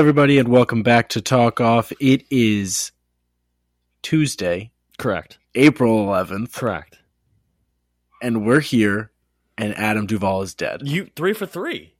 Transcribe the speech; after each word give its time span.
Everybody, 0.00 0.38
and 0.38 0.48
welcome 0.48 0.82
back 0.82 1.10
to 1.10 1.20
Talk 1.20 1.60
Off. 1.60 1.92
It 2.00 2.24
is 2.30 2.90
Tuesday, 4.00 4.70
Correct. 4.96 5.36
April 5.54 6.06
11th, 6.06 6.54
Correct. 6.54 6.96
and 8.22 8.46
we're 8.46 8.60
here, 8.60 9.10
and 9.58 9.76
Adam 9.76 10.06
Duvall 10.06 10.40
is 10.40 10.54
dead. 10.54 10.80
You 10.88 11.10
three 11.14 11.34
for 11.34 11.44
three. 11.44 11.92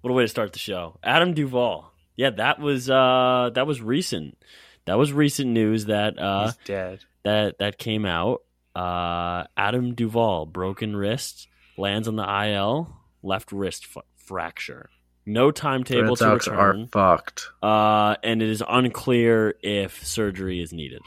What 0.00 0.12
a 0.12 0.14
way 0.14 0.22
to 0.24 0.28
start 0.28 0.54
the 0.54 0.58
show. 0.58 0.98
Adam 1.04 1.34
Duvall. 1.34 1.92
Yeah, 2.16 2.30
that 2.30 2.58
was 2.58 2.88
uh 2.88 3.50
that 3.54 3.66
was 3.66 3.82
recent. 3.82 4.38
That 4.86 4.94
was 4.96 5.12
recent 5.12 5.50
news 5.50 5.84
that 5.86 6.18
uh 6.18 6.46
He's 6.46 6.56
dead. 6.64 7.00
that 7.24 7.58
that 7.58 7.76
came 7.76 8.06
out. 8.06 8.40
Uh 8.74 9.44
Adam 9.58 9.94
Duvall, 9.94 10.46
broken 10.46 10.96
wrist, 10.96 11.48
lands 11.76 12.08
on 12.08 12.16
the 12.16 12.46
IL, 12.46 12.96
left 13.22 13.52
wrist 13.52 13.88
f- 13.94 14.04
fracture. 14.16 14.88
No 15.26 15.50
timetable 15.50 16.16
to 16.16 16.24
return. 16.24 16.30
Red 16.30 16.40
to 16.40 16.44
Sox 16.44 16.48
are 16.48 16.86
fucked. 16.92 17.48
Uh 17.62 18.16
and 18.22 18.42
it 18.42 18.48
is 18.48 18.62
unclear 18.68 19.54
if 19.62 20.04
surgery 20.06 20.60
is 20.60 20.72
needed. 20.72 21.00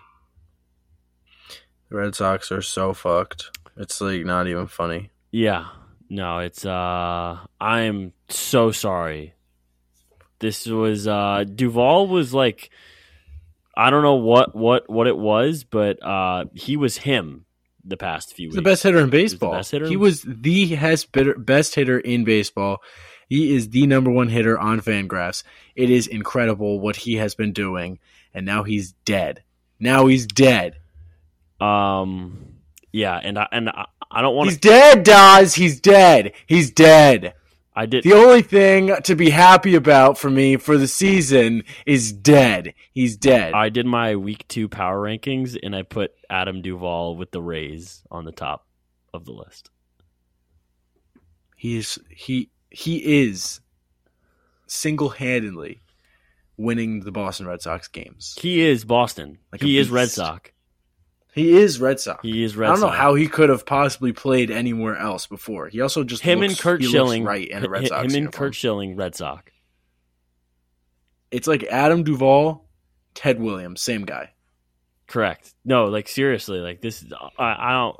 The 1.89 1.97
Red 1.97 2.15
Sox 2.15 2.51
are 2.51 2.61
so 2.61 2.93
fucked. 2.93 3.57
It's 3.77 4.01
like 4.01 4.25
not 4.25 4.47
even 4.47 4.67
funny. 4.67 5.11
Yeah. 5.31 5.67
No, 6.09 6.39
it's 6.39 6.65
uh 6.65 7.37
I'm 7.61 8.13
so 8.29 8.71
sorry. 8.71 9.33
This 10.39 10.65
was 10.65 11.07
uh 11.07 11.43
Duvall 11.53 12.07
was 12.07 12.33
like 12.33 12.69
I 13.75 13.89
don't 13.91 14.01
know 14.03 14.15
what 14.15 14.55
what 14.55 14.89
what 14.89 15.07
it 15.07 15.17
was, 15.17 15.63
but 15.63 16.01
uh 16.03 16.45
he 16.55 16.75
was 16.77 16.97
him 16.97 17.45
the 17.85 17.97
past 17.97 18.33
few 18.33 18.47
He's 18.47 18.53
weeks. 18.53 18.55
the 18.55 18.61
best 18.69 18.83
hitter 18.83 18.97
in 18.97 19.03
was 19.03 19.11
the 19.11 19.17
baseball. 19.17 19.51
best 19.53 19.71
hitter? 19.71 19.87
He 19.87 19.95
was 19.95 20.23
the 20.23 20.75
best 20.75 21.07
hitter, 21.13 21.35
best 21.37 21.75
hitter 21.75 21.99
in 21.99 22.23
baseball. 22.23 22.79
He 23.27 23.55
is 23.55 23.69
the 23.69 23.85
number 23.87 24.09
one 24.09 24.29
hitter 24.29 24.57
on 24.57 24.81
Fangraphs. 24.81 25.43
It 25.75 25.89
is 25.89 26.07
incredible 26.07 26.79
what 26.79 26.95
he 26.95 27.15
has 27.15 27.35
been 27.35 27.53
doing, 27.53 27.99
and 28.33 28.45
now 28.45 28.63
he's 28.63 28.93
dead. 29.05 29.43
Now 29.79 30.07
he's 30.07 30.25
dead. 30.25 30.77
Um 31.59 32.57
yeah, 32.91 33.19
and 33.21 33.37
I 33.37 33.47
and 33.51 33.69
I, 33.69 33.85
I 34.09 34.21
don't 34.21 34.35
want 34.35 34.49
He's 34.49 34.59
dead, 34.59 35.03
Daz. 35.03 35.55
He's 35.55 35.79
dead. 35.79 36.33
He's 36.45 36.71
dead. 36.71 37.33
I 37.75 37.85
did 37.85 38.03
The 38.03 38.13
only 38.13 38.41
thing 38.41 38.95
to 39.03 39.15
be 39.15 39.29
happy 39.29 39.75
about 39.75 40.17
for 40.17 40.31
me 40.31 40.57
for 40.57 40.77
the 40.77 40.87
season 40.87 41.63
is 41.85 42.11
dead. 42.11 42.73
He's 42.91 43.15
dead. 43.17 43.53
I 43.53 43.69
did 43.69 43.85
my 43.85 44.15
week 44.15 44.47
2 44.47 44.67
power 44.67 44.99
rankings 44.99 45.55
and 45.61 45.75
I 45.75 45.83
put 45.83 46.11
Adam 46.27 46.63
Duvall 46.63 47.15
with 47.15 47.29
the 47.29 47.41
Rays 47.41 48.01
on 48.09 48.25
the 48.25 48.31
top 48.31 48.65
of 49.13 49.25
the 49.25 49.31
list. 49.31 49.69
he 51.55 51.77
is 51.77 51.99
he 52.09 52.49
he 52.69 53.23
is 53.23 53.59
single 54.67 55.09
handedly 55.09 55.81
winning 56.57 57.01
the 57.01 57.11
Boston 57.11 57.47
Red 57.47 57.61
Sox 57.61 57.87
games. 57.87 58.35
He 58.39 58.61
is 58.61 58.83
Boston. 58.83 59.37
Like 59.51 59.61
he 59.61 59.77
is 59.77 59.89
Red. 59.89 60.09
Sox. 60.09 60.51
He 61.33 61.55
is 61.55 61.79
Red 61.79 61.99
Sox. 61.99 62.23
He 62.23 62.43
is 62.43 62.55
Red 62.57 62.67
I 62.67 62.71
don't 62.71 62.79
know 62.79 62.87
Sox. 62.87 62.97
how 62.97 63.13
he 63.13 63.27
could 63.27 63.49
have 63.49 63.63
possibly 63.65 64.11
played 64.11 64.49
anywhere 64.49 64.97
else 64.97 65.27
before. 65.27 65.67
He 65.67 65.81
also 65.81 66.03
just 66.03 66.23
him 66.23 66.39
looks, 66.39 66.53
and 66.53 66.59
Curt 66.59 66.83
Schilling 66.83 67.23
right 67.23 67.47
in 67.47 67.63
a 67.63 67.69
Red 67.69 67.87
Sox 67.87 67.99
him 67.99 68.05
and 68.05 68.11
uniform. 68.15 68.31
Curt 68.47 68.55
Schilling 68.55 68.95
Red 68.95 69.13
Sox. 69.15 69.51
It's 71.29 71.47
like 71.47 71.63
Adam 71.63 72.03
Duvall, 72.03 72.65
Ted 73.13 73.39
Williams, 73.39 73.81
same 73.81 74.05
guy. 74.05 74.31
Correct. 75.07 75.53
No, 75.63 75.85
like 75.85 76.07
seriously, 76.07 76.59
like 76.59 76.81
this. 76.81 77.03
is- 77.03 77.13
I, 77.37 77.69
I 77.69 77.71
don't. 77.73 77.99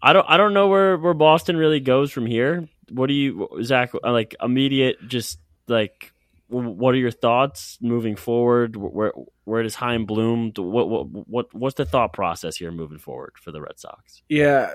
I 0.00 0.12
don't. 0.12 0.26
I 0.28 0.36
don't 0.36 0.54
know 0.54 0.68
where 0.68 0.96
where 0.96 1.14
Boston 1.14 1.56
really 1.56 1.80
goes 1.80 2.12
from 2.12 2.26
here. 2.26 2.68
What 2.90 3.08
do 3.08 3.14
you, 3.14 3.48
Zach? 3.62 3.92
Like 4.02 4.34
immediate, 4.42 4.96
just 5.06 5.38
like, 5.66 6.12
what 6.48 6.94
are 6.94 6.98
your 6.98 7.10
thoughts 7.10 7.76
moving 7.80 8.16
forward? 8.16 8.74
Where 8.74 9.12
where 9.44 9.62
does 9.62 9.74
Chaim 9.74 10.06
Bloom? 10.06 10.52
What 10.56 10.88
what 10.88 11.06
what 11.28 11.54
what's 11.54 11.76
the 11.76 11.84
thought 11.84 12.12
process 12.12 12.56
here 12.56 12.70
moving 12.70 12.98
forward 12.98 13.32
for 13.40 13.52
the 13.52 13.60
Red 13.60 13.78
Sox? 13.78 14.22
Yeah. 14.28 14.72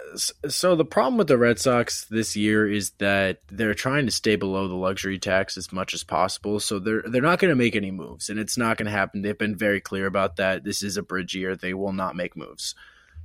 So 0.47 0.75
the 0.75 0.85
problem 0.85 1.17
with 1.17 1.27
the 1.27 1.37
Red 1.37 1.59
Sox 1.59 2.05
this 2.05 2.35
year 2.35 2.69
is 2.69 2.91
that 2.99 3.39
they're 3.49 3.73
trying 3.73 4.05
to 4.05 4.11
stay 4.11 4.35
below 4.35 4.67
the 4.67 4.75
luxury 4.75 5.17
tax 5.17 5.57
as 5.57 5.71
much 5.71 5.93
as 5.95 6.03
possible. 6.03 6.59
So 6.59 6.77
they're 6.77 7.03
they're 7.03 7.21
not 7.21 7.39
going 7.39 7.49
to 7.49 7.55
make 7.55 7.75
any 7.75 7.91
moves, 7.91 8.29
and 8.29 8.39
it's 8.39 8.57
not 8.57 8.77
going 8.77 8.85
to 8.85 8.91
happen. 8.91 9.23
They've 9.23 9.37
been 9.37 9.55
very 9.55 9.81
clear 9.81 10.05
about 10.05 10.35
that. 10.35 10.63
This 10.63 10.83
is 10.83 10.97
a 10.97 11.03
bridge 11.03 11.33
year. 11.33 11.55
They 11.55 11.73
will 11.73 11.93
not 11.93 12.15
make 12.15 12.37
moves. 12.37 12.75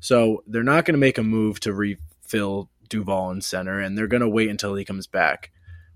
So 0.01 0.43
they're 0.47 0.63
not 0.63 0.85
going 0.85 0.95
to 0.95 0.99
make 0.99 1.19
a 1.19 1.23
move 1.23 1.61
to 1.61 1.73
refill 1.73 2.71
Duvall 2.89 3.31
in 3.31 3.41
center, 3.41 3.81
and 3.81 3.97
they're 3.97 4.07
going 4.07 4.23
to 4.23 4.29
wait 4.29 4.51
until 4.51 4.75
he 4.75 4.85
comes 4.85 5.07
back. 5.07 5.51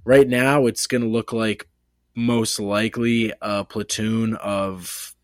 Right 0.05 0.29
now, 0.29 0.67
it's 0.67 0.87
going 0.87 1.03
to 1.03 1.09
look 1.09 1.33
like 1.33 1.69
most 2.15 2.59
likely 2.61 3.33
a 3.41 3.65
platoon 3.65 4.35
of 4.35 5.15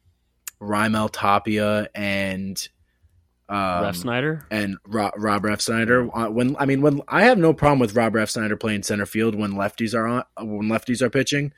Raimel 0.60 1.10
Tapia 1.12 1.88
and 1.94 2.68
um, 3.48 3.56
Refsnyder. 3.56 4.44
and 4.50 4.76
Rob, 4.86 5.12
Rob 5.16 5.42
Refsnyder. 5.42 6.10
Uh, 6.12 6.30
When 6.30 6.56
I 6.58 6.66
mean, 6.66 6.80
when 6.82 7.00
I 7.08 7.22
have 7.24 7.38
no 7.38 7.52
problem 7.52 7.78
with 7.78 7.94
Rob 7.94 8.12
Refsnyder 8.12 8.58
playing 8.58 8.82
center 8.82 9.06
field 9.06 9.34
when 9.34 9.52
lefties 9.52 9.94
are 9.94 10.06
on 10.06 10.24
when 10.38 10.68
lefties 10.68 11.02
are 11.02 11.10
pitching. 11.10 11.52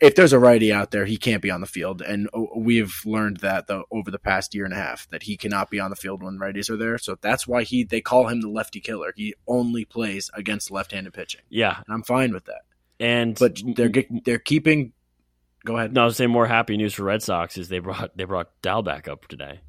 If 0.00 0.14
there's 0.14 0.32
a 0.32 0.38
righty 0.38 0.72
out 0.72 0.90
there, 0.92 1.04
he 1.04 1.18
can't 1.18 1.42
be 1.42 1.50
on 1.50 1.60
the 1.60 1.66
field, 1.66 2.00
and 2.00 2.28
uh, 2.32 2.40
we've 2.56 2.94
learned 3.04 3.38
that 3.38 3.66
though 3.66 3.84
over 3.90 4.10
the 4.10 4.18
past 4.18 4.54
year 4.54 4.64
and 4.64 4.72
a 4.72 4.76
half 4.76 5.06
that 5.10 5.24
he 5.24 5.36
cannot 5.36 5.70
be 5.70 5.78
on 5.78 5.90
the 5.90 5.96
field 5.96 6.22
when 6.22 6.38
righties 6.38 6.70
are 6.70 6.76
there. 6.78 6.96
So 6.96 7.16
that's 7.20 7.46
why 7.46 7.64
he 7.64 7.84
they 7.84 8.00
call 8.00 8.28
him 8.28 8.40
the 8.40 8.48
lefty 8.48 8.80
killer. 8.80 9.12
He 9.14 9.34
only 9.46 9.84
plays 9.84 10.30
against 10.32 10.70
left-handed 10.70 11.12
pitching, 11.12 11.42
Yeah, 11.50 11.76
and 11.86 11.94
I'm 11.94 12.02
fine 12.02 12.32
with 12.32 12.46
that. 12.46 12.62
and 12.98 13.36
But 13.38 13.60
they're 13.76 13.92
they're 14.24 14.38
keeping. 14.38 14.92
Go 15.66 15.76
ahead. 15.76 15.92
no, 15.92 16.00
I 16.00 16.04
was 16.06 16.16
saying 16.16 16.30
more 16.30 16.46
happy 16.46 16.78
news 16.78 16.94
for 16.94 17.02
Red 17.02 17.22
Sox 17.22 17.58
is 17.58 17.68
they 17.68 17.80
brought 17.80 18.16
they 18.16 18.24
brought 18.24 18.50
Dalbec 18.62 19.06
up 19.06 19.28
today. 19.28 19.60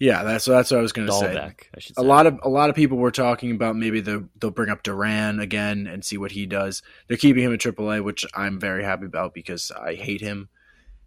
Yeah, 0.00 0.24
that's 0.24 0.46
that's 0.46 0.70
what 0.70 0.78
I 0.78 0.82
was 0.82 0.92
going 0.92 1.08
to 1.08 1.12
say. 1.12 1.36
I 1.36 1.78
should 1.78 1.94
say. 1.94 2.02
a 2.02 2.04
lot 2.04 2.26
of 2.26 2.40
a 2.42 2.48
lot 2.48 2.70
of 2.70 2.74
people 2.74 2.96
were 2.96 3.10
talking 3.10 3.50
about 3.50 3.76
maybe 3.76 4.00
the, 4.00 4.26
they'll 4.40 4.50
bring 4.50 4.70
up 4.70 4.82
Duran 4.82 5.40
again 5.40 5.86
and 5.86 6.02
see 6.02 6.16
what 6.16 6.32
he 6.32 6.46
does. 6.46 6.82
They're 7.06 7.18
keeping 7.18 7.44
him 7.44 7.52
at 7.52 7.60
AAA, 7.60 8.02
which 8.02 8.24
I'm 8.34 8.58
very 8.58 8.82
happy 8.82 9.04
about 9.04 9.34
because 9.34 9.70
I 9.70 9.94
hate 9.94 10.22
him. 10.22 10.48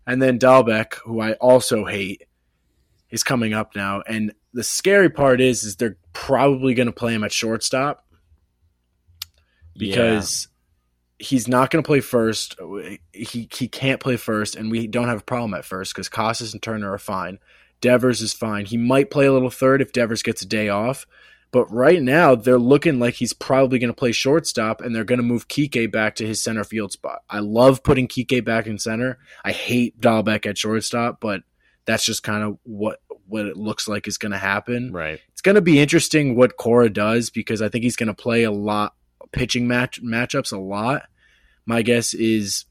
And 0.05 0.21
then 0.21 0.37
Dalbec, 0.37 0.93
who 1.05 1.21
I 1.21 1.33
also 1.33 1.85
hate, 1.85 2.25
is 3.09 3.23
coming 3.23 3.51
up 3.51 3.75
now. 3.75 4.03
And 4.07 4.31
the 4.53 4.63
scary 4.63 5.09
part 5.09 5.41
is, 5.41 5.63
is 5.63 5.75
they're 5.75 5.97
probably 6.13 6.75
going 6.75 6.85
to 6.85 6.93
play 6.93 7.15
him 7.15 7.23
at 7.23 7.31
shortstop 7.31 8.05
because 9.75 10.49
he's 11.17 11.47
not 11.47 11.71
going 11.71 11.83
to 11.83 11.87
play 11.87 12.01
first. 12.01 12.59
He 13.11 13.49
he 13.51 13.67
can't 13.67 13.99
play 13.99 14.17
first, 14.17 14.55
and 14.55 14.69
we 14.69 14.85
don't 14.85 15.07
have 15.07 15.21
a 15.21 15.23
problem 15.23 15.55
at 15.55 15.65
first 15.65 15.95
because 15.95 16.09
Casas 16.09 16.53
and 16.53 16.61
Turner 16.61 16.91
are 16.93 16.99
fine. 16.99 17.39
Devers 17.83 18.21
is 18.21 18.31
fine. 18.31 18.65
He 18.65 18.77
might 18.77 19.11
play 19.11 19.25
a 19.25 19.33
little 19.33 19.49
third 19.49 19.81
if 19.81 19.91
Devers 19.91 20.23
gets 20.23 20.41
a 20.41 20.47
day 20.47 20.69
off. 20.69 21.05
But 21.51 21.69
right 21.69 22.01
now, 22.01 22.33
they're 22.33 22.57
looking 22.57 22.97
like 22.97 23.15
he's 23.15 23.33
probably 23.33 23.77
going 23.77 23.89
to 23.91 23.95
play 23.95 24.13
shortstop, 24.13 24.79
and 24.79 24.95
they're 24.95 25.03
going 25.03 25.19
to 25.19 25.23
move 25.23 25.49
Kike 25.49 25.91
back 25.91 26.15
to 26.15 26.25
his 26.25 26.41
center 26.41 26.63
field 26.63 26.93
spot. 26.93 27.23
I 27.29 27.39
love 27.39 27.83
putting 27.83 28.07
Kike 28.07 28.43
back 28.45 28.67
in 28.67 28.79
center. 28.79 29.19
I 29.43 29.51
hate 29.51 29.99
Dalbec 29.99 30.47
at 30.47 30.57
shortstop, 30.57 31.19
but 31.19 31.41
that's 31.85 32.05
just 32.05 32.23
kind 32.23 32.41
of 32.41 32.57
what 32.63 33.01
what 33.27 33.45
it 33.45 33.57
looks 33.57 33.87
like 33.87 34.07
is 34.07 34.17
going 34.17 34.31
to 34.31 34.37
happen. 34.37 34.93
right. 34.93 35.19
It's 35.33 35.41
going 35.41 35.55
to 35.55 35.61
be 35.61 35.79
interesting 35.79 36.35
what 36.35 36.55
Cora 36.55 36.89
does 36.89 37.29
because 37.29 37.61
I 37.61 37.67
think 37.67 37.83
he's 37.83 37.97
going 37.97 38.07
to 38.07 38.13
play 38.13 38.43
a 38.43 38.51
lot 38.51 38.95
pitching 39.31 39.67
match 39.67 40.01
matchups 40.01 40.53
a 40.53 40.57
lot. 40.57 41.03
My 41.65 41.81
guess 41.81 42.13
is, 42.13 42.65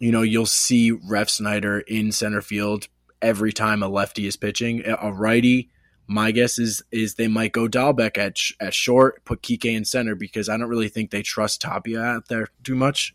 you 0.00 0.12
know, 0.12 0.22
you'll 0.22 0.46
see 0.46 0.92
Refsnyder 0.92 1.82
in 1.86 2.10
center 2.12 2.40
field 2.40 2.88
every 3.22 3.52
time 3.52 3.82
a 3.82 3.88
lefty 3.88 4.26
is 4.26 4.36
pitching. 4.36 4.82
A 4.86 5.12
righty, 5.12 5.70
my 6.06 6.30
guess 6.30 6.58
is 6.58 6.82
is 6.90 7.14
they 7.14 7.28
might 7.28 7.52
go 7.52 7.68
Dalbec 7.68 8.16
at 8.18 8.36
at 8.60 8.74
short, 8.74 9.24
put 9.24 9.42
Kike 9.42 9.64
in 9.64 9.84
center 9.84 10.14
because 10.14 10.48
I 10.48 10.56
don't 10.56 10.68
really 10.68 10.88
think 10.88 11.10
they 11.10 11.22
trust 11.22 11.60
Tapia 11.60 12.00
out 12.00 12.28
there 12.28 12.48
too 12.64 12.74
much. 12.74 13.14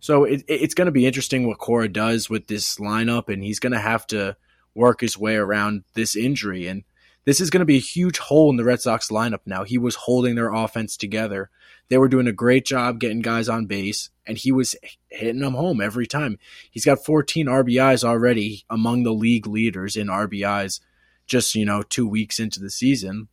So 0.00 0.24
it- 0.24 0.44
it's 0.48 0.74
going 0.74 0.86
to 0.86 0.92
be 0.92 1.06
interesting 1.06 1.46
what 1.46 1.58
Cora 1.58 1.88
does 1.88 2.28
with 2.28 2.46
this 2.46 2.76
lineup, 2.76 3.28
and 3.32 3.42
he's 3.42 3.58
going 3.60 3.72
to 3.72 3.78
have 3.78 4.06
to 4.08 4.36
work 4.74 5.00
his 5.00 5.16
way 5.16 5.36
around 5.36 5.84
this 5.94 6.14
injury. 6.14 6.66
And 6.66 6.84
this 7.24 7.40
is 7.40 7.50
going 7.50 7.60
to 7.60 7.66
be 7.66 7.76
a 7.76 7.80
huge 7.80 8.18
hole 8.18 8.50
in 8.50 8.56
the 8.56 8.64
Red 8.64 8.80
Sox 8.80 9.08
lineup 9.08 9.40
now. 9.46 9.64
He 9.64 9.78
was 9.78 9.94
holding 9.94 10.34
their 10.34 10.52
offense 10.52 10.96
together. 10.96 11.50
They 11.88 11.98
were 11.98 12.08
doing 12.08 12.26
a 12.26 12.32
great 12.32 12.64
job 12.64 13.00
getting 13.00 13.20
guys 13.20 13.48
on 13.48 13.66
base, 13.66 14.10
and 14.26 14.38
he 14.38 14.52
was 14.52 14.74
hitting 15.08 15.40
them 15.40 15.54
home 15.54 15.80
every 15.80 16.06
time. 16.06 16.38
He's 16.70 16.84
got 16.84 17.04
14 17.04 17.46
RBIs 17.46 18.04
already 18.04 18.64
among 18.70 19.02
the 19.02 19.12
league 19.12 19.46
leaders 19.46 19.96
in 19.96 20.08
RBIs 20.08 20.80
just, 21.26 21.54
you 21.54 21.64
know, 21.64 21.82
two 21.82 22.06
weeks 22.06 22.38
into 22.38 22.60
the 22.60 22.70
season. 22.70 23.28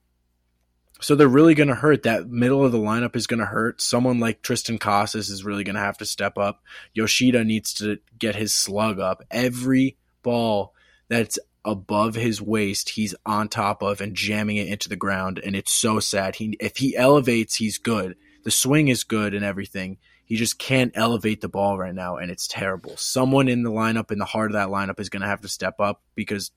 So 1.01 1.15
they're 1.15 1.27
really 1.27 1.55
going 1.55 1.67
to 1.67 1.75
hurt. 1.75 2.03
That 2.03 2.29
middle 2.29 2.63
of 2.63 2.71
the 2.71 2.77
lineup 2.77 3.15
is 3.15 3.25
going 3.25 3.39
to 3.39 3.45
hurt. 3.45 3.81
Someone 3.81 4.19
like 4.19 4.43
Triston 4.43 4.79
Casas 4.79 5.29
is 5.29 5.43
really 5.43 5.63
going 5.63 5.75
to 5.75 5.81
have 5.81 5.97
to 5.97 6.05
step 6.05 6.37
up. 6.37 6.61
Yoshida 6.93 7.43
needs 7.43 7.73
to 7.75 7.97
get 8.19 8.35
his 8.35 8.53
slug 8.53 8.99
up. 8.99 9.23
Every 9.31 9.97
ball 10.21 10.75
that's 11.07 11.39
above 11.63 12.15
his 12.15 12.41
waist, 12.41 12.89
he's 12.89 13.15
on 13.25 13.47
top 13.47 13.81
of 13.81 14.01
and 14.01 14.15
jamming 14.15 14.57
it 14.57 14.67
into 14.67 14.89
the 14.89 14.95
ground, 14.95 15.39
and 15.43 15.55
it's 15.55 15.71
so 15.71 15.99
sad. 15.99 16.35
He 16.35 16.57
if 16.59 16.77
he 16.77 16.95
elevates, 16.95 17.55
he's 17.55 17.77
good. 17.77 18.15
The 18.43 18.51
swing 18.51 18.87
is 18.87 19.03
good 19.03 19.33
and 19.33 19.45
everything. 19.45 19.97
He 20.25 20.37
just 20.37 20.57
can't 20.57 20.93
elevate 20.95 21.41
the 21.41 21.49
ball 21.49 21.77
right 21.77 21.93
now, 21.93 22.17
and 22.17 22.31
it's 22.31 22.47
terrible. 22.47 22.95
Someone 22.97 23.47
in 23.47 23.63
the 23.63 23.71
lineup, 23.71 24.11
in 24.11 24.17
the 24.17 24.25
heart 24.25 24.51
of 24.51 24.53
that 24.53 24.69
lineup, 24.69 24.99
is 24.99 25.09
going 25.09 25.21
to 25.21 25.27
have 25.27 25.41
to 25.41 25.49
step 25.49 25.79
up 25.79 26.01
because 26.15 26.51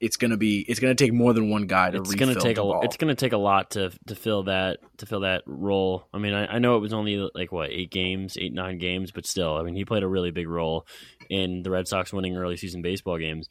it's 0.00 0.16
going 0.16 0.30
to 0.30 0.36
be 0.36 0.60
it's 0.60 0.80
going 0.80 0.94
to 0.94 1.04
take 1.04 1.12
more 1.12 1.32
than 1.32 1.50
one 1.50 1.66
guy 1.66 1.90
to 1.90 1.98
it's 1.98 2.14
going 2.14 2.34
to 2.34 2.40
take 2.40 2.56
a 2.56 2.62
ball. 2.62 2.80
it's 2.82 2.96
going 2.96 3.14
to 3.14 3.14
take 3.14 3.32
a 3.32 3.38
lot 3.38 3.72
to 3.72 3.92
to 4.06 4.14
fill 4.14 4.44
that 4.44 4.78
to 4.96 5.06
fill 5.06 5.20
that 5.20 5.42
role. 5.46 6.08
I 6.12 6.18
mean, 6.18 6.32
I, 6.32 6.56
I 6.56 6.58
know 6.58 6.76
it 6.76 6.80
was 6.80 6.92
only 6.92 7.28
like 7.34 7.52
what 7.52 7.70
eight 7.70 7.90
games, 7.90 8.36
eight 8.38 8.52
nine 8.52 8.78
games, 8.78 9.10
but 9.10 9.26
still, 9.26 9.56
I 9.56 9.62
mean, 9.62 9.74
he 9.74 9.84
played 9.84 10.02
a 10.02 10.08
really 10.08 10.30
big 10.30 10.48
role 10.48 10.86
in 11.28 11.62
the 11.62 11.70
Red 11.70 11.86
Sox 11.86 12.12
winning 12.12 12.36
early 12.36 12.56
season 12.56 12.82
baseball 12.82 13.18
games. 13.18 13.48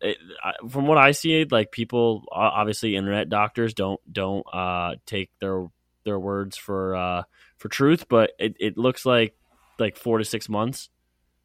It, 0.00 0.18
I, 0.42 0.52
from 0.68 0.86
what 0.86 0.98
I 0.98 1.12
see, 1.12 1.44
like 1.50 1.72
people, 1.72 2.24
obviously, 2.30 2.96
internet 2.96 3.28
doctors 3.28 3.72
don't 3.74 4.00
don't 4.12 4.44
uh, 4.52 4.96
take 5.06 5.30
their 5.40 5.66
their 6.04 6.18
words 6.18 6.56
for 6.56 6.94
uh, 6.94 7.22
for 7.58 7.68
truth, 7.68 8.06
but 8.08 8.32
it, 8.38 8.56
it 8.60 8.76
looks 8.78 9.06
like 9.06 9.34
like 9.78 9.96
four 9.96 10.18
to 10.18 10.24
six 10.24 10.48
months 10.48 10.90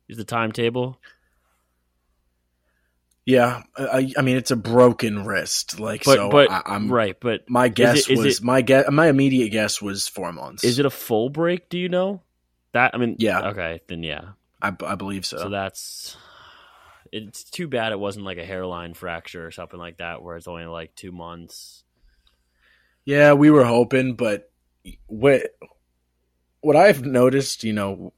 is 0.09 0.18
the 0.18 0.25
timetable. 0.25 1.00
Yeah, 3.25 3.62
I, 3.77 4.12
I 4.18 4.21
mean 4.24 4.36
it's 4.38 4.51
a 4.51 4.56
broken 4.56 5.25
wrist, 5.25 5.80
like 5.80 6.03
But 6.03 6.15
so. 6.15 6.30
but 6.30 6.50
I, 6.51 6.63
am 6.75 6.92
right, 6.92 7.15
but 7.19 7.50
My 7.50 7.68
guess 7.69 8.09
it- 8.09 8.18
was 8.18 8.39
it- 8.39 8.44
my 8.44 8.62
guess. 8.62 8.89
My 8.89 9.07
immediate 9.07 9.50
guess 9.50 9.81
was 9.81 10.07
four 10.07 10.33
months. 10.33 10.63
is 10.63 10.80
it 10.80 10.86
a 10.86 10.89
full 10.89 11.30
break? 11.30 11.69
Do 11.69 11.77
you 11.77 11.88
know 11.88 12.21
that? 12.74 12.92
I 12.94 12.98
mean, 12.98 13.15
Yeah. 13.19 13.50
Okay, 13.50 13.81
then 13.88 14.03
yeah. 14.03 14.30
I, 14.62 14.74
I 14.86 14.95
believe 14.95 15.25
so. 15.25 15.38
So 15.38 15.50
that's 15.50 16.18
it's 17.12 17.44
too 17.44 17.68
bad 17.68 17.92
it 17.92 18.00
wasn't 18.00 18.25
like 18.25 18.38
a 18.38 18.46
hairline 18.46 18.94
fracture 18.94 19.46
or 19.46 19.52
something 19.52 19.80
like 19.80 19.98
that, 19.98 20.22
where 20.22 20.38
it's 20.38 20.48
only 20.48 20.66
like 20.66 20.96
two 20.96 21.12
months. 21.12 21.84
yeah, 23.06 23.34
we 23.34 23.50
were 23.50 23.66
hoping, 23.66 24.16
but 24.16 24.50
what 25.08 25.44
what 26.62 26.75
I've 26.75 27.04
noticed, 27.06 27.63
you 27.63 27.74
know, 27.74 28.13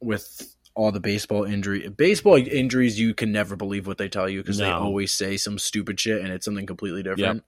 with 0.00 0.56
all 0.74 0.90
the 0.90 1.00
baseball 1.00 1.44
injury, 1.44 1.88
baseball 1.88 2.36
injuries, 2.36 2.98
you 2.98 3.14
can 3.14 3.30
never 3.30 3.56
believe 3.56 3.86
what 3.86 3.98
they 3.98 4.08
tell 4.08 4.28
you 4.28 4.42
because 4.42 4.58
they 4.58 4.70
always 4.70 5.12
say 5.12 5.36
some 5.36 5.58
stupid 5.58 6.00
shit 6.00 6.20
and 6.22 6.32
it's 6.32 6.44
something 6.44 6.66
completely 6.66 7.02
different 7.02 7.44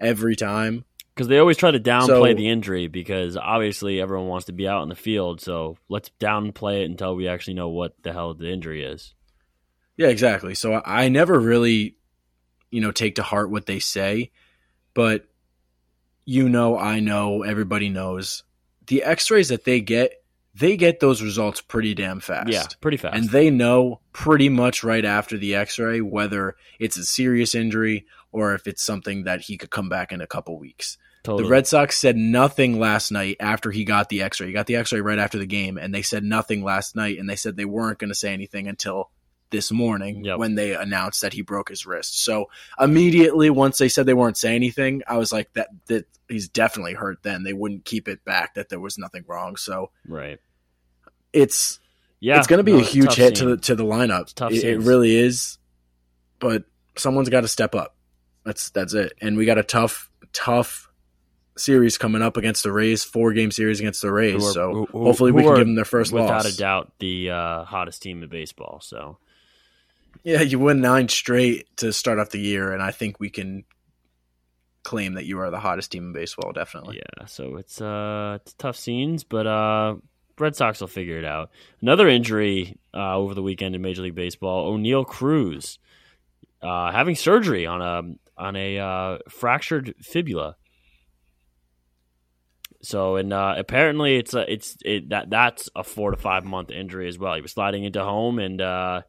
every 0.00 0.36
time. 0.36 0.84
Because 1.14 1.26
they 1.26 1.38
always 1.38 1.56
try 1.56 1.72
to 1.72 1.80
downplay 1.80 2.06
So- 2.30 2.34
the 2.34 2.48
injury 2.48 2.86
because 2.86 3.36
obviously 3.36 4.00
everyone 4.00 4.28
wants 4.28 4.46
to 4.46 4.52
be 4.52 4.68
out 4.68 4.84
in 4.84 4.88
the 4.88 4.94
field. 4.94 5.40
So 5.40 5.76
let's 5.88 6.10
downplay 6.20 6.82
it 6.82 6.90
until 6.90 7.16
we 7.16 7.26
actually 7.26 7.54
know 7.54 7.68
what 7.70 8.00
the 8.02 8.12
hell 8.12 8.34
the 8.34 8.48
injury 8.52 8.84
is. 8.84 9.14
Yeah, 9.98 10.08
exactly. 10.08 10.54
So 10.54 10.74
I, 10.74 11.04
I 11.04 11.08
never 11.10 11.38
really, 11.38 11.96
you 12.70 12.80
know, 12.80 12.92
take 12.92 13.16
to 13.16 13.22
heart 13.22 13.50
what 13.50 13.66
they 13.66 13.80
say, 13.80 14.30
but 14.94 15.26
you 16.24 16.48
know, 16.48 16.78
I 16.78 17.00
know, 17.00 17.42
everybody 17.42 17.88
knows 17.88 18.44
the 18.86 19.02
X-rays 19.02 19.48
that 19.48 19.64
they 19.64 19.80
get, 19.80 20.12
they 20.54 20.76
get 20.76 21.00
those 21.00 21.22
results 21.22 21.60
pretty 21.60 21.94
damn 21.94 22.20
fast. 22.20 22.50
Yeah, 22.50 22.64
pretty 22.80 22.96
fast. 22.96 23.16
and 23.16 23.28
they 23.28 23.50
know 23.50 24.00
pretty 24.12 24.48
much 24.48 24.82
right 24.84 25.04
after 25.04 25.36
the 25.36 25.54
X-ray 25.54 26.00
whether 26.00 26.56
it's 26.78 26.96
a 26.96 27.04
serious 27.04 27.54
injury 27.54 28.06
or 28.30 28.54
if 28.54 28.66
it's 28.66 28.82
something 28.82 29.24
that 29.24 29.42
he 29.42 29.56
could 29.56 29.70
come 29.70 29.88
back 29.88 30.12
in 30.12 30.20
a 30.20 30.26
couple 30.26 30.58
weeks. 30.58 30.98
totally. 31.22 31.44
The 31.44 31.50
Red 31.50 31.66
Sox 31.66 31.96
said 31.96 32.16
nothing 32.16 32.78
last 32.78 33.10
night 33.10 33.36
after 33.40 33.70
he 33.70 33.84
got 33.84 34.08
the 34.08 34.22
X-ray. 34.22 34.48
He 34.48 34.52
got 34.52 34.66
the 34.66 34.76
X-ray 34.76 35.00
right 35.00 35.18
after 35.18 35.38
the 35.38 35.46
game, 35.46 35.78
and 35.78 35.94
they 35.94 36.02
said 36.02 36.22
nothing 36.22 36.62
last 36.62 36.94
night, 36.94 37.18
and 37.18 37.28
they 37.28 37.36
said 37.36 37.56
they 37.56 37.64
weren't 37.64 37.98
going 37.98 38.10
to 38.10 38.14
say 38.14 38.32
anything 38.32 38.68
until 38.68 39.10
this 39.50 39.70
morning 39.72 40.24
Yep. 40.24 40.38
when 40.38 40.54
they 40.54 40.74
announced 40.74 41.22
that 41.22 41.32
he 41.32 41.42
broke 41.42 41.68
his 41.68 41.86
wrist. 41.86 42.22
So 42.24 42.50
immediately, 42.78 43.50
once 43.50 43.78
they 43.78 43.88
said 43.88 44.06
they 44.06 44.14
weren't 44.14 44.36
saying 44.36 44.56
anything, 44.56 45.02
I 45.08 45.16
was 45.16 45.32
like, 45.32 45.52
that 45.54 45.68
that 45.86 46.06
he's 46.28 46.48
definitely 46.48 46.94
hurt. 46.94 47.22
Then 47.22 47.42
they 47.44 47.52
wouldn't 47.54 47.84
keep 47.84 48.08
it 48.08 48.24
back 48.24 48.54
that 48.54 48.68
there 48.68 48.80
was 48.80 48.98
nothing 48.98 49.24
wrong. 49.26 49.56
So 49.56 49.90
right. 50.06 50.38
it's 51.32 51.80
Yeah, 52.20 52.38
it's 52.38 52.46
going 52.46 52.58
to 52.58 52.64
be 52.64 52.72
no, 52.72 52.80
a 52.80 52.82
huge 52.84 53.14
hit 53.14 53.36
to 53.36 53.46
the 53.46 53.56
to 53.58 53.74
the 53.74 53.84
lineup. 53.84 54.32
It, 54.52 54.64
it 54.64 54.78
really 54.80 55.14
is, 55.16 55.58
but 56.38 56.64
someone's 56.96 57.28
got 57.28 57.42
to 57.42 57.48
step 57.48 57.74
up. 57.74 57.94
That's 58.44 58.70
that's 58.70 58.94
it. 58.94 59.12
And 59.20 59.36
we 59.36 59.46
got 59.46 59.58
a 59.58 59.62
tough 59.62 60.10
tough 60.32 60.86
series 61.56 61.98
coming 61.98 62.22
up 62.22 62.36
against 62.36 62.62
the 62.62 62.70
Rays, 62.72 63.02
four 63.04 63.32
game 63.32 63.50
series 63.50 63.80
against 63.80 64.00
the 64.02 64.12
Rays. 64.12 64.40
Who 64.42 64.48
are- 64.48 64.52
so 64.52 64.72
who- 64.72 64.86
who- 64.86 65.04
hopefully 65.04 65.32
we 65.32 65.42
can 65.42 65.54
give 65.56 65.66
them 65.66 65.74
their 65.74 65.84
first 65.84 66.12
without 66.12 66.44
loss. 66.44 66.54
a 66.54 66.56
doubt 66.56 66.92
the 67.00 67.30
uh, 67.30 67.64
hottest 67.64 68.02
team 68.02 68.22
in 68.22 68.28
baseball. 68.28 68.80
So 68.82 69.18
Yeah, 70.24 70.42
you 70.42 70.58
win 70.58 70.80
nine 70.80 71.08
straight 71.08 71.76
to 71.78 71.92
start 71.92 72.18
off 72.18 72.30
the 72.30 72.40
year, 72.40 72.72
and 72.72 72.82
I 72.82 72.90
think 72.90 73.18
we 73.20 73.30
can 73.30 73.64
claim 74.82 75.14
that 75.14 75.26
you 75.26 75.38
are 75.40 75.50
the 75.50 75.60
hottest 75.60 75.92
team 75.92 76.06
in 76.06 76.12
baseball. 76.12 76.52
Definitely. 76.52 76.96
yeah, 76.96 77.26
so 77.26 77.56
it's 77.56 77.80
uh 77.80 78.38
it's 78.40 78.54
tough 78.54 78.76
scenes, 78.76 79.24
but 79.24 79.46
uh 79.46 79.96
Red 80.38 80.54
Sox 80.54 80.80
will 80.80 80.88
figure 80.88 81.18
it 81.18 81.24
out. 81.24 81.50
Another 81.80 82.08
injury 82.08 82.78
uh, 82.94 83.16
over 83.16 83.34
the 83.34 83.42
weekend 83.42 83.74
in 83.74 83.82
Major 83.82 84.02
League 84.02 84.14
Baseball: 84.14 84.72
Oneil 84.72 85.04
Cruz 85.04 85.80
uh, 86.62 86.90
having 86.92 87.14
surgery 87.14 87.66
on 87.66 87.82
a 87.82 88.40
on 88.40 88.56
a 88.56 88.78
uh, 88.78 89.18
fractured 89.28 89.94
fibula. 90.00 90.56
So 92.82 93.16
and 93.16 93.32
uh, 93.32 93.54
apparently 93.56 94.16
it's 94.16 94.34
a, 94.34 94.50
it's 94.52 94.76
it, 94.84 95.08
that 95.10 95.30
that's 95.30 95.68
a 95.74 95.82
four 95.82 96.12
to 96.12 96.16
five 96.16 96.44
month 96.44 96.70
injury 96.70 97.08
as 97.08 97.18
well. 97.18 97.34
He 97.34 97.40
was 97.40 97.52
sliding 97.52 97.84
into 97.84 98.02
home 98.02 98.38
and 98.38 98.60
uh, 98.60 99.02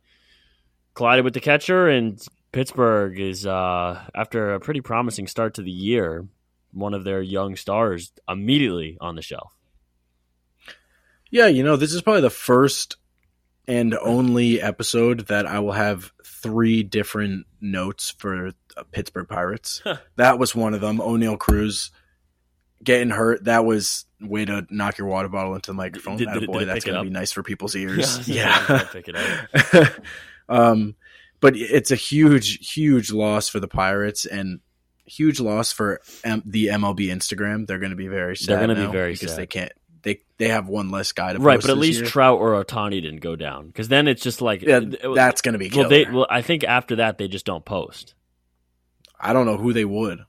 collided 0.99 1.23
with 1.23 1.33
the 1.33 1.39
catcher, 1.39 1.87
and 1.87 2.21
Pittsburgh 2.51 3.17
is 3.17 3.47
uh, 3.47 4.03
after 4.13 4.53
a 4.53 4.59
pretty 4.59 4.81
promising 4.81 5.27
start 5.27 5.53
to 5.53 5.61
the 5.61 5.71
year, 5.71 6.27
one 6.73 6.93
of 6.93 7.05
their 7.05 7.21
young 7.21 7.55
stars 7.55 8.11
immediately 8.27 8.97
on 8.99 9.15
the 9.15 9.21
shelf. 9.21 9.55
Yeah, 11.31 11.47
you 11.47 11.63
know, 11.63 11.77
this 11.77 11.93
is 11.93 12.01
probably 12.01 12.23
the 12.23 12.29
first 12.29 12.97
and 13.65 13.97
only 14.01 14.61
episode 14.61 15.27
that 15.27 15.45
I 15.45 15.59
will 15.59 15.71
have 15.71 16.11
three 16.25 16.83
different 16.83 17.45
notes 17.61 18.13
for 18.17 18.47
uh, 18.75 18.83
Pittsburgh 18.91 19.29
Pirates. 19.29 19.81
that 20.17 20.37
was 20.37 20.53
one 20.53 20.73
of 20.73 20.81
them. 20.81 20.97
Oneil 20.97 21.39
Cruz 21.39 21.91
getting 22.83 23.09
hurt. 23.09 23.45
That 23.45 23.63
was 23.63 24.03
way 24.19 24.43
to 24.43 24.67
knock 24.69 24.97
your 24.97 25.07
water 25.07 25.29
bottle 25.29 25.55
into 25.55 25.71
the 25.71 25.75
microphone. 25.75 26.17
Did- 26.17 26.27
did 26.33 26.45
boy, 26.47 26.59
did 26.59 26.67
that's 26.67 26.83
going 26.83 26.97
to 26.97 27.03
be 27.03 27.09
nice 27.09 27.31
for 27.31 27.41
people's 27.41 27.75
ears. 27.77 28.27
Yeah, 28.27 28.65
yeah. 28.69 28.83
pick 28.91 29.05
it 29.07 29.15
um, 30.49 30.95
but 31.39 31.55
it's 31.55 31.91
a 31.91 31.95
huge, 31.95 32.73
huge 32.73 33.11
loss 33.11 33.47
for 33.49 33.59
the 33.59 33.67
Pirates 33.67 34.25
and 34.25 34.59
huge 35.05 35.39
loss 35.39 35.71
for 35.71 36.01
M- 36.23 36.43
the 36.45 36.67
MLB 36.67 37.07
Instagram. 37.07 37.65
They're 37.67 37.79
going 37.79 37.91
to 37.91 37.95
be 37.95 38.07
very 38.07 38.35
sad. 38.35 38.47
They're 38.59 38.67
gonna 38.67 38.87
be 38.87 38.91
very 38.91 39.13
because 39.13 39.31
sad. 39.31 39.39
they 39.39 39.47
can't. 39.47 39.71
They 40.01 40.21
they 40.37 40.47
have 40.47 40.67
one 40.69 40.91
less 40.91 41.11
guy 41.11 41.33
to 41.33 41.39
post. 41.39 41.45
right, 41.45 41.61
but 41.61 41.69
at 41.71 41.77
least 41.77 41.99
year. 42.01 42.07
Trout 42.09 42.39
or 42.39 42.63
Ohtani 42.63 43.01
didn't 43.01 43.19
go 43.19 43.35
down 43.35 43.67
because 43.67 43.89
then 43.89 44.07
it's 44.07 44.23
just 44.23 44.41
like 44.41 44.61
Yeah, 44.61 44.79
that's 45.13 45.41
going 45.41 45.53
to 45.53 45.59
be 45.59 45.69
killer. 45.69 45.83
well, 45.83 45.89
they 45.89 46.05
well 46.05 46.27
I 46.29 46.41
think 46.41 46.63
after 46.63 46.95
that 46.97 47.17
they 47.17 47.27
just 47.27 47.45
don't 47.45 47.65
post. 47.65 48.13
I 49.19 49.33
don't 49.33 49.45
know 49.45 49.57
who 49.57 49.73
they 49.73 49.83
would. 49.83 50.19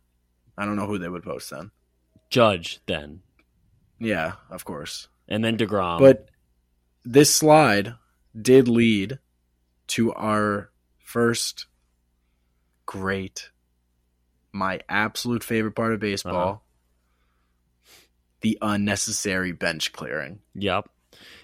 I 0.59 0.65
don't 0.65 0.75
know 0.75 0.87
who 0.87 0.99
they 0.99 1.09
would 1.09 1.23
post 1.23 1.51
then. 1.51 1.71
Judge 2.31 2.81
then, 2.87 3.21
Yeah, 4.01 4.33
of 4.51 4.65
course. 4.65 5.09
and 5.29 5.45
then 5.45 5.57
Degrom. 5.57 6.01
But 6.01 6.29
this 7.05 7.33
slide 7.33 7.95
did 8.41 8.67
lead 8.69 9.19
to 9.89 10.13
our 10.15 10.71
first 11.11 11.67
great, 12.87 13.51
my 14.53 14.81
absolute 14.89 15.43
favorite 15.43 15.75
part 15.75 15.93
of 15.93 16.01
baseball, 16.01 16.49
Uh-huh. 16.49 17.91
the 18.43 18.59
unnecessary 18.63 19.53
bench 19.53 19.93
clearing. 19.93 20.39
yep, 20.55 20.89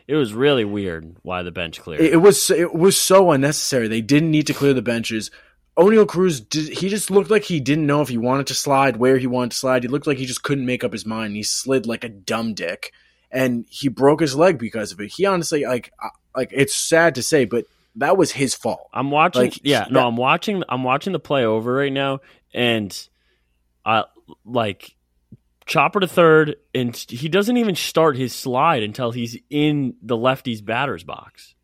it 0.06 0.14
was 0.14 0.32
really 0.32 0.64
weird 0.64 1.16
why 1.22 1.42
the 1.42 1.50
bench 1.50 1.80
cleared. 1.80 2.00
It, 2.00 2.12
it 2.14 2.16
was 2.18 2.50
it 2.50 2.74
was 2.74 2.96
so 2.98 3.32
unnecessary. 3.32 3.88
They 3.88 4.00
didn't 4.00 4.30
need 4.30 4.46
to 4.46 4.54
clear 4.54 4.72
the 4.74 4.82
benches. 4.82 5.30
Oneil 5.76 6.06
Cruz, 6.08 6.40
did, 6.40 6.78
he 6.78 6.88
just 6.88 7.10
looked 7.10 7.30
like 7.30 7.44
he 7.44 7.60
didn't 7.60 7.86
know 7.86 8.00
if 8.00 8.08
he 8.08 8.16
wanted 8.16 8.46
to 8.46 8.54
slide, 8.54 8.96
where 8.96 9.18
he 9.18 9.26
wanted 9.26 9.50
to 9.50 9.56
slide. 9.58 9.82
He 9.82 9.88
looked 9.88 10.06
like 10.06 10.16
he 10.16 10.24
just 10.24 10.42
couldn't 10.42 10.64
make 10.64 10.82
up 10.84 10.92
his 10.92 11.04
mind. 11.04 11.36
He 11.36 11.42
slid 11.42 11.84
like 11.86 12.02
a 12.02 12.08
dumb 12.08 12.54
dick, 12.54 12.92
and 13.30 13.66
he 13.68 13.88
broke 13.88 14.20
his 14.20 14.34
leg 14.34 14.56
because 14.58 14.90
of 14.92 15.00
it. 15.00 15.12
He 15.12 15.26
honestly, 15.26 15.64
like, 15.66 15.92
like 16.34 16.48
it's 16.52 16.74
sad 16.74 17.14
to 17.16 17.22
say, 17.22 17.44
but 17.44 17.66
that 17.96 18.16
was 18.16 18.32
his 18.32 18.54
fault. 18.54 18.88
I'm 18.92 19.10
watching. 19.10 19.42
Like, 19.42 19.60
yeah, 19.64 19.84
he- 19.86 19.92
no, 19.92 20.00
that- 20.00 20.06
I'm 20.06 20.16
watching. 20.16 20.62
I'm 20.68 20.84
watching 20.84 21.12
the 21.12 21.18
play 21.18 21.44
over 21.44 21.72
right 21.74 21.92
now, 21.92 22.20
and 22.54 22.96
I 23.84 24.04
like 24.44 24.94
chopper 25.66 26.00
to 26.00 26.06
third, 26.06 26.56
and 26.74 26.94
he 26.96 27.28
doesn't 27.28 27.56
even 27.56 27.74
start 27.74 28.16
his 28.16 28.34
slide 28.34 28.82
until 28.82 29.10
he's 29.10 29.36
in 29.50 29.94
the 30.02 30.16
lefty's 30.16 30.60
batter's 30.60 31.04
box. 31.04 31.54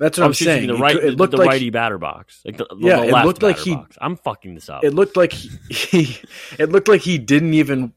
That's 0.00 0.18
what 0.18 0.24
Oh, 0.24 0.26
I'm 0.26 0.30
me, 0.30 0.34
saying. 0.34 0.66
the 0.66 0.74
right, 0.76 0.96
It, 0.96 1.00
the, 1.02 1.10
looked 1.12 1.30
the 1.30 1.36
like 1.36 1.48
righty 1.50 1.70
batter 1.70 1.98
box, 1.98 2.40
like 2.44 2.56
the, 2.56 2.66
Yeah, 2.78 2.96
the 3.06 3.16
it 3.16 3.24
looked 3.24 3.44
like 3.44 3.58
he- 3.58 3.76
box. 3.76 3.96
I'm 4.00 4.16
fucking 4.16 4.56
this 4.56 4.68
up. 4.68 4.82
it 4.82 4.92
looked 4.92 5.16
like 5.16 5.32
he, 5.32 5.48
he 6.02 6.18
it 6.58 6.70
looked 6.70 6.88
like 6.88 7.00
he 7.02 7.16
didn't 7.16 7.54
even 7.54 7.92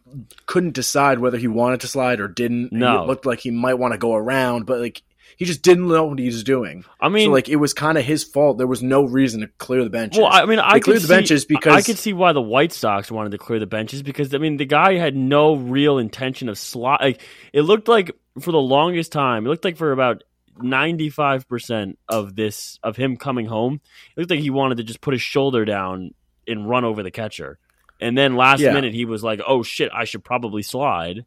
couldn't 0.45 0.73
decide 0.75 1.17
whether 1.17 1.39
he 1.39 1.47
wanted 1.47 1.81
to 1.81 1.87
slide 1.87 2.19
or 2.19 2.27
didn't. 2.27 2.71
No. 2.71 3.01
it 3.01 3.07
looked 3.07 3.25
like 3.25 3.39
he 3.39 3.49
might 3.49 3.73
want 3.73 3.93
to 3.93 3.97
go 3.97 4.13
around, 4.13 4.67
but 4.67 4.79
like 4.79 5.01
he 5.37 5.45
just 5.45 5.61
didn't 5.61 5.87
know 5.87 6.05
what 6.05 6.19
he 6.19 6.25
was 6.25 6.43
doing. 6.43 6.83
I 6.99 7.07
mean, 7.09 7.27
so 7.29 7.31
like 7.31 7.47
it 7.47 7.55
was 7.55 7.73
kind 7.73 7.97
of 7.97 8.03
his 8.03 8.23
fault. 8.23 8.57
There 8.57 8.67
was 8.67 8.83
no 8.83 9.03
reason 9.05 9.41
to 9.41 9.47
clear 9.59 9.83
the 9.83 9.89
benches. 9.89 10.19
Well, 10.19 10.29
I 10.31 10.45
mean, 10.45 10.59
I 10.59 10.79
cleared 10.79 10.97
the 10.97 11.07
see- 11.07 11.13
benches 11.13 11.45
because- 11.45 11.73
I 11.75 11.81
could 11.81 11.97
see 11.97 12.11
why 12.13 12.33
the 12.33 12.41
White 12.41 12.73
Sox 12.73 13.09
wanted 13.09 13.31
to 13.31 13.37
clear 13.37 13.59
the 13.59 13.65
benches 13.67 14.03
because 14.03 14.33
I 14.35 14.39
mean 14.39 14.57
the 14.57 14.65
guy 14.65 14.95
had 14.97 15.15
no 15.15 15.55
real 15.55 15.97
intention 15.99 16.49
of 16.49 16.57
slide. 16.57 16.99
Like, 17.01 17.21
it 17.53 17.61
looked 17.61 17.87
like 17.87 18.11
for 18.41 18.51
the 18.51 18.59
longest 18.61 19.11
time, 19.11 19.45
it 19.45 19.49
looked 19.49 19.63
like 19.65 19.77
for 19.77 19.91
about 19.91 20.23
95% 20.59 21.97
of 22.09 22.35
this 22.35 22.79
of 22.83 22.95
him 22.95 23.17
coming 23.17 23.45
home, 23.45 23.79
it 24.15 24.19
looked 24.19 24.31
like 24.31 24.39
he 24.39 24.49
wanted 24.49 24.77
to 24.77 24.83
just 24.83 25.01
put 25.01 25.13
his 25.13 25.21
shoulder 25.21 25.65
down 25.65 26.11
and 26.47 26.67
run 26.69 26.85
over 26.85 27.03
the 27.03 27.11
catcher. 27.11 27.59
And 27.99 28.17
then 28.17 28.35
last 28.35 28.59
Yeah. 28.59 28.73
minute 28.73 28.93
he 28.93 29.05
was 29.05 29.23
like, 29.23 29.41
"Oh 29.45 29.63
shit, 29.63 29.89
I 29.93 30.05
should 30.05 30.23
probably 30.23 30.61
slide." 30.61 31.25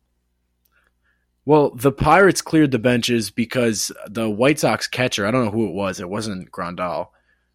Well, 1.50 1.71
the 1.71 1.90
Pirates 1.90 2.42
cleared 2.42 2.71
the 2.71 2.78
benches 2.78 3.33
because 3.33 3.90
the 4.07 4.30
White 4.30 4.61
Sox 4.61 4.87
catcher, 4.87 5.26
I 5.26 5.33
don't 5.33 5.47
know 5.47 5.50
who 5.50 5.66
it 5.66 5.75
was, 5.75 5.99
it 5.99 6.09
wasn't 6.09 6.52
Grandal. 6.52 7.09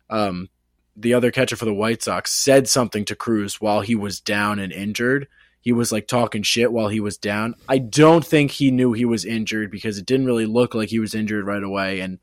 Um, 0.09 0.49
the 0.97 1.13
other 1.13 1.31
catcher 1.31 1.55
for 1.55 1.63
the 1.63 1.73
White 1.73 2.03
Sox 2.03 2.33
said 2.33 2.67
something 2.67 3.05
to 3.05 3.15
Cruz 3.15 3.61
while 3.61 3.79
he 3.79 3.95
was 3.95 4.19
down 4.19 4.59
and 4.59 4.73
injured. 4.73 5.29
He 5.61 5.71
was 5.71 5.93
like 5.93 6.09
talking 6.09 6.43
shit 6.43 6.73
while 6.73 6.89
he 6.89 6.99
was 6.99 7.17
down. 7.17 7.55
I 7.69 7.77
don't 7.77 8.25
think 8.25 8.51
he 8.51 8.69
knew 8.69 8.91
he 8.91 9.05
was 9.05 9.23
injured 9.23 9.71
because 9.71 9.97
it 9.97 10.05
didn't 10.05 10.25
really 10.25 10.45
look 10.45 10.75
like 10.75 10.89
he 10.89 10.99
was 10.99 11.15
injured 11.15 11.45
right 11.45 11.63
away 11.63 12.01
and 12.01 12.19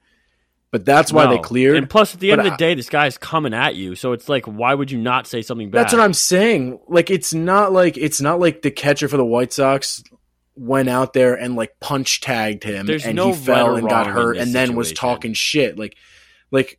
but 0.72 0.84
that's 0.84 1.10
why 1.10 1.26
they 1.26 1.38
cleared. 1.38 1.76
And 1.76 1.88
plus 1.88 2.12
at 2.12 2.20
the 2.20 2.32
end 2.32 2.40
But 2.40 2.46
of 2.46 2.52
the 2.52 2.56
day, 2.58 2.74
this 2.74 2.90
guy's 2.90 3.16
coming 3.16 3.54
at 3.54 3.76
you. 3.76 3.94
So 3.94 4.12
it's 4.12 4.28
like 4.28 4.44
why 4.44 4.74
would 4.74 4.90
you 4.90 4.98
not 4.98 5.26
say 5.26 5.40
something 5.40 5.70
bad? 5.70 5.84
That's 5.84 5.94
what 5.94 6.02
I'm 6.02 6.12
saying. 6.12 6.80
Like 6.86 7.08
it's 7.10 7.32
not 7.32 7.72
like 7.72 7.96
it's 7.96 8.20
not 8.20 8.40
like 8.40 8.60
the 8.60 8.70
catcher 8.70 9.08
for 9.08 9.16
the 9.16 9.24
White 9.24 9.54
Sox 9.54 10.02
went 10.54 10.88
out 10.88 11.12
there 11.12 11.34
and 11.34 11.56
like 11.56 11.78
punch 11.80 12.20
tagged 12.20 12.64
him 12.64 12.86
There's 12.86 13.06
and 13.06 13.16
no 13.16 13.32
he 13.32 13.38
fell 13.38 13.76
and 13.76 13.88
got 13.88 14.06
hurt 14.06 14.36
and 14.36 14.54
then 14.54 14.76
was 14.76 14.92
talking 14.92 15.32
shit. 15.32 15.78
Like 15.78 15.96
like 16.50 16.78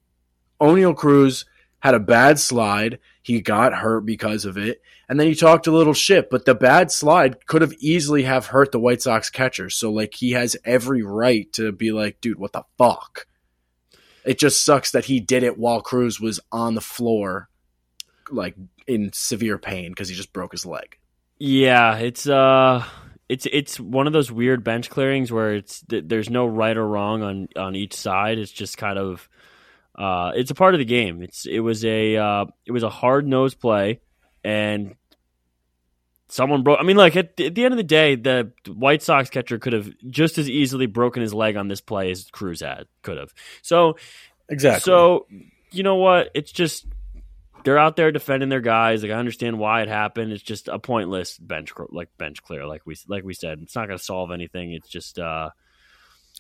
Oneil 0.62 0.96
Cruz 0.96 1.46
had 1.80 1.96
a 1.96 2.00
bad 2.00 2.40
slide. 2.40 3.00
He 3.22 3.42
got 3.42 3.74
hurt 3.74 4.02
because 4.02 4.46
of 4.46 4.58
it. 4.58 4.82
And 5.10 5.20
then 5.20 5.28
he 5.28 5.36
talked 5.36 5.68
a 5.68 5.72
little 5.72 5.94
shit, 5.94 6.30
but 6.30 6.46
the 6.46 6.56
bad 6.56 6.92
slide 6.92 7.46
could 7.46 7.62
have 7.62 7.74
easily 7.80 8.24
have 8.24 8.48
hurt 8.48 8.72
the 8.72 8.80
White 8.80 9.02
Sox 9.02 9.30
catcher. 9.30 9.70
So 9.70 9.92
like 9.92 10.14
he 10.14 10.32
has 10.32 10.56
every 10.64 11.04
right 11.04 11.52
to 11.54 11.72
be 11.72 11.92
like, 11.92 12.22
dude, 12.22 12.40
what 12.40 12.54
the 12.54 12.64
fuck? 12.78 13.28
It 14.26 14.40
just 14.40 14.64
sucks 14.64 14.92
that 14.92 15.06
he 15.06 15.20
did 15.20 15.44
it 15.44 15.58
while 15.58 15.82
Cruz 15.82 16.20
was 16.20 16.40
on 16.52 16.76
the 16.76 16.82
floor 16.82 17.50
like 18.32 18.56
in 18.88 19.12
severe 19.14 19.58
pain 19.58 19.92
because 19.92 20.10
he 20.10 20.16
just 20.16 20.34
broke 20.34 20.52
his 20.52 20.66
leg. 20.66 20.98
Yeah, 21.38 21.98
it's 21.98 22.28
uh 22.28 22.86
it's 23.34 23.48
it's 23.52 23.80
one 23.80 24.08
of 24.08 24.14
those 24.14 24.32
weird 24.32 24.64
bench 24.64 24.90
clearings 24.90 25.32
where 25.32 25.56
it's 25.56 25.84
there's 25.88 26.30
no 26.30 26.46
right 26.46 26.78
or 26.78 26.88
wrong 26.88 27.24
on 27.24 27.48
on 27.56 27.76
each 27.76 27.96
side. 27.96 28.38
It's 28.38 28.52
just 28.52 28.78
kind 28.78 29.00
of 29.00 29.28
uh 29.96 30.32
it's 30.36 30.52
a 30.52 30.56
part 30.56 30.76
of 30.76 30.80
the 30.80 30.86
game. 30.86 31.22
It's 31.24 31.46
it 31.46 31.60
was 31.60 31.84
a 31.84 32.16
uh 32.18 32.46
it 32.66 32.72
was 32.72 32.84
a 32.84 32.90
hard 32.90 33.28
nosed 33.28 33.60
play 33.60 34.02
and 34.44 34.96
someone 36.30 36.64
broke 36.64 36.80
I 36.80 36.84
mean 36.84 36.98
like 36.98 37.16
at, 37.16 37.40
at 37.40 37.56
the 37.56 37.66
end 37.66 37.74
of 37.74 37.78
the 37.78 37.84
day 37.84 38.16
the 38.16 38.52
White 38.68 39.02
Sox 39.02 39.30
catcher 39.30 39.60
could 39.60 39.74
have 39.74 39.90
just 40.10 40.38
as 40.38 40.50
easily 40.50 40.86
broken 40.86 41.22
his 41.22 41.34
leg 41.34 41.56
on 41.56 41.68
this 41.68 41.82
play 41.82 42.12
as 42.12 42.30
Cruz 42.32 42.62
had 42.62 42.86
could 43.02 43.18
have. 43.18 43.34
So 43.62 43.98
Exactly. 44.50 44.82
so, 44.82 45.26
you 45.72 45.84
know 45.84 45.96
what? 45.96 46.30
It's 46.34 46.52
just 46.52 46.86
they're 47.64 47.78
out 47.78 47.96
there 47.96 48.12
defending 48.12 48.50
their 48.50 48.62
guys. 48.62 49.04
Like 49.04 49.12
I 49.12 49.16
understand 49.16 49.60
why 49.60 49.82
it 49.82 49.88
happened. 49.90 50.32
It's 50.32 50.44
just 50.44 50.68
a 50.68 50.80
pointless 50.80 51.38
bench 51.38 51.72
like 51.90 52.10
bench 52.18 52.44
clear. 52.44 52.66
Like 52.66 52.82
we 52.86 52.96
like 53.08 53.24
we 53.24 53.34
said, 53.34 53.60
it's 53.62 53.76
not 53.76 53.88
going 53.88 53.98
to 53.98 54.04
solve 54.04 54.32
anything. 54.32 54.74
It's 54.74 54.90
just 54.90 55.20
uh 55.20 55.50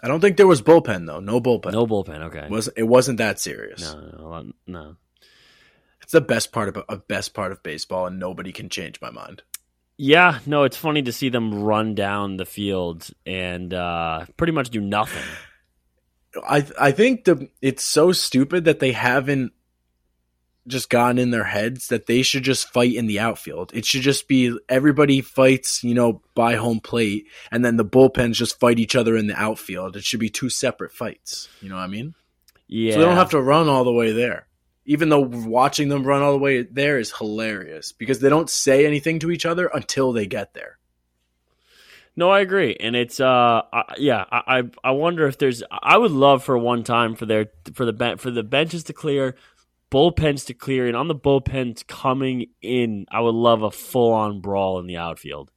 I 0.01 0.07
don't 0.07 0.19
think 0.19 0.37
there 0.37 0.47
was 0.47 0.61
bullpen 0.61 1.05
though. 1.07 1.19
No 1.19 1.39
bullpen. 1.39 1.71
no 1.71 1.87
bullpen. 1.87 2.21
Okay, 2.23 2.45
It 2.45 2.49
wasn't 2.51 2.77
it 2.77 2.83
wasn't 2.83 3.17
that 3.19 3.39
serious. 3.39 3.81
no, 3.93 3.99
no, 4.17 4.51
no. 4.67 4.95
It's 6.01 6.11
the 6.11 6.19
best 6.21 6.51
part 6.51 6.69
of 6.69 6.83
a 6.89 6.97
best 6.97 7.33
part 7.33 7.51
of 7.53 7.63
baseball, 7.63 8.07
and 8.07 8.19
nobody 8.19 8.51
can 8.51 8.67
change 8.67 8.99
my 8.99 9.09
mind. 9.09 9.43
Yeah, 9.95 10.39
no. 10.45 10.63
It's 10.63 10.75
funny 10.75 11.01
to 11.03 11.13
see 11.13 11.29
them 11.29 11.63
run 11.63 11.95
down 11.95 12.35
the 12.37 12.45
field 12.45 13.09
and 13.25 13.73
uh 13.73 14.25
pretty 14.35 14.51
much 14.53 14.69
do 14.69 14.81
nothing. 14.81 15.23
I 16.49 16.65
I 16.79 16.91
think 16.91 17.23
the 17.25 17.47
it's 17.61 17.83
so 17.83 18.11
stupid 18.11 18.65
that 18.65 18.79
they 18.79 18.91
haven't 18.91 19.53
just 20.67 20.89
gotten 20.89 21.17
in 21.17 21.31
their 21.31 21.43
heads 21.43 21.87
that 21.87 22.05
they 22.05 22.21
should 22.21 22.43
just 22.43 22.69
fight 22.69 22.95
in 22.95 23.05
the 23.05 23.19
outfield. 23.19 23.71
It 23.73 23.85
should 23.85 24.01
just 24.01 24.27
be 24.27 24.57
everybody 24.69 25.21
fights, 25.21 25.83
you 25.83 25.93
know, 25.93 26.21
by 26.35 26.55
home 26.55 26.79
plate, 26.79 27.27
and 27.51 27.63
then 27.63 27.77
the 27.77 27.85
bullpens 27.85 28.33
just 28.33 28.59
fight 28.59 28.79
each 28.79 28.95
other 28.95 29.17
in 29.17 29.27
the 29.27 29.35
outfield. 29.35 29.95
It 29.95 30.03
should 30.03 30.19
be 30.19 30.29
two 30.29 30.49
separate 30.49 30.91
fights. 30.91 31.49
You 31.61 31.69
know 31.69 31.75
what 31.75 31.83
I 31.83 31.87
mean? 31.87 32.13
Yeah, 32.67 32.93
So 32.93 32.99
they 32.99 33.05
don't 33.05 33.17
have 33.17 33.31
to 33.31 33.41
run 33.41 33.67
all 33.67 33.83
the 33.83 33.91
way 33.91 34.13
there. 34.13 34.47
Even 34.85 35.09
though 35.09 35.21
watching 35.21 35.87
them 35.87 36.03
run 36.03 36.21
all 36.21 36.33
the 36.33 36.37
way 36.37 36.63
there 36.63 36.97
is 36.99 37.13
hilarious 37.13 37.91
because 37.93 38.19
they 38.19 38.29
don't 38.29 38.49
say 38.49 38.85
anything 38.85 39.19
to 39.19 39.31
each 39.31 39.45
other 39.45 39.67
until 39.67 40.11
they 40.11 40.25
get 40.25 40.53
there. 40.53 40.77
No, 42.15 42.29
I 42.29 42.41
agree, 42.41 42.77
and 42.79 42.95
it's 42.95 43.19
uh, 43.19 43.63
I, 43.73 43.95
yeah, 43.97 44.25
I, 44.31 44.59
I 44.59 44.63
I 44.83 44.91
wonder 44.91 45.25
if 45.25 45.39
there's. 45.39 45.63
I 45.71 45.97
would 45.97 46.11
love 46.11 46.43
for 46.43 46.55
one 46.55 46.83
time 46.83 47.15
for 47.15 47.25
their 47.25 47.47
for 47.73 47.85
the 47.85 47.93
ben- 47.93 48.17
for 48.17 48.29
the 48.29 48.43
benches 48.43 48.83
to 48.85 48.93
clear, 48.93 49.35
bullpens 49.93 50.47
to 50.47 50.53
clear, 50.55 50.87
and 50.87 50.97
on 50.97 51.07
the 51.07 51.15
bullpens 51.15 51.85
coming 51.85 52.47
in, 52.61 53.05
I 53.11 53.21
would 53.21 53.35
love 53.35 53.61
a 53.61 53.71
full 53.71 54.11
on 54.11 54.41
brawl 54.41 54.79
in 54.79 54.87
the 54.87 54.97
outfield. 54.97 55.51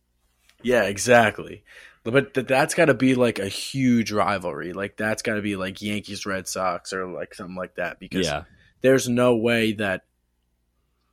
Yeah, 0.63 0.83
exactly. 0.83 1.65
But 2.05 2.35
th- 2.35 2.47
that's 2.47 2.75
got 2.75 2.85
to 2.85 2.95
be 2.95 3.15
like 3.15 3.39
a 3.39 3.49
huge 3.49 4.13
rivalry. 4.13 4.73
Like 4.73 4.97
that's 4.97 5.23
got 5.23 5.35
to 5.35 5.43
be 5.43 5.57
like 5.57 5.81
Yankees 5.81 6.27
Red 6.27 6.47
Sox 6.47 6.93
or 6.93 7.07
like 7.07 7.35
something 7.35 7.57
like 7.57 7.77
that 7.77 7.99
because 7.99 8.27
Yeah, 8.27 8.45
there's 8.83 9.09
no 9.09 9.37
way 9.37 9.73
that 9.73 10.03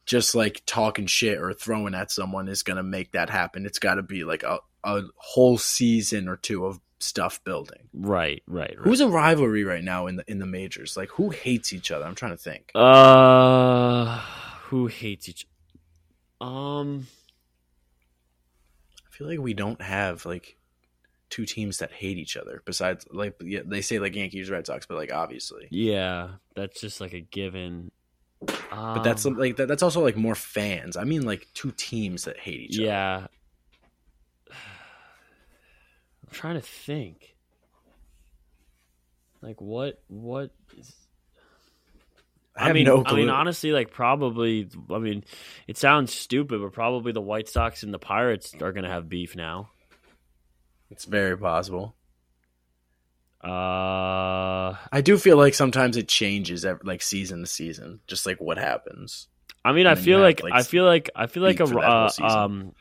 just 0.06 0.36
like 0.36 0.62
talking 0.66 1.08
shit 1.08 1.40
or 1.40 1.54
throwing 1.54 1.96
at 1.96 2.12
someone 2.12 2.48
is 2.48 2.62
going 2.62 2.78
to 2.78 2.84
make 2.84 3.14
that 3.14 3.30
happen. 3.30 3.66
It's 3.66 3.80
got 3.80 3.96
to 3.96 4.04
be 4.04 4.24
like 4.24 4.44
a, 4.44 4.60
a 4.84 5.04
whole 5.16 5.58
season 5.58 6.28
or 6.28 6.36
two 6.36 6.66
of 6.66 6.80
stuff 7.04 7.44
building. 7.44 7.90
right, 7.94 8.42
right, 8.48 8.76
right. 8.78 8.78
Who's 8.78 9.02
a 9.02 9.08
rivalry 9.08 9.64
right 9.64 9.84
now 9.84 10.08
in 10.08 10.16
the 10.16 10.24
in 10.30 10.40
the 10.40 10.46
majors? 10.46 10.96
Like 10.98 11.10
who 11.10 11.30
hates 11.30 11.74
each 11.74 11.92
other? 11.92 12.06
I'm 12.06 12.16
trying 12.16 12.32
to 12.32 12.38
think. 12.38 12.72
uh, 12.76 14.18
who 14.68 14.88
hates 14.88 15.30
each? 15.30 15.48
Um, 16.42 17.08
I 19.08 19.16
feel 19.16 19.28
like 19.28 19.40
we 19.40 19.54
don't 19.54 19.82
have 19.82 20.26
like 20.26 20.58
two 21.30 21.46
teams 21.46 21.80
that 21.80 21.92
hate 21.92 22.18
each 22.18 22.38
other 22.38 22.62
besides 22.66 23.06
like 23.12 23.36
yeah, 23.42 23.62
they 23.66 23.82
say 23.82 23.98
like 24.00 24.16
Yankees 24.16 24.50
Red 24.50 24.66
Sox, 24.68 24.86
but 24.86 24.96
like 24.98 25.12
obviously. 25.14 25.68
yeah, 25.72 26.30
that's 26.56 26.80
just 26.82 27.00
like 27.02 27.14
a 27.14 27.22
given. 27.22 27.92
Um, 28.72 28.96
But 28.96 29.04
that's 29.04 29.24
like 29.26 29.56
that, 29.56 29.68
that's 29.68 29.84
also 29.84 30.02
like 30.02 30.18
more 30.18 30.36
fans. 30.36 30.98
I 30.98 31.06
mean 31.06 31.22
like 31.26 31.48
two 31.54 31.72
teams 31.78 32.26
that 32.26 32.38
hate 32.40 32.60
each 32.60 32.78
other. 32.80 32.86
yeah. 32.88 33.28
I'm 36.34 36.40
trying 36.40 36.56
to 36.56 36.62
think. 36.62 37.36
Like 39.44 39.62
what? 39.62 40.02
What 40.08 40.50
is? 40.76 40.92
I 42.56 42.66
have 42.68 42.74
mean, 42.74 42.86
no 42.86 43.04
I 43.06 43.16
mean, 43.16 43.30
honestly, 43.30 43.72
like 43.72 43.92
probably. 43.92 44.68
I 44.92 44.98
mean, 44.98 45.26
it 45.68 45.78
sounds 45.78 46.12
stupid, 46.12 46.60
but 46.60 46.74
probably 46.74 47.12
the 47.12 47.22
White 47.22 47.50
Sox 47.50 47.84
and 47.84 47.94
the 47.94 48.00
Pirates 48.00 48.56
are 48.60 48.72
gonna 48.72 48.90
have 48.90 49.08
beef 49.08 49.36
now. 49.36 49.70
it's 50.90 51.06
very 51.06 51.38
possible. 51.38 51.96
Uh, 53.44 54.76
I 54.92 55.02
do 55.04 55.20
feel 55.20 55.38
like 55.38 55.54
sometimes 55.54 55.98
it 55.98 56.08
changes 56.08 56.66
ev- 56.66 56.82
like 56.84 57.04
season 57.04 57.42
to 57.42 57.46
season, 57.46 58.00
just 58.08 58.26
like 58.26 58.42
what 58.42 58.58
happens. 58.58 59.28
I 59.64 59.74
mean, 59.74 59.86
I 59.86 59.92
And 59.92 59.98
then 60.00 60.06
feel 60.06 60.20
like, 60.20 60.42
like, 60.42 60.54
I 60.54 60.64
feel 60.64 60.86
like 60.86 61.12
I 61.16 61.28
feel 61.28 61.44
like 61.44 61.60
a 61.60 61.66
beef 61.66 61.74
for 61.74 61.82
that 61.82 62.16
whole 62.18 62.26
uh, 62.26 62.44
um 62.46 62.74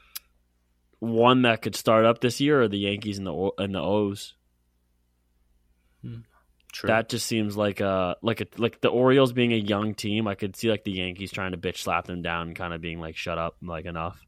one 1.02 1.42
that 1.42 1.62
could 1.62 1.74
start 1.74 2.04
up 2.04 2.20
this 2.20 2.40
year 2.40 2.62
are 2.62 2.68
the 2.68 2.78
Yankees 2.78 3.18
and 3.18 3.26
the 3.26 3.50
and 3.58 3.74
the 3.74 3.80
O's. 3.80 4.34
Hmm. 6.00 6.20
True. 6.72 6.86
That 6.86 7.08
just 7.08 7.26
seems 7.26 7.56
like 7.56 7.80
a 7.80 8.16
like 8.22 8.40
a 8.40 8.46
like 8.56 8.80
the 8.80 8.88
Orioles 8.88 9.32
being 9.32 9.52
a 9.52 9.56
young 9.56 9.94
team. 9.94 10.28
I 10.28 10.36
could 10.36 10.54
see 10.54 10.70
like 10.70 10.84
the 10.84 10.92
Yankees 10.92 11.32
trying 11.32 11.52
to 11.52 11.58
bitch 11.58 11.78
slap 11.78 12.06
them 12.06 12.22
down 12.22 12.46
and 12.48 12.56
kind 12.56 12.72
of 12.72 12.80
being 12.80 13.00
like, 13.00 13.16
"Shut 13.16 13.36
up, 13.36 13.56
like 13.60 13.84
enough." 13.84 14.24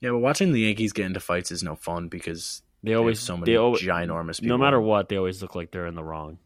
yeah, 0.00 0.10
but 0.10 0.18
watching 0.18 0.52
the 0.52 0.60
Yankees 0.60 0.92
get 0.92 1.06
into 1.06 1.20
fights 1.20 1.50
is 1.50 1.62
no 1.62 1.74
fun 1.74 2.08
because 2.08 2.62
They 2.82 2.90
they 2.90 2.94
always 2.94 3.18
so 3.18 3.36
many 3.38 3.50
they 3.50 3.56
always, 3.56 3.80
ginormous 3.80 4.40
people. 4.42 4.58
no 4.58 4.62
matter 4.62 4.78
what, 4.80 5.08
they 5.08 5.16
always 5.16 5.40
look 5.40 5.54
like 5.54 5.70
they're 5.70 5.86
in 5.86 5.94
the 5.94 6.04
wrong. 6.04 6.38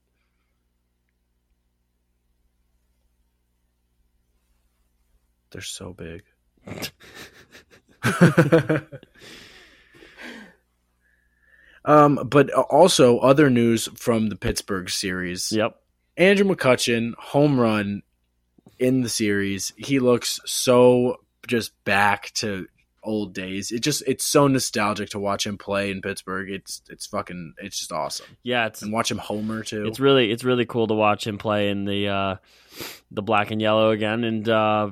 They're 5.51 5.63
so 5.63 5.93
big. 5.93 6.23
um, 11.85 12.21
but 12.27 12.51
also 12.53 13.19
other 13.19 13.51
news 13.51 13.89
from 13.97 14.29
the 14.29 14.37
Pittsburgh 14.37 14.91
series. 14.91 15.53
Yep. 15.53 15.81
Andrew 16.17 16.47
McCutchen, 16.47 17.15
home 17.17 17.61
run 17.61 18.03
in 18.79 19.03
the 19.03 19.09
series. 19.09 19.73
He 19.77 20.01
looks 20.01 20.41
so 20.45 21.21
just 21.47 21.73
back 21.85 22.33
to 22.35 22.67
old 23.03 23.33
days. 23.33 23.73
It 23.73 23.81
just 23.81 24.03
it's 24.07 24.27
so 24.27 24.49
nostalgic 24.49 25.11
to 25.11 25.19
watch 25.19 25.47
him 25.47 25.57
play 25.59 25.91
in 25.91 26.03
Pittsburgh. 26.03 26.51
It's 26.51 26.83
it's 26.91 27.07
fucking 27.07 27.55
it's 27.59 27.79
just 27.79 27.93
awesome. 27.93 28.27
Yeah, 28.43 28.67
it's 28.67 28.83
And 28.83 28.93
watch 28.93 29.11
him 29.11 29.19
homer 29.19 29.63
too. 29.63 29.87
it's 29.87 30.01
really 30.01 30.31
it's 30.31 30.45
really 30.45 30.67
cool 30.67 30.87
to 30.89 30.95
watch 30.95 31.27
him 31.27 31.39
play 31.39 31.71
in 31.71 31.85
the 31.85 32.09
uh 32.09 32.37
the 33.11 33.23
black 33.23 33.51
and 33.51 33.61
yellow 33.63 33.91
again 33.91 34.25
and 34.25 34.49
uh 34.49 34.91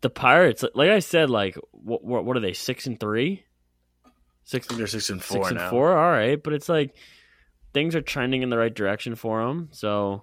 the 0.00 0.10
pirates 0.10 0.64
like 0.74 0.90
i 0.90 1.00
said 1.00 1.30
like 1.30 1.56
what, 1.72 2.24
what 2.24 2.36
are 2.36 2.40
they 2.40 2.52
six 2.52 2.86
and 2.86 3.00
three 3.00 3.44
Six, 4.48 4.66
they're 4.68 4.86
six 4.86 5.10
and 5.10 5.22
four 5.22 5.44
six 5.44 5.48
and 5.48 5.58
now. 5.58 5.68
four. 5.68 5.94
All 5.94 6.10
right, 6.10 6.42
but 6.42 6.54
it's 6.54 6.70
like 6.70 6.96
things 7.74 7.94
are 7.94 8.00
trending 8.00 8.40
in 8.40 8.48
the 8.48 8.56
right 8.56 8.74
direction 8.74 9.14
for 9.14 9.44
them. 9.44 9.68
So, 9.72 10.22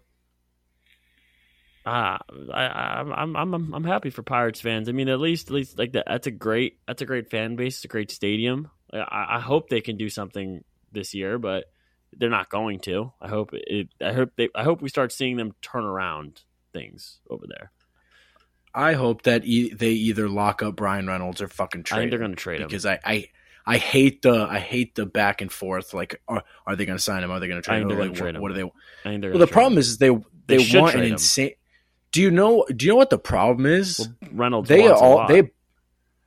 ah, 1.86 2.18
I, 2.52 2.66
I, 2.66 3.00
I'm, 3.02 3.36
I'm, 3.36 3.54
I'm, 3.54 3.74
I'm 3.76 3.84
happy 3.84 4.10
for 4.10 4.24
Pirates 4.24 4.60
fans. 4.60 4.90
I 4.90 4.94
mean, 4.94 5.10
at 5.10 5.20
least, 5.20 5.50
at 5.50 5.54
least, 5.54 5.78
like 5.78 5.92
that. 5.92 6.06
That's 6.08 6.26
a 6.26 6.32
great, 6.32 6.80
that's 6.88 7.04
a 7.04 7.06
great 7.06 7.30
fan 7.30 7.56
base. 7.56 7.76
It's 7.76 7.86
a 7.86 7.88
great 7.88 8.10
stadium. 8.10 8.72
I, 8.92 9.36
I 9.36 9.40
hope 9.40 9.70
they 9.70 9.82
can 9.82 9.96
do 9.96 10.10
something 10.10 10.64
this 10.92 11.14
year, 11.14 11.38
but 11.38 11.66
they're 12.12 12.32
not 12.32 12.50
going 12.50 12.80
to. 12.80 13.14
I 13.22 13.28
hope 13.28 13.52
it. 13.54 13.90
I 14.02 14.14
hope 14.14 14.32
they. 14.38 14.50
I 14.56 14.64
hope 14.64 14.82
we 14.82 14.90
start 14.90 15.12
seeing 15.12 15.38
them 15.38 15.54
turn 15.62 15.86
around 15.86 16.42
things 16.74 17.20
over 17.30 17.46
there. 17.48 17.72
I 18.76 18.94
hope 18.94 19.24
that 19.24 19.46
e- 19.46 19.74
they 19.74 19.92
either 19.92 20.28
lock 20.28 20.62
up 20.62 20.76
Bryan 20.76 21.08
Reynolds 21.08 21.42
or 21.42 21.48
fucking 21.48 21.84
trade. 21.84 21.98
I 21.98 22.02
think 22.02 22.12
they're 22.12 22.20
him, 22.20 22.26
going 22.28 22.36
to 22.36 22.42
trade 22.44 22.62
him. 22.62 22.68
because 22.68 22.86
I, 22.86 23.00
I 23.06 23.30
I 23.66 23.78
hate 23.78 24.22
the 24.22 24.46
I 24.50 24.60
hate 24.60 24.96
the 24.96 25.06
back 25.06 25.42
and 25.42 25.52
forth. 25.52 25.94
Like, 25.94 26.22
are, 26.28 26.44
are 26.68 26.76
they 26.76 26.86
going 26.86 26.98
to 26.98 27.04
sign 27.04 27.24
him? 27.24 27.32
Are 27.32 27.40
they 27.40 27.48
going 27.48 27.62
to 27.62 27.66
trade 27.66 27.82
him? 27.82 27.90
Like, 27.90 28.14
trade 28.14 28.26
what, 28.26 28.36
him. 28.36 28.42
what 28.42 28.52
are 28.52 28.56
they? 28.56 28.64
I 28.64 28.70
think 29.04 29.22
they're 29.22 29.32
Well, 29.32 29.40
the 29.40 29.48
problem 29.48 29.74
trade 29.74 29.80
is 29.80 29.98
they 29.98 30.10
they, 30.48 30.58
They 30.64 30.80
want 30.80 30.96
an 30.96 31.02
him. 31.04 31.14
insane. 31.14 31.52
Do 32.12 32.22
you 32.22 32.30
know? 32.32 32.66
Do 32.76 32.86
you 32.86 32.92
know 32.92 32.98
what 32.98 33.10
the 33.10 33.18
problem 33.18 33.66
is? 33.66 34.00
Well, 34.00 34.30
Reynolds. 34.34 34.70
they 34.70 34.88
all 34.88 35.28
they, 35.28 35.50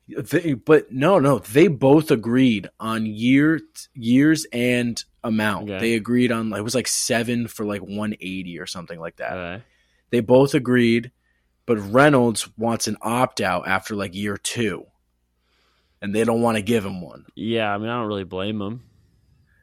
they 0.09 0.55
but 0.55 0.91
no 0.91 1.19
no 1.19 1.39
they 1.39 1.69
both 1.69 2.11
agreed 2.11 2.69
on 2.81 3.05
year 3.07 3.61
years 3.95 4.47
and 4.53 5.03
amount. 5.23 5.71
Okay. 5.71 5.79
They 5.79 5.95
agreed 5.95 6.33
on 6.33 6.53
it 6.53 6.63
was 6.65 6.75
like 6.75 6.89
seven 6.89 7.47
for 7.47 7.65
like 7.67 7.83
one 7.83 8.15
eighty 8.21 8.59
or 8.59 8.67
something 8.67 8.99
like 8.99 9.17
that. 9.17 9.33
Okay. 9.33 9.63
They 10.11 10.21
both 10.21 10.55
agreed, 10.55 11.11
but 11.69 11.77
Reynolds 11.93 12.49
wants 12.57 12.89
an 12.89 12.97
opt 13.03 13.43
out 13.43 13.69
after 13.69 13.95
like 13.95 14.15
year 14.15 14.39
two, 14.39 14.87
and 16.01 16.15
they 16.15 16.25
don't 16.25 16.41
want 16.41 16.57
to 16.57 16.63
give 16.63 16.83
him 16.83 17.03
one. 17.03 17.27
Yeah, 17.37 17.73
I 17.73 17.77
mean, 17.77 17.91
I 17.91 17.99
don't 17.99 18.09
really 18.09 18.25
blame 18.25 18.61
him. 18.63 18.85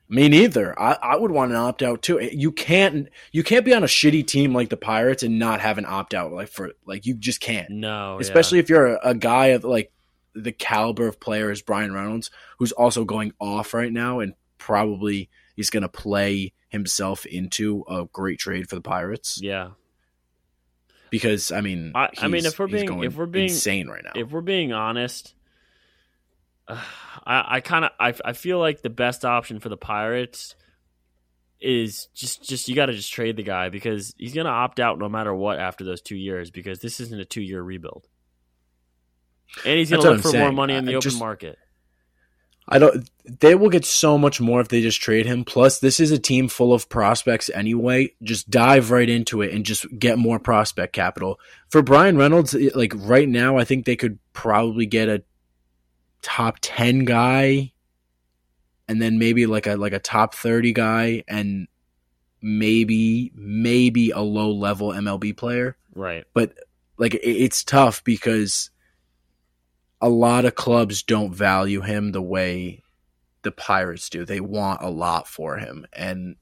Me 0.08 0.30
neither. 0.30 0.80
I, 0.80 1.00
I 1.02 1.16
would 1.16 1.32
want 1.32 1.50
an 1.50 1.58
opt 1.58 1.82
out 1.82 2.04
too. 2.04 2.20
Eh, 2.20 2.30
you 2.32 2.52
can't 2.52 3.10
you 3.32 3.44
can't 3.44 3.66
be 3.66 3.74
on 3.74 3.84
a 3.84 3.88
shitty 3.88 4.28
team 4.28 4.54
like 4.54 4.70
the 4.70 4.78
Pirates 4.78 5.24
and 5.24 5.40
not 5.40 5.62
have 5.62 5.80
an 5.80 5.86
opt 5.88 6.14
out 6.14 6.32
like 6.32 6.50
for 6.50 6.74
like 6.86 7.08
you 7.08 7.16
just 7.16 7.42
can't. 7.42 7.72
No, 7.72 7.90
Oh, 7.90 8.14
yeah. 8.14 8.22
Especially 8.22 8.60
if 8.60 8.70
you're 8.70 8.98
a, 8.98 9.00
a 9.10 9.16
guy 9.16 9.48
of 9.48 9.64
like 9.64 9.92
the 10.36 10.52
caliber 10.52 11.08
of 11.08 11.20
player 11.20 11.50
as 11.50 11.64
Bryan 11.64 11.92
Reynolds, 11.92 12.30
who's 12.60 12.72
also 12.72 13.04
going 13.04 13.34
off 13.40 13.74
right 13.74 13.92
now 13.92 14.20
and 14.20 14.36
probably 14.60 15.28
he's 15.56 15.72
going 15.72 15.82
to 15.82 15.90
play 15.90 16.54
himself 16.70 17.26
into 17.26 17.84
a 17.90 18.06
great 18.14 18.38
trade 18.38 18.70
for 18.70 18.76
the 18.76 18.82
Pirates 18.82 19.40
yeah. 19.42 19.70
Because 21.16 21.52
I 21.54 21.62
mean, 21.62 21.94
I- 21.96 22.10
I 22.18 22.28
mean, 22.28 22.46
if 22.46 22.60
we're 22.60 22.68
being- 22.68 23.04
if 23.04 23.16
we're 23.16 23.26
being- 23.26 23.50
insane 23.50 23.88
right 23.88 24.04
now, 24.04 24.12
If 24.16 24.32
we're 24.32 24.42
being 24.42 24.74
honest, 24.74 25.34
uh, 26.68 26.84
I, 27.26 27.56
I 27.58 27.60
kind 27.62 27.86
of 27.86 27.92
I, 28.00 28.14
I 28.26 28.34
feel 28.34 28.60
like 28.60 28.82
the 28.82 28.90
best 28.90 29.24
option 29.24 29.60
for 29.62 29.70
the 29.70 29.78
Pirates 29.78 30.56
is 31.62 32.08
just 32.14 32.44
just 32.48 32.68
you 32.68 32.76
got 32.76 32.88
to 32.88 32.94
just 32.94 33.12
trade 33.14 33.38
the 33.38 33.44
guy 33.44 33.70
because 33.70 34.14
he's 34.18 34.34
gonna 34.34 34.50
opt 34.50 34.80
out 34.82 35.00
no 35.00 35.08
matter 35.08 35.34
what 35.34 35.58
after 35.58 35.84
those 35.86 36.02
two 36.02 36.18
years 36.18 36.52
because 36.52 36.80
this 36.80 37.00
isn't 37.00 37.20
a 37.20 37.26
two 37.26 37.42
year 37.42 37.62
rebuild, 37.62 38.08
and 39.66 39.78
he's 39.80 39.90
gonna 39.90 40.04
That's 40.04 40.24
look 40.26 40.34
for 40.34 40.38
more 40.40 40.52
money 40.52 40.74
in 40.74 40.84
the 40.86 40.92
I 40.92 40.96
open 40.96 41.10
just- 41.10 41.20
market. 41.20 41.58
I 42.68 42.80
don't. 42.80 43.10
They 43.40 43.54
will 43.56 43.70
get 43.70 43.86
so 43.86 44.18
much 44.18 44.42
more 44.42 44.60
if 44.60 44.70
they 44.70 44.82
just 44.82 45.02
trade 45.02 45.26
him. 45.26 45.46
Plus, 45.46 45.80
this 45.80 46.00
is 46.00 46.12
a 46.12 46.18
team 46.18 46.48
full 46.48 46.74
of 46.74 46.90
prospects 46.90 47.50
anyway. 47.54 48.14
Just 48.24 48.50
dive 48.50 48.92
right 48.92 49.10
into 49.10 49.42
it 49.42 49.54
and 49.54 49.66
just 49.66 49.86
get 50.00 50.18
more 50.18 50.40
prospect 50.40 50.94
capital 50.94 51.40
for 51.70 51.82
Bryan 51.82 52.18
Reynolds. 52.18 52.56
Eh, 52.56 52.70
like 52.74 52.94
right 52.96 53.30
now, 53.30 53.58
I 53.58 53.66
think 53.66 53.86
they 53.86 53.96
could 53.96 54.18
probably 54.34 54.86
get 54.86 55.10
a 55.10 55.24
top 56.22 56.58
ten 56.62 57.06
guy, 57.06 57.74
and 58.88 59.02
then 59.02 59.20
maybe 59.20 59.46
like 59.46 59.68
a 59.68 59.76
like 59.76 59.94
a 59.94 60.00
top 60.00 60.34
thirty 60.34 60.74
guy, 60.74 61.24
and 61.28 61.68
maybe 62.42 63.32
maybe 63.36 64.10
a 64.10 64.22
low 64.22 64.52
level 64.52 64.90
MLB 64.90 65.36
player 65.38 65.78
Right. 65.96 66.26
But 66.34 66.54
like 66.98 67.16
it, 67.16 67.22
it's 67.24 67.64
tough 67.64 68.04
because 68.04 68.70
a 70.06 70.10
lot 70.10 70.46
of 70.46 70.54
clubs 70.54 71.02
don't 71.02 71.34
value 71.34 71.82
him 71.82 72.12
the 72.12 72.22
way 72.22 72.84
the 73.42 73.52
Pirates 73.52 74.08
do. 74.08 74.24
They 74.24 74.40
want 74.40 74.84
a 74.84 74.90
lot 74.92 75.28
for 75.28 75.58
him, 75.58 75.88
and 75.92 76.36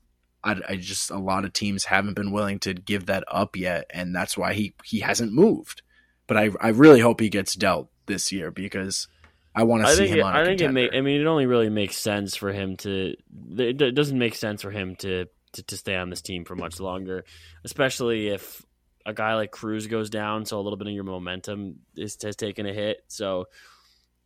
I, 0.44 0.60
I 0.68 0.76
just 0.76 1.10
a 1.12 1.18
lot 1.18 1.46
of 1.46 1.54
teams 1.54 1.86
haven't 1.86 2.16
been 2.16 2.34
willing 2.34 2.60
to 2.60 2.74
give 2.74 3.06
that 3.06 3.24
up 3.26 3.56
yet, 3.56 3.86
and 3.90 4.14
that's 4.14 4.38
why 4.38 4.54
he 4.54 4.76
he 4.84 5.00
hasn't 5.00 5.32
moved. 5.32 5.82
But 6.28 6.36
I 6.36 6.50
I 6.60 6.70
really 6.70 7.00
hope 7.00 7.22
he 7.22 7.30
gets 7.30 7.56
dealt 7.56 7.90
this 8.06 8.34
year 8.34 8.52
because 8.52 9.08
I 9.56 9.64
want 9.64 9.86
to 9.86 9.96
see 9.96 10.08
him 10.08 10.20
it, 10.20 10.24
on 10.24 10.36
a 10.36 10.40
I 10.40 10.44
think 10.44 10.60
it 10.60 10.66
contender. 10.66 10.92
make, 10.92 10.94
I 10.94 11.00
mean 11.00 11.22
it 11.22 11.28
only 11.28 11.46
really 11.46 11.70
makes 11.70 11.96
sense 11.96 12.36
for 12.36 12.52
him 12.52 12.76
to 12.78 13.16
it 13.58 13.82
it 13.82 13.96
doesn't 13.96 14.20
make 14.20 14.36
sense 14.36 14.62
for 14.62 14.72
him 14.72 14.98
to, 14.98 15.28
to 15.54 15.64
to 15.64 15.78
stay 15.78 15.96
on 15.96 16.10
this 16.10 16.22
team 16.22 16.44
for 16.44 16.58
much 16.58 16.82
longer, 16.82 17.24
especially 17.64 18.28
if 18.28 18.62
a 19.06 19.14
guy 19.14 19.36
like 19.36 19.52
Cruz 19.52 19.88
goes 19.88 20.10
down, 20.10 20.46
so 20.46 20.60
a 20.60 20.62
little 20.62 20.78
bit 20.78 20.88
of 20.88 20.94
your 20.94 21.04
momentum 21.04 21.80
is 21.96 22.18
has 22.22 22.36
taken 22.36 22.66
a 22.66 22.74
hit. 22.74 23.04
So 23.08 23.48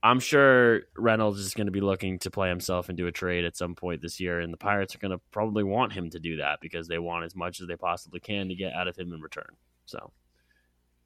I'm 0.04 0.20
sure 0.20 0.82
Reynolds 0.96 1.40
is 1.40 1.54
going 1.54 1.68
to 1.68 1.72
be 1.72 1.82
looking 1.82 2.20
to 2.20 2.32
play 2.32 2.50
himself 2.50 2.90
into 2.90 3.08
a 3.08 3.12
trade 3.12 3.46
at 3.46 3.58
some 3.58 3.76
point 3.76 4.02
this 4.02 4.20
year, 4.20 4.40
and 4.40 4.54
the 4.54 4.58
Pirates 4.58 4.96
are 4.96 5.00
going 5.00 5.12
to 5.12 5.20
probably 5.32 5.64
want 5.64 5.94
him 5.94 6.10
to 6.12 6.20
do 6.20 6.38
that 6.38 6.60
because 6.62 6.88
they 6.88 7.00
want 7.00 7.26
as 7.26 7.36
much 7.36 7.60
as 7.60 7.68
they 7.68 7.76
possibly 7.76 8.20
can 8.20 8.50
to 8.50 8.56
get 8.56 8.74
out 8.74 8.88
of 8.88 8.96
him 8.96 9.14
in 9.14 9.22
return. 9.22 9.56
So, 9.86 10.12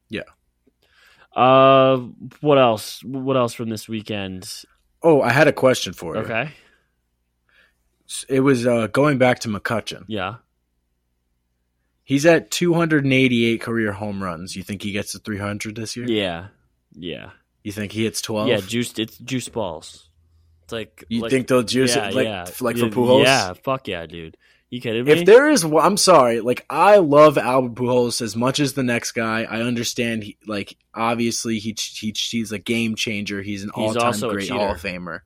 Yeah. 0.08 0.22
Uh, 1.34 1.96
what 2.42 2.58
else? 2.58 3.02
What 3.04 3.38
else 3.38 3.54
from 3.54 3.70
this 3.70 3.88
weekend? 3.88 4.64
oh, 5.02 5.20
I 5.20 5.32
had 5.32 5.48
a 5.48 5.52
question 5.52 5.92
for 5.92 6.14
you. 6.14 6.22
Okay. 6.22 6.50
It 8.28 8.40
was 8.40 8.66
uh, 8.66 8.88
going 8.88 9.18
back 9.18 9.40
to 9.40 9.48
McCutchen. 9.48 10.04
Yeah. 10.06 10.36
He's 12.12 12.26
at 12.26 12.50
288 12.50 13.60
career 13.62 13.90
home 13.92 14.22
runs. 14.22 14.54
You 14.54 14.62
think 14.62 14.82
he 14.82 14.92
gets 14.92 15.12
to 15.12 15.18
300 15.18 15.74
this 15.74 15.96
year? 15.96 16.06
Yeah. 16.06 16.48
Yeah. 16.94 17.30
You 17.64 17.72
think 17.72 17.90
he 17.92 18.04
hits 18.04 18.20
12? 18.20 18.48
Yeah, 18.48 18.60
juiced 18.60 18.98
it's 18.98 19.16
juice 19.16 19.48
balls. 19.48 20.10
It's 20.64 20.72
like 20.74 21.04
You 21.08 21.22
like- 21.22 21.30
think 21.30 21.48
they'll 21.48 21.62
juice 21.62 21.96
yeah, 21.96 22.08
it 22.08 22.14
like 22.14 22.26
yeah. 22.26 22.44
like 22.60 22.76
for 22.76 22.88
Pujols? 22.90 23.24
Yeah, 23.24 23.54
fuck 23.54 23.88
yeah, 23.88 24.04
dude. 24.04 24.36
You 24.68 24.82
kidding 24.82 25.06
me? 25.06 25.12
If 25.12 25.24
there 25.24 25.48
is, 25.48 25.64
I'm 25.64 25.96
sorry. 25.96 26.40
Like 26.40 26.66
I 26.68 26.98
love 26.98 27.38
Albert 27.38 27.76
Pujols 27.80 28.20
as 28.20 28.36
much 28.36 28.60
as 28.60 28.74
the 28.74 28.82
next 28.82 29.12
guy. 29.12 29.44
I 29.44 29.62
understand. 29.62 30.24
He, 30.24 30.36
like 30.46 30.76
obviously 30.94 31.60
he, 31.60 31.74
he 31.78 32.14
he's 32.14 32.52
a 32.52 32.58
game 32.58 32.94
changer. 32.94 33.40
He's 33.40 33.64
an 33.64 33.70
He's 33.74 33.88
all 33.88 33.94
time 33.94 34.06
also 34.08 34.30
great. 34.32 34.50
Hall 34.50 34.72
of 34.72 34.82
Famer. 34.82 35.20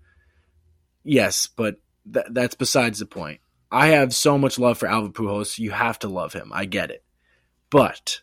Yes, 1.02 1.48
but 1.48 1.76
th- 2.12 2.26
that's 2.30 2.54
besides 2.54 3.00
the 3.00 3.06
point. 3.06 3.40
I 3.70 3.88
have 3.88 4.14
so 4.14 4.38
much 4.38 4.58
love 4.58 4.78
for 4.78 4.86
Albert 4.86 5.14
Pujols. 5.14 5.58
You 5.58 5.70
have 5.72 5.98
to 6.00 6.08
love 6.08 6.32
him. 6.32 6.50
I 6.54 6.64
get 6.66 6.90
it, 6.90 7.02
but 7.70 8.20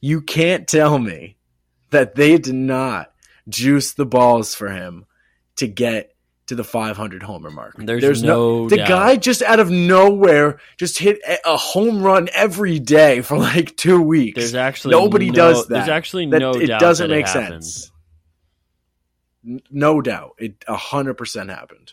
you 0.00 0.20
can't 0.20 0.68
tell 0.68 0.98
me 0.98 1.36
that 1.90 2.14
they 2.14 2.36
did 2.38 2.54
not 2.54 3.12
juice 3.48 3.92
the 3.94 4.06
balls 4.06 4.54
for 4.54 4.68
him 4.68 5.06
to 5.56 5.66
get 5.66 6.10
to 6.46 6.54
the 6.54 6.64
500 6.64 7.22
homer 7.22 7.50
mark. 7.50 7.74
There's 7.78 8.22
no 8.22 8.68
the 8.68 8.76
doubt. 8.76 8.88
guy 8.88 9.16
just 9.16 9.40
out 9.40 9.60
of 9.60 9.70
nowhere 9.70 10.58
just 10.76 10.98
hit 10.98 11.18
a- 11.46 11.56
home 11.56 12.02
run 12.02 12.28
every 12.34 12.78
day 12.78 13.22
for 13.22 13.38
like 13.38 13.74
two 13.76 14.02
weeks. 14.02 14.36
there's 14.38 14.54
actually 14.54 14.90
nobody 14.92 15.30
no- 15.30 15.34
does 15.34 15.66
that. 15.68 15.74
There's 15.74 15.88
actually 15.88 16.26
that 16.26 16.40
no 16.40 16.52
it 16.52 16.66
doubt 16.66 16.80
doesn't 16.80 17.08
that 17.08 17.14
it 17.14 17.18
make 17.18 17.28
sense. 17.28 17.90
No 19.70 20.00
doubt, 20.00 20.32
it 20.38 20.62
hundred 20.68 21.14
percent 21.14 21.50
happened. 21.50 21.92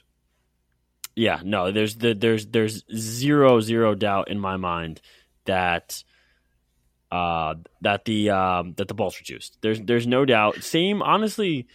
Yeah, 1.15 1.41
no, 1.43 1.71
there's 1.71 1.95
the, 1.97 2.13
there's 2.13 2.45
there's 2.47 2.83
zero 2.95 3.59
zero 3.59 3.95
doubt 3.95 4.29
in 4.29 4.39
my 4.39 4.57
mind 4.57 5.01
that 5.45 6.03
uh 7.11 7.55
that 7.81 8.05
the 8.05 8.29
um 8.29 8.73
that 8.77 8.87
the 8.87 8.93
balls 8.93 9.19
were 9.19 9.23
juiced. 9.25 9.57
There's 9.61 9.81
there's 9.81 10.07
no 10.07 10.23
doubt. 10.25 10.63
Same 10.63 11.01
honestly 11.01 11.67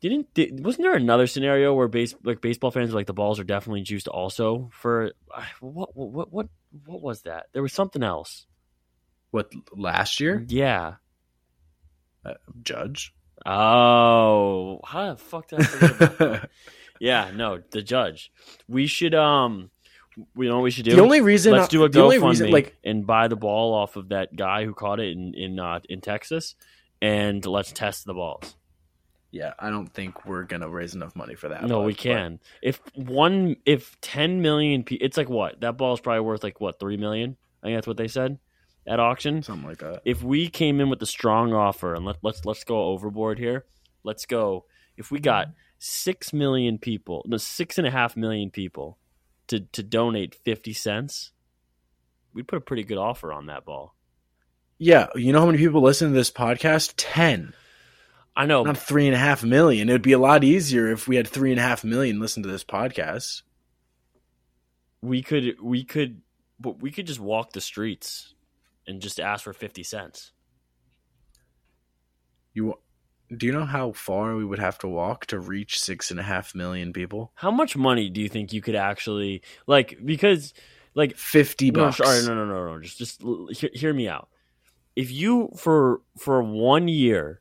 didn't 0.00 0.32
di- 0.32 0.50
wasn't 0.52 0.84
there 0.84 0.94
another 0.94 1.26
scenario 1.26 1.74
where 1.74 1.88
base 1.88 2.14
like 2.22 2.40
baseball 2.40 2.70
fans 2.70 2.90
were 2.92 2.98
like 3.00 3.06
the 3.06 3.12
balls 3.12 3.40
are 3.40 3.44
definitely 3.44 3.82
juiced 3.82 4.08
also 4.08 4.70
for 4.72 5.12
uh, 5.34 5.42
what 5.60 5.96
what 5.96 6.32
what 6.32 6.48
what 6.86 7.02
was 7.02 7.22
that? 7.22 7.46
There 7.52 7.62
was 7.62 7.72
something 7.72 8.02
else. 8.02 8.46
What 9.32 9.52
last 9.76 10.20
year, 10.20 10.44
Yeah. 10.48 10.94
Judge? 12.62 13.14
Oh, 13.46 14.80
how 14.84 15.10
the 15.14 15.16
fuck 15.16 15.48
did 15.48 15.60
I 15.60 15.64
forget 15.64 15.90
about 16.02 16.18
that? 16.18 16.50
Yeah, 17.00 17.32
no, 17.34 17.60
the 17.72 17.82
judge. 17.82 18.30
We 18.68 18.86
should 18.86 19.14
um 19.14 19.70
we 20.34 20.48
know 20.48 20.56
what 20.56 20.64
we 20.64 20.70
should 20.70 20.84
do. 20.84 20.94
the 20.94 21.02
only 21.02 21.20
reason, 21.22 21.52
Let's 21.52 21.68
do 21.68 21.82
a 21.84 21.88
the 21.88 22.02
only 22.02 22.18
GoFundMe 22.18 22.28
reason, 22.28 22.50
like 22.50 22.76
and 22.84 23.06
buy 23.06 23.26
the 23.28 23.36
ball 23.36 23.74
off 23.74 23.96
of 23.96 24.10
that 24.10 24.36
guy 24.36 24.64
who 24.64 24.74
caught 24.74 25.00
it 25.00 25.16
in 25.16 25.34
in 25.34 25.58
uh, 25.58 25.80
in 25.88 26.00
Texas, 26.00 26.54
and 27.02 27.44
let's 27.46 27.72
test 27.72 28.04
the 28.04 28.14
balls. 28.14 28.54
yeah, 29.30 29.54
I 29.58 29.70
don't 29.70 29.86
think 29.86 30.26
we're 30.26 30.42
gonna 30.44 30.68
raise 30.68 30.94
enough 30.94 31.16
money 31.16 31.34
for 31.36 31.48
that. 31.48 31.62
no, 31.62 31.78
but- 31.80 31.86
we 31.86 31.92
but 31.92 31.98
can. 32.00 32.40
If 32.62 32.80
one, 32.94 33.56
if 33.64 33.98
ten 34.02 34.42
million, 34.42 34.84
pe- 34.84 34.96
it's 34.96 35.16
like 35.16 35.30
what 35.30 35.60
that 35.62 35.76
ball 35.78 35.94
is 35.94 36.00
probably 36.00 36.20
worth 36.20 36.42
like 36.44 36.60
what 36.60 36.78
three 36.78 36.96
million. 36.98 37.36
I 37.62 37.66
think 37.68 37.76
that's 37.78 37.86
what 37.86 37.96
they 37.96 38.08
said 38.08 38.38
at 38.86 38.98
auction. 39.00 39.42
something 39.42 39.68
like 39.68 39.78
that. 39.78 40.02
If 40.04 40.22
we 40.22 40.48
came 40.48 40.80
in 40.80 40.90
with 40.90 41.00
a 41.02 41.06
strong 41.06 41.52
offer 41.54 41.94
and 41.94 42.04
let, 42.04 42.16
let's 42.22 42.44
let's 42.44 42.64
go 42.64 42.84
overboard 42.86 43.38
here. 43.38 43.64
Let's 44.02 44.26
go. 44.26 44.64
If 44.96 45.10
we 45.10 45.18
got 45.20 45.48
six 45.80 46.32
million 46.32 46.78
people, 46.78 47.24
no, 47.26 47.38
six 47.38 47.78
and 47.78 47.86
a 47.86 47.90
half 47.90 48.16
million 48.16 48.50
people 48.50 48.98
to 49.48 49.60
to 49.60 49.82
donate 49.82 50.36
fifty 50.36 50.72
cents, 50.72 51.32
we'd 52.32 52.46
put 52.46 52.58
a 52.58 52.60
pretty 52.60 52.84
good 52.84 52.98
offer 52.98 53.32
on 53.32 53.46
that 53.46 53.64
ball. 53.64 53.96
Yeah, 54.78 55.08
you 55.16 55.32
know 55.32 55.40
how 55.40 55.46
many 55.46 55.58
people 55.58 55.82
listen 55.82 56.08
to 56.08 56.14
this 56.14 56.30
podcast? 56.30 56.94
Ten. 56.96 57.54
I 58.36 58.46
know. 58.46 58.62
Not 58.62 58.78
three 58.78 59.06
and 59.06 59.14
a 59.14 59.18
half 59.18 59.42
million. 59.42 59.88
It 59.88 59.92
would 59.92 60.02
be 60.02 60.12
a 60.12 60.18
lot 60.18 60.44
easier 60.44 60.90
if 60.90 61.08
we 61.08 61.16
had 61.16 61.26
three 61.26 61.50
and 61.50 61.58
a 61.58 61.64
half 61.64 61.82
million 61.82 62.20
listen 62.20 62.42
to 62.44 62.48
this 62.48 62.64
podcast. 62.64 63.42
We 65.02 65.22
could 65.22 65.60
we 65.60 65.82
could 65.82 66.20
but 66.60 66.80
we 66.80 66.90
could 66.90 67.06
just 67.06 67.20
walk 67.20 67.52
the 67.52 67.60
streets 67.60 68.34
and 68.86 69.00
just 69.00 69.18
ask 69.18 69.44
for 69.44 69.52
fifty 69.52 69.82
cents. 69.82 70.32
You 72.52 72.74
do 73.36 73.46
you 73.46 73.52
know 73.52 73.64
how 73.64 73.92
far 73.92 74.34
we 74.34 74.44
would 74.44 74.58
have 74.58 74.78
to 74.78 74.88
walk 74.88 75.26
to 75.26 75.38
reach 75.38 75.80
six 75.80 76.10
and 76.10 76.18
a 76.18 76.22
half 76.22 76.54
million 76.54 76.92
people? 76.92 77.32
How 77.34 77.50
much 77.50 77.76
money 77.76 78.10
do 78.10 78.20
you 78.20 78.28
think 78.28 78.52
you 78.52 78.60
could 78.60 78.74
actually 78.74 79.42
like? 79.66 79.98
Because 80.04 80.52
like 80.94 81.16
fifty 81.16 81.70
no, 81.70 81.86
bucks. 81.86 81.98
sorry, 81.98 82.22
no, 82.24 82.34
no, 82.34 82.44
no, 82.44 82.74
no. 82.74 82.80
Just 82.80 82.98
just 82.98 83.22
hear, 83.52 83.70
hear 83.72 83.94
me 83.94 84.08
out. 84.08 84.28
If 84.96 85.10
you 85.12 85.50
for 85.56 86.00
for 86.18 86.42
one 86.42 86.88
year 86.88 87.40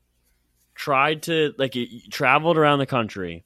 tried 0.75 1.23
to 1.23 1.53
like 1.57 1.75
traveled 2.09 2.57
around 2.57 2.79
the 2.79 2.85
country 2.85 3.43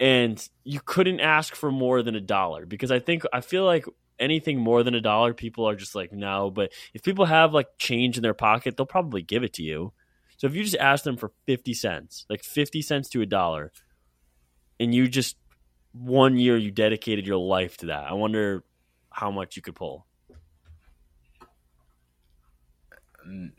and 0.00 0.48
you 0.64 0.80
couldn't 0.82 1.20
ask 1.20 1.54
for 1.54 1.70
more 1.70 2.02
than 2.02 2.14
a 2.14 2.20
dollar 2.20 2.64
because 2.64 2.90
I 2.90 3.00
think 3.00 3.24
I 3.34 3.42
feel 3.42 3.64
like 3.64 3.84
anything 4.18 4.58
more 4.58 4.82
than 4.82 4.94
a 4.94 5.00
dollar 5.00 5.34
people 5.34 5.68
are 5.68 5.76
just 5.76 5.94
like 5.94 6.10
no 6.10 6.50
but 6.50 6.72
if 6.94 7.02
people 7.02 7.26
have 7.26 7.52
like 7.52 7.66
change 7.78 8.16
in 8.16 8.22
their 8.22 8.32
pocket 8.32 8.76
they'll 8.76 8.86
probably 8.86 9.20
give 9.20 9.42
it 9.42 9.52
to 9.54 9.62
you 9.62 9.92
so 10.36 10.46
if 10.46 10.54
you 10.54 10.62
just 10.64 10.76
ask 10.76 11.04
them 11.04 11.16
for 11.16 11.30
50 11.46 11.74
cents 11.74 12.26
like 12.28 12.42
50 12.42 12.82
cents 12.82 13.08
to 13.10 13.22
a 13.22 13.26
dollar 13.26 13.72
and 14.80 14.94
you 14.94 15.08
just 15.08 15.36
one 15.92 16.36
year 16.38 16.56
you 16.56 16.70
dedicated 16.70 17.26
your 17.26 17.38
life 17.38 17.76
to 17.78 17.86
that 17.86 18.04
i 18.10 18.12
wonder 18.12 18.64
how 19.10 19.30
much 19.30 19.56
you 19.56 19.62
could 19.62 19.74
pull 19.74 20.06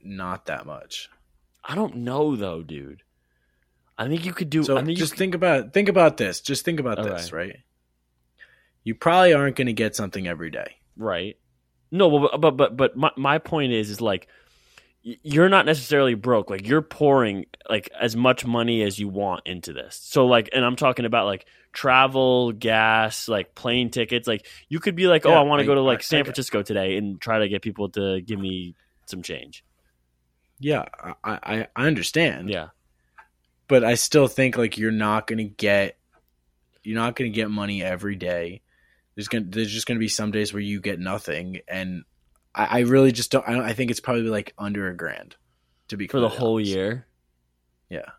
not 0.04 0.46
that 0.46 0.66
much. 0.66 1.10
i 1.64 1.74
don't 1.76 1.96
know 1.96 2.36
though 2.36 2.62
dude 2.62 3.02
i 3.98 4.08
think 4.08 4.26
you 4.26 4.34
could 4.34 4.50
do 4.50 4.64
So 4.64 4.76
think 4.84 4.98
just 4.98 5.14
could, 5.14 5.20
think 5.20 5.36
about 5.36 5.74
think 5.74 5.90
about 5.90 6.18
this. 6.18 6.42
Just 6.42 6.66
think 6.66 6.80
about 6.80 7.02
this, 7.04 7.32
right? 7.32 7.58
You 8.84 8.94
probably 8.94 9.34
aren't 9.34 9.56
going 9.56 9.68
to 9.68 9.74
get 9.74 9.96
something 9.96 10.28
every 10.28 10.52
day. 10.52 10.76
right 10.98 11.38
no 11.92 12.10
but 12.20 12.40
but 12.42 12.58
but, 12.58 12.78
but 12.78 12.98
my, 12.98 13.12
my 13.18 13.38
point 13.40 13.72
is 13.72 13.90
is 13.90 14.02
like 14.02 14.28
you're 15.06 15.50
not 15.50 15.68
necessarily 15.68 16.16
broke. 16.16 16.50
Like 16.50 16.68
you're 16.68 16.82
pouring 16.82 17.46
like 17.70 17.92
as 18.00 18.16
much 18.16 18.44
money 18.44 18.82
as 18.82 18.98
you 18.98 19.08
want 19.08 19.44
into 19.46 19.72
this. 19.72 20.00
So 20.02 20.26
like 20.26 20.50
and 20.52 20.66
i'm 20.66 20.76
talking 20.76 21.06
about 21.06 21.26
like 21.26 21.46
travel 21.74 22.52
gas 22.52 23.28
like 23.28 23.54
plane 23.54 23.92
tickets. 23.92 24.28
Like 24.28 24.48
you 24.68 24.80
could 24.80 24.96
be 24.96 25.06
like 25.06 25.28
oh 25.28 25.34
i 25.34 25.42
want 25.42 25.60
to 25.60 25.66
go 25.66 25.76
to 25.76 25.82
like 25.82 26.00
I 26.00 26.02
san 26.02 26.24
francisco 26.24 26.64
today 26.64 26.98
and 26.98 27.22
try 27.22 27.40
to 27.40 27.48
get 27.48 27.62
people 27.62 27.90
to 27.90 28.20
give 28.22 28.40
me 28.40 28.74
some 29.06 29.22
change. 29.22 29.64
Yeah, 30.60 30.86
I 31.24 31.68
I, 31.76 31.86
understand. 31.86 32.50
yeah. 32.50 32.70
But 33.68 33.84
I 33.84 33.96
still 33.96 34.28
think 34.28 34.58
like 34.58 34.78
you're 34.78 34.92
not 34.92 35.28
going 35.28 35.38
to 35.38 35.44
get 35.44 35.98
you're 36.84 36.96
not 36.96 37.16
to 37.16 37.30
get 37.30 37.52
money 37.52 37.84
every 37.84 38.16
day. 38.16 38.62
There's 39.16 39.28
to 39.28 39.40
there's 39.42 39.72
just 39.72 39.86
going 39.86 39.98
to 39.98 40.04
be 40.04 40.08
some 40.08 40.32
days 40.32 40.52
where 40.52 40.62
you 40.62 40.82
get 40.82 41.00
nothing, 41.00 41.60
and 41.68 42.06
I, 42.56 42.66
I 42.66 42.80
really 42.80 43.12
just 43.12 43.32
don't. 43.32 43.48
I, 43.48 43.54
don't. 43.54 43.64
I 43.64 43.74
think 43.74 43.92
it's 43.92 44.00
probably 44.00 44.24
like 44.24 44.54
under 44.58 44.88
a 44.88 44.96
grand 44.96 45.36
to 45.90 45.98
be 45.98 46.08
for 46.08 46.20
the 46.20 46.30
completely 46.30 46.46
whole 46.46 46.60
year 46.60 47.06
Yeah, 47.90 48.10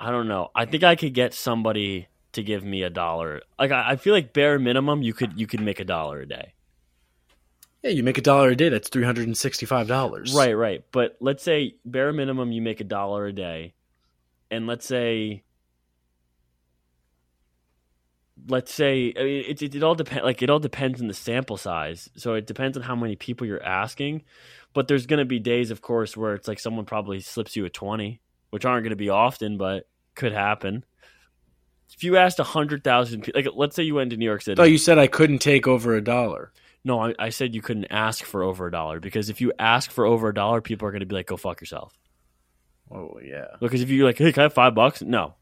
i 0.00 0.10
don't 0.10 0.28
know 0.28 0.50
i 0.54 0.64
think 0.64 0.84
i 0.84 0.96
could 0.96 1.14
get 1.14 1.34
somebody 1.34 2.08
to 2.32 2.42
give 2.42 2.64
me 2.64 2.82
a 2.82 2.90
dollar 2.90 3.42
like 3.58 3.70
I, 3.70 3.90
I 3.90 3.96
feel 3.96 4.14
like 4.14 4.32
bare 4.32 4.58
minimum 4.58 5.02
you 5.02 5.12
could 5.12 5.38
you 5.38 5.46
could 5.46 5.60
make 5.60 5.80
a 5.80 5.84
dollar 5.84 6.20
a 6.20 6.26
day 6.26 6.54
yeah. 7.82 7.90
You 7.90 8.04
make 8.04 8.16
a 8.16 8.22
dollar 8.22 8.50
a 8.50 8.56
day. 8.56 8.68
That's 8.68 8.88
three 8.88 9.02
hundred 9.02 9.26
and 9.26 9.36
sixty 9.36 9.66
five 9.66 9.88
dollars. 9.88 10.32
Right, 10.32 10.52
right. 10.52 10.84
But 10.92 11.16
let's 11.20 11.42
say 11.42 11.74
bare 11.84 12.12
minimum 12.12 12.52
you 12.52 12.62
make 12.62 12.80
a 12.80 12.84
dollar 12.84 13.26
a 13.26 13.32
day, 13.32 13.74
and 14.52 14.68
let's 14.68 14.86
say, 14.86 15.42
let's 18.48 18.72
say 18.72 19.12
I 19.16 19.22
mean, 19.22 19.44
it, 19.48 19.62
it, 19.62 19.74
it 19.74 19.82
all 19.82 19.94
depends. 19.94 20.24
Like 20.24 20.42
it 20.42 20.50
all 20.50 20.58
depends 20.58 21.00
on 21.00 21.08
the 21.08 21.14
sample 21.14 21.56
size. 21.56 22.08
So 22.16 22.34
it 22.34 22.46
depends 22.46 22.76
on 22.76 22.82
how 22.82 22.96
many 22.96 23.16
people 23.16 23.46
you're 23.46 23.62
asking. 23.62 24.22
But 24.74 24.88
there's 24.88 25.06
going 25.06 25.18
to 25.18 25.26
be 25.26 25.38
days, 25.38 25.70
of 25.70 25.82
course, 25.82 26.16
where 26.16 26.34
it's 26.34 26.48
like 26.48 26.58
someone 26.58 26.86
probably 26.86 27.20
slips 27.20 27.56
you 27.56 27.64
a 27.64 27.70
twenty, 27.70 28.20
which 28.50 28.64
aren't 28.64 28.84
going 28.84 28.90
to 28.90 28.96
be 28.96 29.10
often, 29.10 29.58
but 29.58 29.86
could 30.14 30.32
happen. 30.32 30.84
If 31.94 32.02
you 32.04 32.16
asked 32.16 32.38
a 32.38 32.44
hundred 32.44 32.82
thousand, 32.82 33.30
like 33.34 33.48
let's 33.54 33.76
say 33.76 33.82
you 33.82 33.94
went 33.94 34.10
to 34.10 34.16
New 34.16 34.24
York 34.24 34.42
City. 34.42 34.56
thought 34.56 34.70
you 34.70 34.78
said 34.78 34.98
I 34.98 35.08
couldn't 35.08 35.40
take 35.40 35.66
over 35.66 35.94
a 35.94 36.02
dollar. 36.02 36.52
No, 36.84 37.00
I, 37.00 37.14
I 37.18 37.28
said 37.28 37.54
you 37.54 37.62
couldn't 37.62 37.86
ask 37.90 38.24
for 38.24 38.42
over 38.42 38.66
a 38.66 38.70
dollar 38.70 38.98
because 38.98 39.28
if 39.28 39.40
you 39.40 39.52
ask 39.58 39.90
for 39.90 40.04
over 40.06 40.28
a 40.28 40.34
dollar, 40.34 40.60
people 40.60 40.88
are 40.88 40.90
going 40.90 41.00
to 41.00 41.06
be 41.06 41.14
like, 41.14 41.26
"Go 41.26 41.36
fuck 41.36 41.60
yourself." 41.60 41.92
Oh 42.90 43.20
yeah. 43.22 43.46
Because 43.60 43.82
if 43.82 43.90
you're 43.90 44.06
like, 44.06 44.18
"Hey, 44.18 44.32
can 44.32 44.40
I 44.40 44.44
have 44.44 44.54
five 44.54 44.74
bucks?" 44.74 45.02
No. 45.02 45.34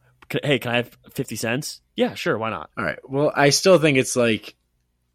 Hey, 0.43 0.59
can 0.59 0.73
I 0.73 0.77
have 0.77 0.97
fifty 1.12 1.37
cents? 1.37 1.81
Yeah, 1.97 2.14
sure. 2.14 2.38
Why 2.38 2.51
not? 2.51 2.71
All 2.77 2.85
right. 2.85 2.99
Well, 3.09 3.33
I 3.35 3.51
still 3.51 3.79
think 3.79 3.99
it's 3.99 4.16
like 4.16 4.55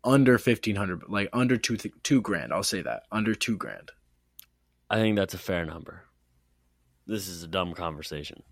under 0.04 0.38
fifteen 0.38 0.76
hundred, 0.76 1.04
like 1.08 1.30
under 1.34 1.58
two 1.58 1.78
th- 1.78 1.94
two 2.04 2.22
grand. 2.22 2.54
I'll 2.54 2.64
say 2.64 2.82
that 2.82 3.04
under 3.12 3.34
two 3.36 3.58
grand. 3.58 3.92
I 4.90 4.98
think 4.98 5.16
that's 5.16 5.34
a 5.34 5.40
fair 5.40 5.66
number. 5.66 6.04
This 7.08 7.28
is 7.28 7.44
a 7.44 7.48
dumb 7.48 7.74
conversation. 7.74 8.44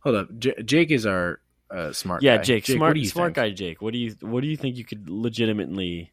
Hold 0.00 0.16
up, 0.16 0.38
J- 0.38 0.62
Jake 0.64 0.90
is 0.90 1.06
our 1.06 1.40
uh, 1.70 1.92
smart. 1.92 2.22
Yeah, 2.22 2.36
guy. 2.38 2.42
Jake, 2.42 2.68
what 2.68 2.76
smart, 2.76 2.98
smart 3.06 3.28
think? 3.28 3.36
guy, 3.36 3.50
Jake. 3.50 3.82
What 3.82 3.92
do 3.92 3.98
you, 3.98 4.16
what 4.20 4.40
do 4.42 4.46
you 4.46 4.56
think 4.56 4.76
you 4.76 4.84
could 4.84 5.08
legitimately, 5.10 6.12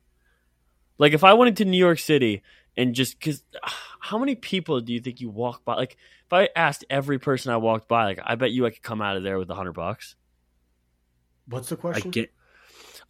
like, 0.98 1.14
if 1.14 1.24
I 1.24 1.34
went 1.34 1.50
into 1.50 1.66
New 1.66 1.78
York 1.78 2.00
City 2.00 2.42
and 2.76 2.94
just 2.96 3.20
because, 3.20 3.44
how 4.06 4.20
many 4.20 4.36
people 4.36 4.82
do 4.82 4.94
you 4.94 5.00
think 5.00 5.20
you 5.20 5.30
walk 5.30 5.66
by? 5.66 5.74
Like, 5.74 5.98
if 6.28 6.32
I 6.32 6.50
asked 6.56 6.86
every 6.92 7.18
person 7.18 7.52
I 7.52 7.58
walked 7.58 7.88
by, 7.88 8.06
like, 8.06 8.20
I 8.24 8.36
bet 8.36 8.52
you 8.52 8.68
I 8.68 8.70
could 8.70 8.84
come 8.84 9.02
out 9.02 9.18
of 9.18 9.24
there 9.24 9.40
with 9.40 9.50
a 9.50 9.56
hundred 9.56 9.74
bucks. 9.74 10.16
What's 11.48 11.70
the 11.70 11.76
question? 11.76 11.98
I 11.98 12.02
question? 12.02 12.12
get. 12.12 12.32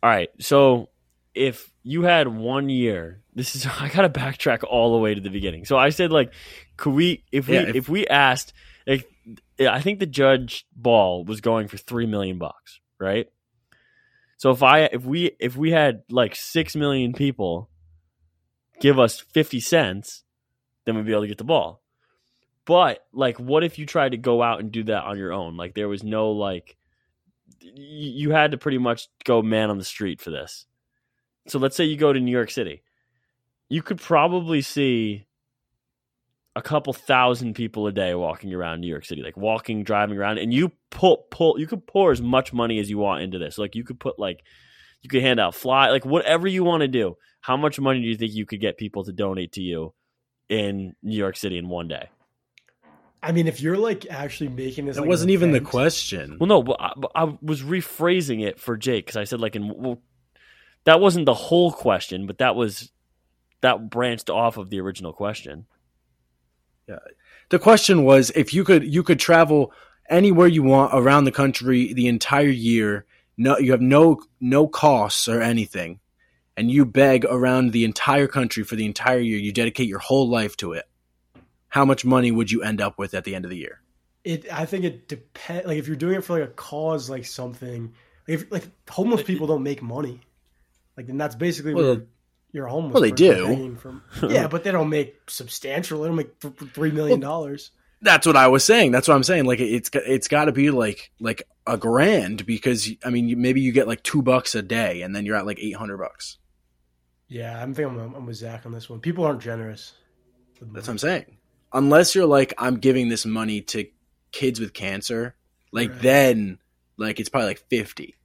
All 0.01 0.09
right. 0.09 0.29
So 0.39 0.89
if 1.33 1.69
you 1.83 2.03
had 2.03 2.29
one 2.29 2.69
year, 2.69 3.21
this 3.33 3.57
is 3.57 3.65
I 3.81 3.89
gotta 3.89 4.09
backtrack 4.09 4.63
all 4.63 4.93
the 4.93 4.99
way 4.99 5.13
to 5.13 5.19
the 5.19 5.29
beginning. 5.29 5.65
So 5.65 5.77
I 5.77 5.89
said 5.89 6.11
like, 6.11 6.33
could 6.77 6.93
we 6.93 7.25
if 7.29 7.49
we 7.49 7.55
Yeah, 7.55 7.61
if, 7.63 7.75
if- 7.75 7.89
we 7.89 8.07
asked 8.07 8.53
like 8.87 9.05
I 9.59 9.81
think 9.81 9.99
the 9.99 10.05
judge 10.05 10.65
ball 10.75 11.25
was 11.25 11.41
going 11.41 11.67
for 11.67 11.75
three 11.77 12.05
million 12.05 12.37
bucks, 12.37 12.79
right? 12.99 13.27
So 14.37 14.51
if 14.51 14.63
I 14.63 14.81
if 14.83 15.03
we 15.03 15.31
if 15.39 15.57
we 15.57 15.71
had 15.71 16.03
like 16.09 16.35
six 16.35 16.75
million 16.75 17.11
people 17.13 17.69
give 18.79 18.99
us 18.99 19.19
fifty 19.19 19.59
cents, 19.59 20.23
then 20.85 20.95
we'd 20.95 21.05
be 21.05 21.11
able 21.11 21.23
to 21.23 21.27
get 21.27 21.37
the 21.37 21.43
ball. 21.43 21.81
But 22.65 23.05
like, 23.13 23.39
what 23.39 23.63
if 23.63 23.77
you 23.77 23.85
tried 23.85 24.09
to 24.09 24.17
go 24.17 24.41
out 24.41 24.59
and 24.59 24.71
do 24.71 24.83
that 24.85 25.03
on 25.03 25.17
your 25.17 25.33
own? 25.33 25.57
Like, 25.57 25.75
there 25.75 25.89
was 25.89 26.03
no 26.03 26.31
like, 26.31 26.77
you 27.59 28.31
had 28.31 28.51
to 28.51 28.57
pretty 28.57 28.77
much 28.77 29.07
go 29.23 29.41
man 29.41 29.69
on 29.69 29.77
the 29.77 29.83
street 29.83 30.21
for 30.21 30.31
this. 30.31 30.65
So 31.47 31.59
let's 31.59 31.75
say 31.75 31.85
you 31.85 31.97
go 31.97 32.11
to 32.11 32.19
New 32.19 32.31
York 32.31 32.49
City, 32.49 32.83
you 33.69 33.81
could 33.81 33.99
probably 33.99 34.61
see 34.61 35.25
a 36.55 36.61
couple 36.61 36.93
thousand 36.93 37.53
people 37.53 37.85
a 37.87 37.91
day 37.91 38.15
walking 38.15 38.53
around 38.53 38.79
New 38.79 38.87
York 38.87 39.05
City, 39.05 39.21
like 39.21 39.37
walking, 39.37 39.83
driving 39.83 40.17
around, 40.17 40.37
and 40.37 40.53
you 40.53 40.71
pull 40.89 41.25
pull 41.29 41.59
you 41.59 41.67
could 41.67 41.85
pour 41.85 42.11
as 42.11 42.21
much 42.21 42.53
money 42.53 42.79
as 42.79 42.89
you 42.89 42.97
want 42.97 43.23
into 43.23 43.37
this. 43.37 43.57
Like 43.57 43.75
you 43.75 43.83
could 43.83 43.99
put 43.99 44.17
like 44.17 44.41
you 45.01 45.09
could 45.09 45.21
hand 45.21 45.39
out 45.39 45.53
fly 45.53 45.89
like 45.89 46.05
whatever 46.05 46.47
you 46.47 46.63
want 46.63 46.81
to 46.81 46.87
do. 46.87 47.17
How 47.41 47.57
much 47.57 47.79
money 47.79 48.01
do 48.01 48.07
you 48.07 48.15
think 48.15 48.33
you 48.33 48.45
could 48.45 48.61
get 48.61 48.77
people 48.77 49.03
to 49.03 49.11
donate 49.11 49.51
to 49.53 49.61
you 49.61 49.93
in 50.49 50.95
New 51.01 51.17
York 51.17 51.37
City 51.37 51.57
in 51.57 51.69
one 51.69 51.87
day? 51.87 52.09
I 53.21 53.31
mean, 53.31 53.47
if 53.47 53.59
you're 53.59 53.77
like 53.77 54.05
actually 54.09 54.49
making 54.49 54.85
this, 54.85 54.95
That 54.95 55.01
like, 55.01 55.09
wasn't 55.09 55.31
even 55.31 55.51
the 55.51 55.61
question. 55.61 56.37
Well, 56.39 56.47
no, 56.47 56.61
but 56.61 56.77
I, 56.79 56.93
but 56.95 57.11
I 57.15 57.35
was 57.41 57.63
rephrasing 57.63 58.45
it 58.45 58.59
for 58.59 58.77
Jake 58.77 59.05
because 59.05 59.17
I 59.17 59.23
said 59.23 59.41
like 59.41 59.55
in 59.55 59.73
well, 59.75 60.01
that 60.83 60.99
wasn't 60.99 61.25
the 61.25 61.33
whole 61.33 61.71
question, 61.71 62.27
but 62.27 62.37
that 62.37 62.55
was 62.55 62.91
that 63.61 63.89
branched 63.89 64.29
off 64.29 64.57
of 64.57 64.69
the 64.69 64.79
original 64.79 65.11
question. 65.11 65.65
The 67.49 67.59
question 67.59 68.03
was 68.03 68.31
if 68.35 68.53
you 68.53 68.63
could 68.63 68.85
you 68.85 69.01
could 69.01 69.19
travel 69.19 69.73
anywhere 70.07 70.47
you 70.47 70.61
want 70.61 70.91
around 70.93 71.23
the 71.23 71.31
country 71.31 71.93
the 71.93 72.07
entire 72.07 72.47
year. 72.47 73.05
No, 73.37 73.57
you 73.57 73.71
have 73.71 73.81
no 73.81 74.21
no 74.39 74.67
costs 74.67 75.27
or 75.27 75.41
anything, 75.41 75.99
and 76.57 76.71
you 76.71 76.85
beg 76.85 77.25
around 77.25 77.71
the 77.71 77.85
entire 77.85 78.27
country 78.27 78.63
for 78.63 78.75
the 78.75 78.85
entire 78.85 79.19
year. 79.19 79.37
You 79.37 79.51
dedicate 79.51 79.87
your 79.87 79.99
whole 79.99 80.29
life 80.29 80.55
to 80.57 80.73
it. 80.73 80.85
How 81.69 81.85
much 81.85 82.05
money 82.05 82.31
would 82.31 82.51
you 82.51 82.63
end 82.63 82.81
up 82.81 82.97
with 82.97 83.13
at 83.13 83.23
the 83.25 83.35
end 83.35 83.45
of 83.45 83.51
the 83.51 83.57
year? 83.57 83.81
It. 84.23 84.51
I 84.51 84.65
think 84.65 84.85
it 84.85 85.07
depends. 85.07 85.67
Like 85.67 85.77
if 85.77 85.87
you're 85.87 85.95
doing 85.97 86.15
it 86.15 86.23
for 86.23 86.39
like 86.39 86.49
a 86.49 86.51
cause, 86.53 87.09
like 87.09 87.25
something. 87.25 87.93
Like, 88.27 88.39
if, 88.39 88.51
like 88.51 88.67
homeless 88.89 89.23
people 89.23 89.47
don't 89.47 89.63
make 89.63 89.81
money. 89.81 90.21
Like 90.97 91.07
then 91.07 91.17
that's 91.17 91.35
basically 91.35 91.73
Well, 91.73 91.83
where 91.95 92.05
you're 92.53 92.67
homeless. 92.67 92.93
well, 92.93 93.01
they 93.01 93.11
do. 93.11 93.75
From. 93.75 94.01
Yeah, 94.29 94.47
but 94.47 94.63
they 94.63 94.71
don't 94.71 94.89
make 94.89 95.29
substantial. 95.29 96.01
They 96.01 96.07
don't 96.07 96.15
make 96.15 96.39
th- 96.39 96.55
th- 96.57 96.71
three 96.71 96.91
million 96.91 97.19
dollars. 97.19 97.71
That's 98.01 98.25
what 98.25 98.35
I 98.37 98.47
was 98.47 98.63
saying. 98.63 98.91
That's 98.91 99.07
what 99.07 99.15
I'm 99.15 99.23
saying. 99.23 99.45
Like 99.45 99.59
it's 99.59 99.89
it's 99.93 100.27
got 100.27 100.45
to 100.45 100.51
be 100.51 100.71
like 100.71 101.11
like 101.19 101.43
a 101.67 101.77
grand 101.77 102.45
because 102.45 102.89
I 103.03 103.09
mean 103.09 103.41
maybe 103.41 103.61
you 103.61 103.71
get 103.71 103.87
like 103.87 104.03
two 104.03 104.21
bucks 104.21 104.55
a 104.55 104.61
day 104.61 105.01
and 105.01 105.15
then 105.15 105.25
you're 105.25 105.35
at 105.35 105.45
like 105.45 105.59
eight 105.59 105.75
hundred 105.75 105.97
bucks. 105.97 106.37
Yeah, 107.27 107.61
I'm 107.61 107.73
thinking 107.73 107.99
I'm, 107.99 108.13
I'm 108.13 108.25
with 108.25 108.35
Zach 108.37 108.65
on 108.65 108.71
this 108.71 108.89
one. 108.89 108.99
People 108.99 109.25
aren't 109.25 109.41
generous. 109.41 109.93
That's 110.61 110.87
what 110.87 110.93
I'm 110.93 110.97
saying. 110.97 111.37
Unless 111.73 112.15
you're 112.15 112.25
like 112.25 112.53
I'm 112.57 112.77
giving 112.77 113.09
this 113.09 113.25
money 113.25 113.61
to 113.61 113.87
kids 114.31 114.59
with 114.59 114.73
cancer, 114.73 115.35
like 115.71 115.89
Right. 115.89 116.01
then 116.01 116.59
like 116.97 117.19
it's 117.19 117.29
probably 117.29 117.47
like 117.49 117.63
fifty. 117.69 118.15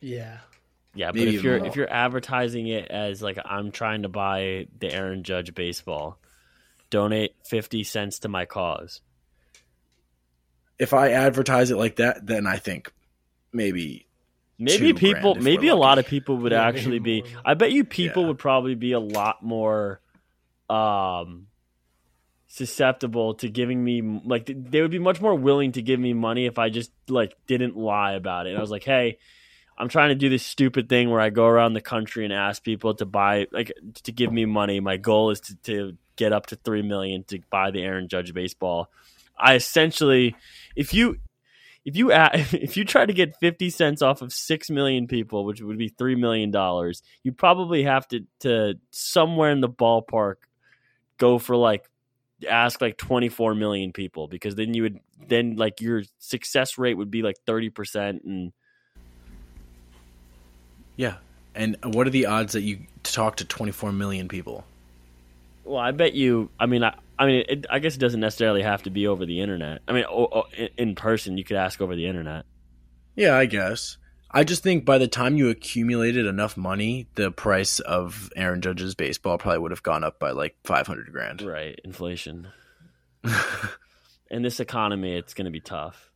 Yeah. 0.00 0.38
Yeah, 0.94 1.12
but 1.12 1.20
if 1.20 1.42
you're 1.44 1.56
even 1.56 1.66
if 1.68 1.76
you're 1.76 1.92
advertising 1.92 2.66
it 2.66 2.90
as 2.90 3.22
like 3.22 3.38
I'm 3.44 3.70
trying 3.70 4.02
to 4.02 4.08
buy 4.08 4.66
the 4.78 4.92
Aaron 4.92 5.22
Judge 5.22 5.54
baseball, 5.54 6.18
donate 6.88 7.34
fifty 7.48 7.84
cents 7.84 8.20
to 8.20 8.28
my 8.28 8.44
cause. 8.44 9.00
If 10.80 10.92
I 10.92 11.10
advertise 11.10 11.70
it 11.70 11.76
like 11.76 11.96
that, 11.96 12.26
then 12.26 12.46
I 12.46 12.56
think 12.56 12.92
maybe 13.52 14.06
Maybe 14.60 14.92
people, 14.92 15.36
maybe 15.36 15.68
a 15.68 15.74
lot 15.74 15.98
of 15.98 16.06
people 16.06 16.36
would 16.38 16.52
Yeah, 16.52 16.62
actually 16.62 16.98
be. 16.98 17.24
I 17.44 17.54
bet 17.54 17.72
you 17.72 17.84
people 17.84 18.22
Yeah. 18.22 18.28
would 18.28 18.38
probably 18.38 18.74
be 18.74 18.92
a 18.92 19.00
lot 19.00 19.42
more 19.42 20.00
um 20.68 21.46
susceptible 22.46 23.34
to 23.34 23.48
giving 23.48 23.82
me 23.82 24.02
like 24.24 24.46
they 24.46 24.82
would 24.82 24.90
be 24.90 24.98
much 24.98 25.20
more 25.20 25.34
willing 25.34 25.72
to 25.72 25.82
give 25.82 25.98
me 26.00 26.12
money 26.12 26.46
if 26.46 26.58
I 26.58 26.68
just 26.68 26.90
like 27.08 27.34
didn't 27.46 27.76
lie 27.76 28.12
about 28.12 28.46
it. 28.46 28.50
And 28.50 28.58
I 28.58 28.60
was 28.60 28.70
like, 28.70 28.84
"Hey, 28.84 29.18
I'm 29.78 29.88
trying 29.88 30.10
to 30.10 30.14
do 30.16 30.28
this 30.28 30.44
stupid 30.44 30.88
thing 30.88 31.10
where 31.10 31.20
I 31.20 31.30
go 31.30 31.46
around 31.46 31.72
the 31.72 31.80
country 31.80 32.24
and 32.24 32.32
ask 32.32 32.62
people 32.62 32.94
to 32.94 33.06
buy 33.06 33.46
like 33.52 33.72
to 34.02 34.12
give 34.12 34.32
me 34.32 34.44
money. 34.46 34.80
My 34.80 34.96
goal 34.96 35.30
is 35.30 35.40
to, 35.42 35.56
to 35.62 35.96
get 36.16 36.32
up 36.32 36.46
to 36.46 36.56
3 36.56 36.82
million 36.82 37.24
to 37.24 37.38
buy 37.50 37.70
the 37.70 37.82
Aaron 37.82 38.08
Judge 38.08 38.34
baseball." 38.34 38.90
I 39.38 39.54
essentially 39.54 40.36
if 40.76 40.92
you 40.92 41.16
if 41.90 41.96
you 41.96 42.12
a- 42.12 42.30
if 42.34 42.76
you 42.76 42.84
try 42.84 43.04
to 43.04 43.12
get 43.12 43.38
50 43.40 43.70
cents 43.70 44.02
off 44.02 44.22
of 44.22 44.32
6 44.32 44.70
million 44.70 45.06
people 45.06 45.44
which 45.44 45.60
would 45.60 45.78
be 45.78 45.88
3 45.88 46.14
million 46.14 46.50
dollars 46.50 47.02
you 47.22 47.32
probably 47.32 47.82
have 47.84 48.06
to 48.08 48.26
to 48.40 48.74
somewhere 48.90 49.50
in 49.50 49.60
the 49.60 49.68
ballpark 49.68 50.36
go 51.18 51.38
for 51.38 51.56
like 51.56 51.88
ask 52.48 52.80
like 52.80 52.96
24 52.96 53.54
million 53.54 53.92
people 53.92 54.28
because 54.28 54.54
then 54.54 54.72
you 54.72 54.82
would 54.82 55.00
then 55.28 55.56
like 55.56 55.80
your 55.80 56.02
success 56.18 56.78
rate 56.78 56.94
would 56.94 57.10
be 57.10 57.22
like 57.22 57.36
30% 57.46 58.24
and 58.24 58.52
yeah. 61.00 61.16
And 61.54 61.78
what 61.82 62.06
are 62.06 62.10
the 62.10 62.26
odds 62.26 62.52
that 62.52 62.60
you 62.60 62.80
talk 63.02 63.36
to 63.36 63.44
24 63.46 63.90
million 63.92 64.28
people? 64.28 64.66
Well 65.70 65.80
I 65.80 65.92
bet 65.92 66.14
you 66.14 66.50
I 66.58 66.66
mean 66.66 66.82
I 66.84 66.94
I 67.18 67.26
mean 67.26 67.44
it, 67.48 67.66
I 67.70 67.78
guess 67.78 67.94
it 67.96 67.98
doesn't 68.00 68.20
necessarily 68.20 68.62
have 68.62 68.82
to 68.84 68.90
be 68.90 69.06
over 69.06 69.24
the 69.26 69.40
internet 69.40 69.82
I 69.88 69.92
mean 69.92 70.04
o- 70.08 70.28
o- 70.32 70.66
in, 70.76 70.94
person 70.94 71.38
you 71.38 71.44
could 71.44 71.56
ask 71.56 71.80
over 71.80 71.94
the 71.96 72.06
internet 72.06 72.44
Yeah, 73.16 73.36
I 73.36 73.46
guess. 73.46 73.96
I 74.32 74.44
just 74.44 74.62
think 74.62 74.84
by 74.84 74.98
the 74.98 75.08
time 75.08 75.36
you 75.36 75.48
accumulated 75.48 76.24
enough 76.24 76.56
money, 76.56 77.08
the 77.16 77.32
price 77.32 77.80
of 77.80 78.30
Aaron 78.36 78.60
Judge's 78.60 78.94
baseball 78.94 79.38
probably 79.38 79.58
would 79.58 79.72
have 79.72 79.82
gone 79.82 80.04
up 80.04 80.20
by 80.20 80.30
like 80.30 80.56
500 80.64 81.10
grand. 81.12 81.42
right 81.42 81.78
inflation 81.84 82.46
in 84.30 84.42
this 84.42 84.60
economy 84.60 85.16
it's 85.16 85.34
going 85.34 85.46
to 85.46 85.50
be 85.50 85.60
tough 85.60 86.10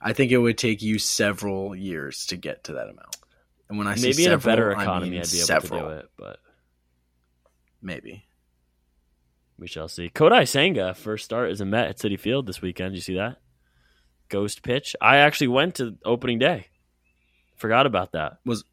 I 0.00 0.12
think 0.14 0.32
it 0.32 0.38
would 0.38 0.56
take 0.56 0.80
you 0.80 0.98
several 0.98 1.76
years 1.76 2.24
to 2.26 2.36
get 2.38 2.64
to 2.64 2.72
that 2.72 2.88
amount. 2.88 3.16
And 3.68 3.76
when 3.76 3.86
I 3.86 3.96
say 3.96 4.08
maybe 4.08 4.24
in 4.24 4.32
a 4.32 4.40
several, 4.40 4.50
better 4.52 4.76
I 4.76 4.82
economy 4.82 5.10
mean 5.10 5.20
I'd 5.20 5.30
be 5.30 5.36
able 5.36 5.46
several. 5.46 5.80
to 5.80 5.86
do 5.86 5.92
it 5.92 6.10
but 6.16 6.38
Maybe. 7.82 8.24
We 9.60 9.68
shall 9.68 9.88
see. 9.88 10.08
Kodai 10.08 10.48
Senga 10.48 10.94
first 10.94 11.24
start 11.24 11.50
as 11.50 11.60
a 11.60 11.66
Met 11.66 11.88
at 11.88 11.98
Citi 11.98 12.18
Field 12.18 12.46
this 12.46 12.62
weekend. 12.62 12.94
You 12.94 13.00
see 13.02 13.14
that 13.14 13.36
ghost 14.30 14.62
pitch? 14.62 14.96
I 15.00 15.18
actually 15.18 15.48
went 15.48 15.74
to 15.76 15.98
opening 16.04 16.38
day. 16.38 16.68
Forgot 17.56 17.84
about 17.84 18.12
that. 18.12 18.38
Was 18.46 18.64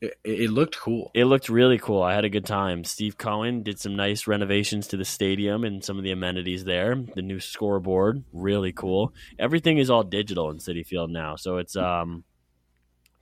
It, 0.00 0.18
it 0.24 0.50
looked 0.50 0.76
cool. 0.76 1.12
It 1.14 1.26
looked 1.26 1.48
really 1.48 1.78
cool. 1.78 2.02
I 2.02 2.14
had 2.14 2.24
a 2.24 2.28
good 2.28 2.44
time. 2.44 2.82
Steve 2.82 3.16
Cohen 3.16 3.62
did 3.62 3.78
some 3.78 3.94
nice 3.94 4.26
renovations 4.26 4.88
to 4.88 4.96
the 4.96 5.04
stadium 5.04 5.62
and 5.62 5.84
some 5.84 5.96
of 5.96 6.02
the 6.02 6.10
amenities 6.10 6.64
there. 6.64 6.96
The 7.14 7.22
new 7.22 7.38
scoreboard, 7.38 8.24
really 8.32 8.72
cool. 8.72 9.14
Everything 9.38 9.78
is 9.78 9.90
all 9.90 10.02
digital 10.02 10.50
in 10.50 10.58
Citi 10.58 10.84
Field 10.84 11.10
now, 11.10 11.36
so 11.36 11.58
it's 11.58 11.76
um, 11.76 12.24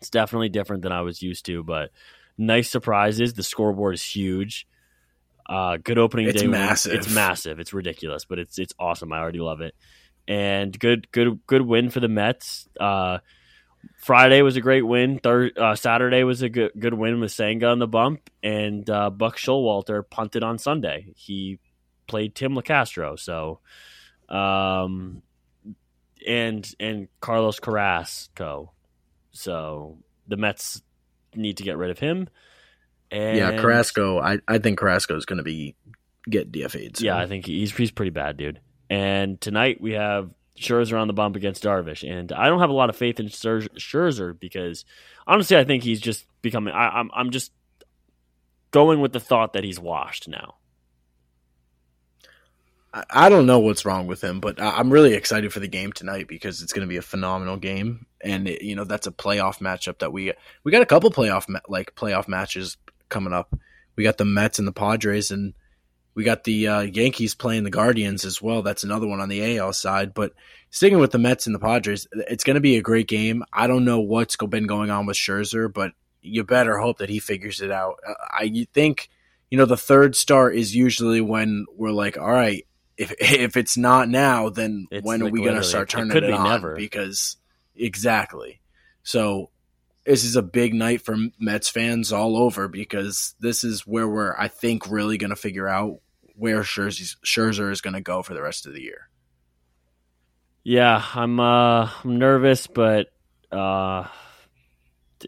it's 0.00 0.10
definitely 0.10 0.48
different 0.48 0.82
than 0.82 0.92
I 0.92 1.02
was 1.02 1.20
used 1.20 1.44
to. 1.46 1.62
But 1.62 1.90
nice 2.38 2.70
surprises. 2.70 3.34
The 3.34 3.42
scoreboard 3.42 3.94
is 3.94 4.02
huge. 4.02 4.66
Uh, 5.46 5.76
good 5.82 5.98
opening 5.98 6.28
It's 6.28 6.40
day. 6.40 6.48
win. 6.48 6.52
massive. 6.52 6.94
It's 6.94 7.12
massive. 7.14 7.60
It's 7.60 7.72
ridiculous, 7.72 8.24
but 8.24 8.38
it's 8.38 8.58
it's 8.58 8.72
awesome. 8.78 9.12
I 9.12 9.18
already 9.18 9.40
love 9.40 9.60
it. 9.60 9.74
And 10.26 10.78
good 10.78 11.10
good 11.12 11.40
good 11.46 11.62
win 11.62 11.90
for 11.90 12.00
the 12.00 12.08
Mets. 12.08 12.66
Uh, 12.80 13.18
Friday 13.98 14.40
was 14.40 14.56
a 14.56 14.62
great 14.62 14.82
win. 14.86 15.18
Third 15.18 15.58
uh, 15.58 15.74
Saturday 15.74 16.24
was 16.24 16.40
a 16.42 16.48
good 16.48 16.72
good 16.78 16.94
win 16.94 17.20
with 17.20 17.32
Senga 17.32 17.66
on 17.68 17.78
the 17.78 17.86
bump, 17.86 18.30
and 18.42 18.88
uh, 18.88 19.10
Buck 19.10 19.36
Showalter 19.36 20.02
punted 20.08 20.42
on 20.42 20.56
Sunday. 20.58 21.12
He 21.16 21.58
played 22.06 22.34
Tim 22.34 22.54
Locastro, 22.54 23.18
so 23.18 23.60
um, 24.34 25.22
and 26.26 26.66
and 26.80 27.08
Carlos 27.20 27.60
Carrasco. 27.60 28.72
So 29.32 29.98
the 30.26 30.36
Mets 30.38 30.80
need 31.34 31.58
to 31.58 31.64
get 31.64 31.76
rid 31.76 31.90
of 31.90 31.98
him. 31.98 32.28
And 33.10 33.36
yeah, 33.36 33.60
Carrasco. 33.60 34.18
I, 34.20 34.38
I 34.48 34.58
think 34.58 34.78
Carrasco 34.78 35.16
is 35.16 35.24
going 35.24 35.38
to 35.38 35.44
be 35.44 35.76
get 36.28 36.50
DFA'd. 36.50 36.98
soon. 36.98 37.06
Yeah, 37.06 37.18
I 37.18 37.26
think 37.26 37.46
he's 37.46 37.74
he's 37.74 37.90
pretty 37.90 38.10
bad, 38.10 38.36
dude. 38.36 38.60
And 38.90 39.40
tonight 39.40 39.80
we 39.80 39.92
have 39.92 40.30
Scherzer 40.58 41.00
on 41.00 41.08
the 41.08 41.14
bump 41.14 41.36
against 41.36 41.62
Darvish, 41.62 42.08
and 42.08 42.32
I 42.32 42.48
don't 42.48 42.60
have 42.60 42.70
a 42.70 42.74
lot 42.74 42.90
of 42.90 42.96
faith 42.96 43.18
in 43.20 43.26
Scher- 43.26 43.68
Scherzer 43.76 44.38
because 44.38 44.84
honestly, 45.26 45.56
I 45.56 45.64
think 45.64 45.82
he's 45.82 46.00
just 46.00 46.26
becoming. 46.42 46.74
I, 46.74 46.88
I'm 46.88 47.10
I'm 47.14 47.30
just 47.30 47.52
going 48.70 49.00
with 49.00 49.12
the 49.12 49.20
thought 49.20 49.52
that 49.54 49.64
he's 49.64 49.80
washed 49.80 50.28
now. 50.28 50.56
I, 52.92 53.04
I 53.10 53.28
don't 53.28 53.46
know 53.46 53.58
what's 53.58 53.84
wrong 53.84 54.06
with 54.06 54.22
him, 54.22 54.40
but 54.40 54.60
I, 54.60 54.78
I'm 54.78 54.90
really 54.90 55.14
excited 55.14 55.52
for 55.52 55.60
the 55.60 55.68
game 55.68 55.92
tonight 55.92 56.28
because 56.28 56.62
it's 56.62 56.72
going 56.72 56.86
to 56.86 56.90
be 56.90 56.96
a 56.98 57.02
phenomenal 57.02 57.56
game, 57.56 58.06
and 58.20 58.48
it, 58.48 58.62
you 58.62 58.76
know 58.76 58.84
that's 58.84 59.06
a 59.06 59.12
playoff 59.12 59.58
matchup 59.58 59.98
that 59.98 60.12
we 60.12 60.32
we 60.62 60.72
got 60.72 60.82
a 60.82 60.86
couple 60.86 61.10
playoff 61.10 61.52
like 61.68 61.94
playoff 61.94 62.28
matches 62.28 62.76
coming 63.14 63.32
up. 63.32 63.56
We 63.96 64.04
got 64.04 64.18
the 64.18 64.24
Mets 64.24 64.58
and 64.58 64.68
the 64.68 64.72
Padres, 64.72 65.30
and 65.30 65.54
we 66.14 66.24
got 66.24 66.44
the 66.44 66.68
uh, 66.68 66.80
Yankees 66.80 67.34
playing 67.34 67.64
the 67.64 67.70
Guardians 67.70 68.24
as 68.24 68.42
well. 68.42 68.62
That's 68.62 68.84
another 68.84 69.06
one 69.06 69.20
on 69.20 69.28
the 69.28 69.56
AL 69.56 69.72
side. 69.72 70.12
But 70.12 70.32
sticking 70.70 70.98
with 70.98 71.12
the 71.12 71.18
Mets 71.18 71.46
and 71.46 71.54
the 71.54 71.60
Padres, 71.60 72.06
it's 72.12 72.44
going 72.44 72.54
to 72.56 72.60
be 72.60 72.76
a 72.76 72.82
great 72.82 73.08
game. 73.08 73.44
I 73.52 73.66
don't 73.68 73.84
know 73.84 74.00
what's 74.00 74.36
been 74.36 74.66
going 74.66 74.90
on 74.90 75.06
with 75.06 75.16
Scherzer, 75.16 75.72
but 75.72 75.92
you 76.20 76.44
better 76.44 76.78
hope 76.78 76.98
that 76.98 77.08
he 77.08 77.20
figures 77.20 77.60
it 77.60 77.70
out. 77.70 77.96
Uh, 78.06 78.14
I 78.32 78.66
think 78.74 79.08
you 79.50 79.58
know 79.58 79.66
the 79.66 79.76
third 79.76 80.16
start 80.16 80.56
is 80.56 80.74
usually 80.74 81.20
when 81.20 81.66
we're 81.76 81.92
like, 81.92 82.18
all 82.18 82.32
right, 82.32 82.66
if 82.96 83.12
if 83.20 83.56
it's 83.56 83.76
not 83.76 84.08
now, 84.08 84.48
then 84.48 84.86
It's 84.90 85.06
when 85.06 85.22
are 85.22 85.30
we 85.30 85.42
going 85.42 85.56
to 85.56 85.64
start 85.64 85.88
it 85.88 85.96
turning 85.96 86.10
could 86.10 86.24
it 86.24 86.28
be 86.28 86.32
on? 86.32 86.48
never. 86.48 86.74
Because 86.74 87.36
exactly. 87.76 88.60
So 89.02 89.50
this 90.04 90.24
is 90.24 90.36
a 90.36 90.42
big 90.42 90.74
night 90.74 91.02
for 91.02 91.16
Mets 91.38 91.68
fans 91.68 92.12
all 92.12 92.36
over 92.36 92.68
because 92.68 93.34
this 93.40 93.64
is 93.64 93.86
where 93.86 94.08
we're 94.08 94.34
I 94.36 94.48
think 94.48 94.90
really 94.90 95.18
going 95.18 95.30
to 95.30 95.36
figure 95.36 95.68
out 95.68 96.00
where 96.36 96.62
Scherzer, 96.62 97.70
is 97.70 97.80
going 97.80 97.94
to 97.94 98.00
go 98.00 98.22
for 98.22 98.34
the 98.34 98.42
rest 98.42 98.66
of 98.66 98.74
the 98.74 98.82
year. 98.82 99.08
Yeah, 100.62 101.02
I'm 101.14 101.40
uh 101.40 101.90
I'm 102.04 102.18
nervous, 102.18 102.66
but 102.66 103.08
uh 103.52 104.08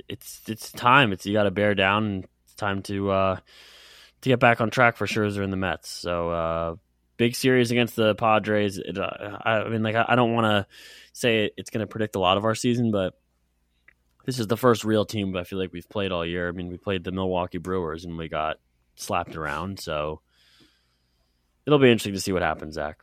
it's 0.09 0.43
it's 0.49 0.73
time. 0.73 1.13
It's 1.13 1.27
you 1.27 1.33
got 1.33 1.45
to 1.45 1.51
bear 1.51 1.75
down. 1.75 2.05
And 2.05 2.25
it's 2.45 2.55
time 2.55 2.83
to 2.85 3.11
uh 3.11 3.37
to 4.23 4.29
get 4.29 4.41
back 4.41 4.61
on 4.61 4.71
track 4.71 4.97
for 4.97 5.07
Scherzer 5.07 5.43
and 5.45 5.53
the 5.53 5.59
Mets. 5.59 5.91
So 5.91 6.31
uh 6.31 6.77
big 7.17 7.35
series 7.35 7.71
against 7.71 7.97
the 7.97 8.15
Padres. 8.15 8.79
It, 8.79 8.99
uh, 8.99 9.39
I, 9.43 9.53
I 9.61 9.69
mean, 9.69 9.83
like 9.83 9.95
I, 9.95 10.05
I 10.09 10.17
don't 10.17 10.35
want 10.35 10.45
to 10.45 10.67
say 11.13 11.51
it's 11.57 11.71
going 11.71 11.81
to 11.81 11.87
predict 11.87 12.17
a 12.17 12.21
lot 12.21 12.37
of 12.37 12.45
our 12.45 12.55
season, 12.55 12.91
but 12.91 13.15
this 14.27 14.41
is 14.41 14.49
the 14.49 14.57
first 14.57 14.85
real 14.85 15.07
team 15.07 15.35
I 15.37 15.45
feel 15.45 15.59
like 15.59 15.73
we've 15.73 15.89
played 15.89 16.13
all 16.13 16.27
year. 16.27 16.49
I 16.49 16.53
mean, 16.53 16.69
we 16.69 16.77
played 16.77 17.05
the 17.05 17.13
Milwaukee 17.13 17.59
Brewers 17.59 18.05
and 18.05 18.19
we 18.19 18.29
got 18.29 18.59
slapped 18.97 19.37
around. 19.37 19.79
So 19.79 20.21
it'll 21.65 21.79
be 21.79 21.91
interesting 21.91 22.15
to 22.15 22.21
see 22.21 22.33
what 22.33 22.43
happens, 22.43 22.75
Zach. 22.75 22.99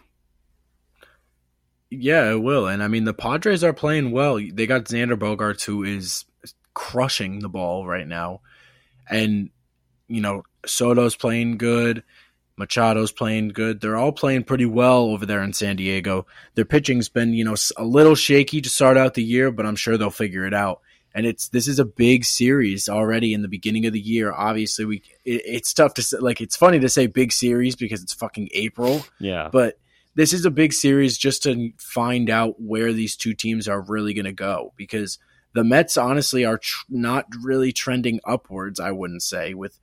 Yeah, 1.90 2.32
it 2.32 2.42
will. 2.42 2.68
And 2.68 2.84
I 2.84 2.90
mean, 2.90 3.06
the 3.06 3.14
Padres 3.14 3.64
are 3.64 3.74
playing 3.74 4.12
well. 4.12 4.36
They 4.36 4.68
got 4.68 4.86
Xander 4.86 5.18
Bogaerts, 5.18 5.64
who 5.64 5.84
is 5.84 6.26
crushing 6.74 7.40
the 7.40 7.50
ball 7.50 7.88
right 7.88 8.08
now. 8.08 8.42
And, 9.10 9.50
you 10.08 10.20
know, 10.20 10.44
Soto's 10.66 11.16
playing 11.16 11.58
good. 11.58 12.04
Machado's 12.60 13.12
playing 13.12 13.50
good. 13.50 13.80
They're 13.80 13.96
all 13.96 14.12
playing 14.12 14.44
pretty 14.44 14.66
well 14.66 15.06
over 15.06 15.26
there 15.26 15.42
in 15.42 15.54
San 15.54 15.78
Diego. 15.78 16.26
Their 16.56 16.66
pitching's 16.66 17.10
been, 17.10 17.34
you 17.34 17.46
know, 17.46 17.56
a 17.78 17.86
little 17.86 18.16
shaky 18.16 18.62
to 18.62 18.70
start 18.70 18.98
out 18.98 19.14
the 19.14 19.24
year, 19.24 19.52
but 19.52 19.66
I'm 19.66 19.76
sure 19.76 19.98
they'll 19.98 20.10
figure 20.10 20.46
it 20.46 20.54
out. 20.54 20.82
And 21.16 21.26
it's 21.26 21.50
this 21.50 21.68
is 21.68 21.78
a 21.80 21.86
big 21.86 22.26
series 22.26 22.90
already 22.90 23.34
in 23.34 23.42
the 23.44 23.48
beginning 23.48 23.86
of 23.86 23.94
the 23.94 24.00
year. 24.00 24.32
Obviously, 24.34 24.86
we 24.86 24.98
it, 25.24 25.42
it's 25.46 25.74
tough 25.74 25.94
to 25.96 26.02
say, 26.02 26.18
like 26.18 26.42
it's 26.42 26.56
funny 26.56 26.80
to 26.80 26.90
say 26.90 27.06
big 27.08 27.32
series 27.32 27.76
because 27.76 28.02
it's 28.02 28.14
fucking 28.14 28.50
April, 28.54 29.06
Yeah. 29.20 29.50
but 29.52 29.78
this 30.16 30.34
is 30.34 30.46
a 30.46 30.52
big 30.52 30.74
series 30.74 31.18
just 31.18 31.44
to 31.44 31.72
find 31.78 32.30
out 32.30 32.60
where 32.60 32.94
these 32.94 33.16
two 33.16 33.34
teams 33.34 33.68
are 33.68 33.82
really 33.82 34.14
going 34.14 34.26
to 34.26 34.32
go 34.32 34.74
because 34.76 35.18
the 35.54 35.64
Mets 35.64 35.98
honestly 35.98 36.46
are 36.46 36.58
tr- 36.58 36.86
not 36.90 37.26
really 37.44 37.72
trending 37.72 38.20
upwards. 38.26 38.80
I 38.80 38.92
wouldn't 38.92 39.22
say 39.24 39.54
with 39.54 39.80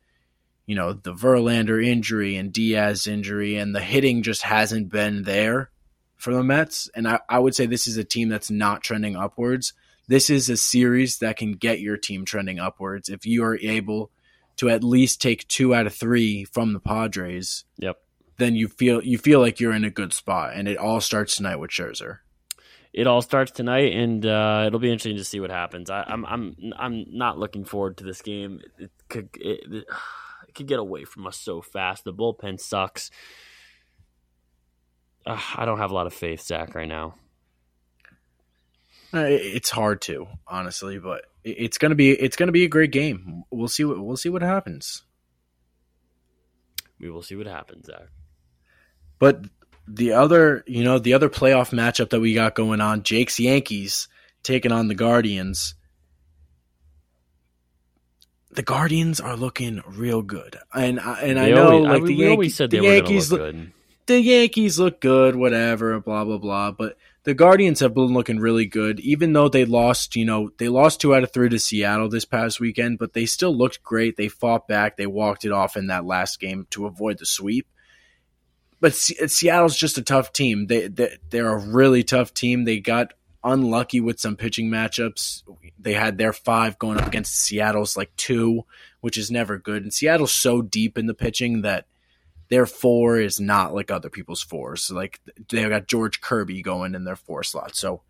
you 0.66 0.74
know 0.74 0.92
the 0.92 1.12
Verlander 1.14 1.84
injury 1.84 2.34
and 2.36 2.52
Diaz 2.52 3.06
injury, 3.06 3.54
and 3.56 3.72
the 3.74 3.80
hitting 3.80 4.22
just 4.24 4.42
hasn't 4.42 4.88
been 4.88 5.22
there 5.22 5.70
for 6.16 6.34
the 6.34 6.42
Mets. 6.42 6.90
And 6.94 7.06
I, 7.06 7.20
I 7.28 7.38
would 7.38 7.54
say 7.54 7.66
this 7.66 7.86
is 7.86 7.96
a 7.96 8.04
team 8.04 8.28
that's 8.28 8.50
not 8.50 8.82
trending 8.82 9.14
upwards. 9.16 9.72
This 10.10 10.28
is 10.28 10.48
a 10.48 10.56
series 10.56 11.18
that 11.18 11.36
can 11.36 11.52
get 11.52 11.78
your 11.78 11.96
team 11.96 12.24
trending 12.24 12.58
upwards 12.58 13.08
if 13.08 13.24
you 13.24 13.44
are 13.44 13.56
able 13.58 14.10
to 14.56 14.68
at 14.68 14.82
least 14.82 15.22
take 15.22 15.46
two 15.46 15.72
out 15.72 15.86
of 15.86 15.94
three 15.94 16.42
from 16.42 16.72
the 16.72 16.80
Padres. 16.80 17.64
Yep. 17.78 17.96
Then 18.36 18.56
you 18.56 18.66
feel 18.66 19.04
you 19.04 19.18
feel 19.18 19.38
like 19.38 19.60
you're 19.60 19.72
in 19.72 19.84
a 19.84 19.90
good 19.90 20.12
spot, 20.12 20.54
and 20.56 20.66
it 20.66 20.78
all 20.78 21.00
starts 21.00 21.36
tonight 21.36 21.60
with 21.60 21.70
Scherzer. 21.70 22.18
It 22.92 23.06
all 23.06 23.22
starts 23.22 23.52
tonight, 23.52 23.92
and 23.92 24.26
uh, 24.26 24.64
it'll 24.66 24.80
be 24.80 24.90
interesting 24.90 25.16
to 25.16 25.22
see 25.22 25.38
what 25.38 25.50
happens. 25.50 25.90
I, 25.90 26.02
I'm 26.08 26.26
I'm 26.26 26.56
I'm 26.76 27.04
not 27.08 27.38
looking 27.38 27.64
forward 27.64 27.98
to 27.98 28.04
this 28.04 28.20
game. 28.20 28.62
It 28.80 28.90
could 29.08 29.28
it, 29.36 29.60
it, 29.70 29.84
it 30.48 30.54
could 30.56 30.66
get 30.66 30.80
away 30.80 31.04
from 31.04 31.28
us 31.28 31.36
so 31.36 31.62
fast. 31.62 32.02
The 32.02 32.12
bullpen 32.12 32.58
sucks. 32.58 33.12
Uh, 35.24 35.40
I 35.54 35.64
don't 35.66 35.78
have 35.78 35.92
a 35.92 35.94
lot 35.94 36.08
of 36.08 36.14
faith, 36.14 36.40
Zach, 36.40 36.74
right 36.74 36.88
now. 36.88 37.14
Uh, 39.12 39.26
It's 39.28 39.70
hard 39.70 40.00
to 40.02 40.26
honestly, 40.46 40.98
but 40.98 41.24
it's 41.42 41.78
gonna 41.78 41.94
be 41.94 42.10
it's 42.10 42.36
gonna 42.36 42.52
be 42.52 42.64
a 42.64 42.68
great 42.68 42.92
game. 42.92 43.44
We'll 43.50 43.68
see 43.68 43.84
what 43.84 43.98
we'll 43.98 44.16
see 44.16 44.28
what 44.28 44.42
happens. 44.42 45.02
We 47.00 47.10
will 47.10 47.22
see 47.22 47.34
what 47.34 47.46
happens, 47.46 47.86
Zach. 47.86 48.08
But 49.18 49.46
the 49.88 50.12
other, 50.12 50.62
you 50.66 50.84
know, 50.84 50.98
the 50.98 51.14
other 51.14 51.28
playoff 51.28 51.70
matchup 51.70 52.10
that 52.10 52.20
we 52.20 52.34
got 52.34 52.54
going 52.54 52.80
on, 52.80 53.02
Jake's 53.02 53.40
Yankees 53.40 54.06
taking 54.42 54.70
on 54.70 54.88
the 54.88 54.94
Guardians. 54.94 55.74
The 58.52 58.62
Guardians 58.62 59.20
are 59.20 59.36
looking 59.36 59.80
real 59.86 60.22
good, 60.22 60.58
and 60.74 60.98
I- 60.98 61.20
and 61.22 61.38
I 61.38 61.50
know 61.50 61.70
always, 61.70 61.88
like 61.88 62.02
I- 62.02 62.06
the 62.06 62.14
Yankees, 62.14 62.56
said 62.56 62.70
the 62.70 62.80
were 62.80 62.94
Yankees 62.94 63.30
look 63.30 63.40
look, 63.40 63.52
good. 63.52 63.72
the 64.06 64.20
Yankees 64.20 64.78
look 64.78 65.00
good, 65.00 65.36
whatever, 65.36 66.00
blah 66.00 66.24
blah 66.24 66.38
blah. 66.38 66.72
But 66.72 66.98
the 67.24 67.34
Guardians 67.34 67.80
have 67.80 67.94
been 67.94 68.14
looking 68.14 68.38
really 68.38 68.64
good, 68.64 68.98
even 69.00 69.32
though 69.32 69.48
they 69.48 69.64
lost. 69.64 70.16
You 70.16 70.24
know, 70.24 70.50
they 70.58 70.68
lost 70.68 71.00
two 71.00 71.14
out 71.14 71.22
of 71.22 71.32
three 71.32 71.48
to 71.50 71.58
Seattle 71.58 72.08
this 72.08 72.24
past 72.24 72.60
weekend, 72.60 72.98
but 72.98 73.12
they 73.12 73.26
still 73.26 73.56
looked 73.56 73.82
great. 73.82 74.16
They 74.16 74.28
fought 74.28 74.66
back. 74.66 74.96
They 74.96 75.06
walked 75.06 75.44
it 75.44 75.52
off 75.52 75.76
in 75.76 75.88
that 75.88 76.06
last 76.06 76.40
game 76.40 76.66
to 76.70 76.86
avoid 76.86 77.18
the 77.18 77.26
sweep. 77.26 77.66
But 78.80 78.94
Se- 78.94 79.26
Seattle's 79.26 79.76
just 79.76 79.98
a 79.98 80.02
tough 80.02 80.32
team. 80.32 80.66
They, 80.66 80.88
they 80.88 81.18
they're 81.28 81.52
a 81.52 81.58
really 81.58 82.02
tough 82.02 82.32
team. 82.32 82.64
They 82.64 82.80
got 82.80 83.12
unlucky 83.44 84.00
with 84.00 84.18
some 84.18 84.36
pitching 84.36 84.70
matchups. 84.70 85.42
They 85.78 85.92
had 85.92 86.16
their 86.16 86.32
five 86.32 86.78
going 86.78 86.98
up 86.98 87.06
against 87.06 87.36
Seattle's 87.36 87.96
like 87.96 88.14
two, 88.16 88.62
which 89.00 89.18
is 89.18 89.30
never 89.30 89.58
good. 89.58 89.82
And 89.82 89.92
Seattle's 89.92 90.32
so 90.32 90.62
deep 90.62 90.96
in 90.96 91.06
the 91.06 91.14
pitching 91.14 91.62
that 91.62 91.86
their 92.50 92.66
four 92.66 93.18
is 93.18 93.40
not 93.40 93.74
like 93.74 93.90
other 93.90 94.10
people's 94.10 94.42
fours. 94.42 94.90
Like 94.90 95.20
they 95.48 95.68
got 95.68 95.88
George 95.88 96.20
Kirby 96.20 96.62
going 96.62 96.94
in 96.94 97.04
their 97.04 97.16
four 97.16 97.42
slot. 97.42 97.74
So 97.74 98.02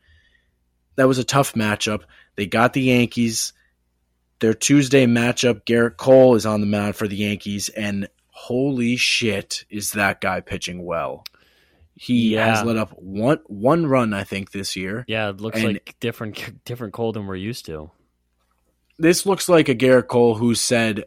that 0.96 1.06
was 1.08 1.18
a 1.18 1.24
tough 1.24 1.54
matchup. 1.54 2.02
They 2.36 2.46
got 2.46 2.72
the 2.72 2.82
Yankees. 2.82 3.52
Their 4.40 4.54
Tuesday 4.54 5.04
matchup, 5.06 5.64
Gerrit 5.66 5.98
Cole 5.98 6.34
is 6.34 6.46
on 6.46 6.60
the 6.62 6.66
mound 6.66 6.96
for 6.96 7.06
the 7.06 7.16
Yankees, 7.16 7.68
and 7.68 8.08
holy 8.30 8.96
shit, 8.96 9.66
is 9.68 9.92
that 9.92 10.22
guy 10.22 10.40
pitching 10.40 10.82
well? 10.84 11.24
He 11.94 12.32
Yeah. 12.34 12.56
has 12.56 12.64
let 12.64 12.78
up 12.78 12.92
one 12.98 13.40
one 13.48 13.84
run, 13.86 14.14
I 14.14 14.24
think, 14.24 14.52
this 14.52 14.74
year. 14.76 15.04
Yeah, 15.06 15.28
it 15.28 15.42
looks 15.42 15.58
And- 15.58 15.74
like 15.74 15.94
different 16.00 16.64
different 16.64 16.94
cold 16.94 17.16
than 17.16 17.26
we're 17.26 17.36
used 17.36 17.66
to. 17.66 17.90
this 18.98 19.24
looks 19.26 19.48
like 19.48 19.68
a 19.68 19.74
Gerrit 19.74 20.08
Cole 20.08 20.34
who 20.36 20.54
said, 20.54 21.04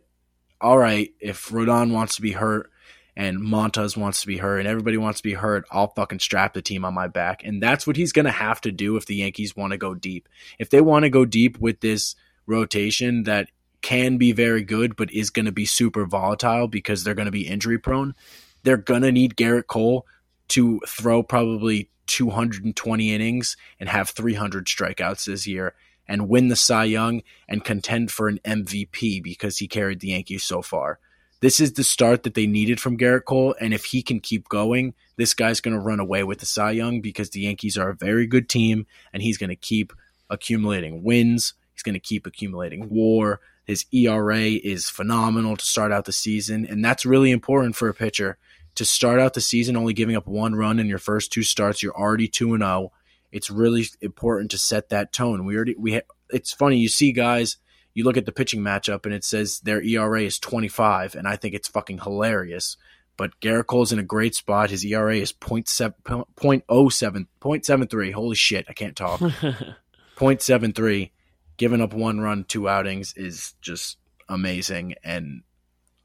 "All 0.62 0.78
right, 0.78 1.12
if 1.20 1.50
Rodon 1.50 1.92
wants 1.92 2.16
to 2.18 2.22
be 2.22 2.32
hurt 2.34 2.70
and 3.16 3.40
Montas 3.40 3.96
wants 3.96 4.22
to 4.22 4.28
be 4.28 4.38
hurt 4.38 4.60
and 4.60 4.68
everybody 4.68 4.98
wants 4.98 5.20
to 5.20 5.24
be 5.24 5.34
hurt, 5.34 5.66
I'll 5.72 5.94
fucking 5.94 6.20
strap 6.20 6.54
the 6.54 6.62
team 6.62 6.86
on 6.86 6.94
my 6.94 7.08
back." 7.08 7.44
And 7.44 7.62
that's 7.62 7.86
what 7.86 7.96
he's 7.96 8.12
going 8.12 8.26
to 8.26 8.32
have 8.32 8.62
to 8.62 8.72
do 8.72 8.96
if 8.98 9.06
the 9.06 9.16
Yankees 9.16 9.56
want 9.56 9.72
to 9.72 9.78
go 9.78 9.94
deep. 9.94 10.28
If 10.60 10.70
they 10.70 10.82
want 10.82 11.04
to 11.04 11.10
go 11.10 11.26
deep 11.26 11.60
with 11.60 11.82
this 11.82 12.16
rotation 12.46 13.24
that 13.24 13.50
can 13.82 14.18
be 14.18 14.32
very 14.32 14.64
good 14.64 14.96
but 14.96 15.12
is 15.12 15.30
going 15.30 15.46
to 15.46 15.52
be 15.52 15.66
super 15.66 16.06
volatile 16.06 16.68
because 16.68 17.04
they're 17.04 17.14
going 17.14 17.26
to 17.26 17.32
be 17.32 17.48
injury 17.48 17.78
prone, 17.78 18.16
they're 18.64 18.78
going 18.78 19.02
to 19.02 19.12
need 19.12 19.36
Gerrit 19.36 19.68
Cole 19.68 20.08
to 20.50 20.80
throw 20.88 21.22
probably 21.22 21.90
220 22.08 23.14
innings 23.14 23.58
and 23.80 23.90
have 23.90 24.10
300 24.10 24.66
strikeouts 24.66 25.26
this 25.26 25.48
year 25.48 25.74
and 26.08 26.28
win 26.28 26.48
the 26.50 26.56
Cy 26.56 26.86
Young 26.86 27.22
and 27.48 27.64
contend 27.64 28.12
for 28.12 28.28
an 28.28 28.40
MVP 28.46 29.24
because 29.24 29.58
he 29.58 29.68
carried 29.68 30.00
the 30.00 30.10
Yankees 30.10 30.44
so 30.44 30.62
far. 30.62 31.00
This 31.44 31.60
is 31.60 31.74
the 31.74 31.84
start 31.84 32.24
that 32.24 32.36
they 32.36 32.48
needed 32.48 32.80
from 32.80 32.98
Gerrit 32.98 33.26
Cole, 33.26 33.54
and 33.60 33.74
if 33.74 33.84
he 33.84 34.02
can 34.02 34.22
keep 34.22 34.48
going, 34.48 34.94
this 35.18 35.34
guy's 35.34 35.60
going 35.60 35.74
to 35.74 35.80
run 35.82 36.00
away 36.00 36.24
with 36.24 36.40
the 36.40 36.46
Cy 36.46 36.72
Young 36.72 37.02
because 37.02 37.32
the 37.32 37.42
Yankees 37.42 37.78
are 37.78 37.90
a 37.90 37.96
very 37.96 38.26
good 38.26 38.48
team, 38.48 38.88
and 39.12 39.22
he's 39.22 39.38
going 39.38 39.50
to 39.50 39.58
keep 39.58 39.92
accumulating 40.30 41.04
wins. 41.04 41.54
He's 41.74 41.84
going 41.84 41.96
to 41.96 42.00
keep 42.00 42.26
accumulating 42.26 42.88
WAR. 42.90 43.42
His 43.66 43.86
ERA 43.92 44.40
is 44.40 44.90
phenomenal 44.90 45.58
to 45.58 45.66
start 45.66 45.92
out 45.92 46.06
the 46.06 46.14
season, 46.14 46.66
and 46.66 46.86
that's 46.86 47.06
really 47.06 47.32
important 47.32 47.76
for 47.76 47.90
a 47.90 47.94
pitcher 47.94 48.38
to 48.76 48.86
start 48.86 49.20
out 49.20 49.34
the 49.34 49.42
season 49.42 49.76
only 49.76 49.92
giving 49.92 50.16
up 50.16 50.28
one 50.28 50.56
run 50.56 50.80
in 50.80 50.88
your 50.88 50.98
first 50.98 51.34
two 51.34 51.44
starts. 51.44 51.84
You're 51.84 51.94
already 51.94 52.30
two 52.30 52.54
and 52.54 52.64
zero 52.64 52.94
it's 53.34 53.50
really 53.50 53.86
important 54.00 54.52
to 54.52 54.58
set 54.58 54.90
that 54.90 55.12
tone. 55.12 55.44
We 55.44 55.56
already 55.56 55.76
we 55.76 55.96
ha- 55.96 56.14
it's 56.30 56.54
funny 56.54 56.78
you 56.78 56.88
see 56.88 57.12
guys 57.12 57.58
you 57.94 58.04
look 58.04 58.18
at 58.18 58.26
the 58.26 58.32
pitching 58.32 58.62
matchup 58.62 59.06
and 59.06 59.14
it 59.14 59.24
says 59.24 59.60
their 59.60 59.82
ERA 59.82 60.22
is 60.22 60.40
25 60.40 61.16
and 61.16 61.28
I 61.28 61.36
think 61.36 61.54
it's 61.54 61.68
fucking 61.68 62.00
hilarious. 62.00 62.78
But 63.16 63.40
Gerrit 63.40 63.68
Cole's 63.68 63.92
in 63.92 64.00
a 64.00 64.04
great 64.04 64.34
spot. 64.34 64.72
His 64.72 64.84
ERA 64.84 65.16
is 65.16 65.32
0.7, 65.32 65.94
0.07, 66.04 67.28
0.73. 67.40 68.12
Holy 68.14 68.36
shit, 68.36 68.66
I 68.68 68.74
can't 68.74 68.96
talk. 68.96 69.20
0.73. 70.18 71.12
Giving 71.58 71.82
up 71.82 71.94
one 71.94 72.20
run, 72.20 72.44
two 72.46 72.68
outings 72.68 73.14
is 73.16 73.54
just 73.62 73.98
amazing. 74.28 74.96
And 75.04 75.44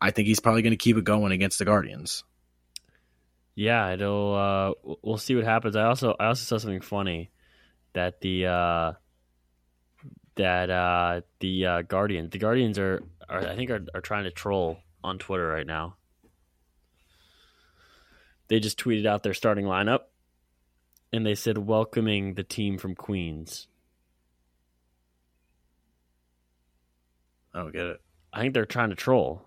I 0.00 0.10
think 0.10 0.28
he's 0.28 0.40
probably 0.40 0.60
going 0.60 0.72
to 0.72 0.76
keep 0.76 0.98
it 0.98 1.04
going 1.04 1.32
against 1.32 1.58
the 1.58 1.64
Guardians. 1.64 2.24
Yeah, 3.54 3.92
it'll. 3.92 4.34
Uh, 4.34 4.96
we'll 5.02 5.18
see 5.18 5.34
what 5.34 5.44
happens. 5.44 5.74
I 5.74 5.84
also 5.84 6.14
I 6.20 6.26
also 6.26 6.44
saw 6.44 6.58
something 6.58 6.80
funny 6.80 7.30
that 7.92 8.20
the 8.20 8.46
uh, 8.46 8.92
that 10.38 10.70
uh, 10.70 11.20
the 11.40 11.66
uh, 11.66 11.82
Guardians 11.82 12.30
the 12.30 12.38
Guardians 12.38 12.78
are, 12.78 13.02
are 13.28 13.46
I 13.46 13.54
think 13.54 13.70
are, 13.70 13.84
are 13.94 14.00
trying 14.00 14.24
to 14.24 14.30
troll 14.30 14.78
on 15.04 15.18
Twitter 15.18 15.46
right 15.46 15.66
now. 15.66 15.96
They 18.48 18.60
just 18.60 18.78
tweeted 18.78 19.04
out 19.04 19.22
their 19.22 19.34
starting 19.34 19.66
lineup, 19.66 20.04
and 21.12 21.26
they 21.26 21.34
said 21.34 21.58
welcoming 21.58 22.34
the 22.34 22.42
team 22.42 22.78
from 22.78 22.94
Queens. 22.94 23.66
I 27.52 27.58
don't 27.58 27.72
get 27.72 27.86
it. 27.86 28.00
I 28.32 28.40
think 28.40 28.54
they're 28.54 28.64
trying 28.64 28.90
to 28.90 28.96
troll. 28.96 29.42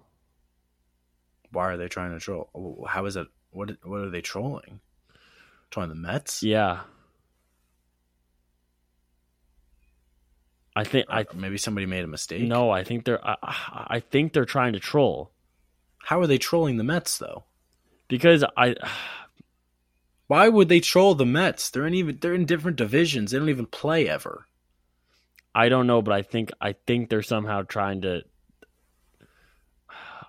Why 1.51 1.71
are 1.71 1.77
they 1.77 1.87
trying 1.87 2.11
to 2.11 2.19
troll? 2.19 2.85
How 2.87 3.05
is 3.05 3.15
it? 3.15 3.27
What 3.51 3.71
what 3.83 4.01
are 4.01 4.09
they 4.09 4.21
trolling? 4.21 4.81
Trolling 5.69 5.89
the 5.89 5.95
Mets? 5.95 6.43
Yeah. 6.43 6.81
I 10.75 10.83
think 10.85 11.05
I 11.09 11.25
Maybe 11.33 11.57
somebody 11.57 11.85
made 11.85 12.03
a 12.03 12.07
mistake. 12.07 12.43
no. 12.43 12.69
I 12.69 12.83
think 12.83 13.05
they're. 13.05 13.25
I, 13.25 13.35
I 13.41 13.85
I 13.95 13.99
think 13.99 14.33
they're 14.33 14.45
trying 14.45 14.73
to 14.73 14.79
troll 14.79 15.31
How 15.99 16.19
are 16.21 16.27
they 16.27 16.37
trolling 16.37 16.77
the 16.77 16.83
Mets 16.83 17.17
though? 17.17 17.43
because 18.07 18.43
I. 18.57 18.75
Why 20.27 20.47
would 20.47 20.69
they 20.69 20.79
troll 20.79 21.13
the 21.15 21.25
Mets? 21.25 21.69
They're 21.69 21.85
in 21.85 21.93
even 21.93 22.17
they're 22.21 22.33
in 22.33 22.45
different 22.45 22.77
divisions. 22.77 23.31
They 23.31 23.37
don't 23.39 23.49
even 23.49 23.65
play 23.65 24.07
ever. 24.07 24.45
I 25.53 25.67
don't 25.67 25.87
know, 25.87 26.01
but 26.01 26.13
I 26.13 26.21
think 26.21 26.51
I 26.61 26.71
think 26.87 27.09
they're 27.09 27.21
somehow 27.21 27.63
trying 27.63 28.01
to. 28.03 28.21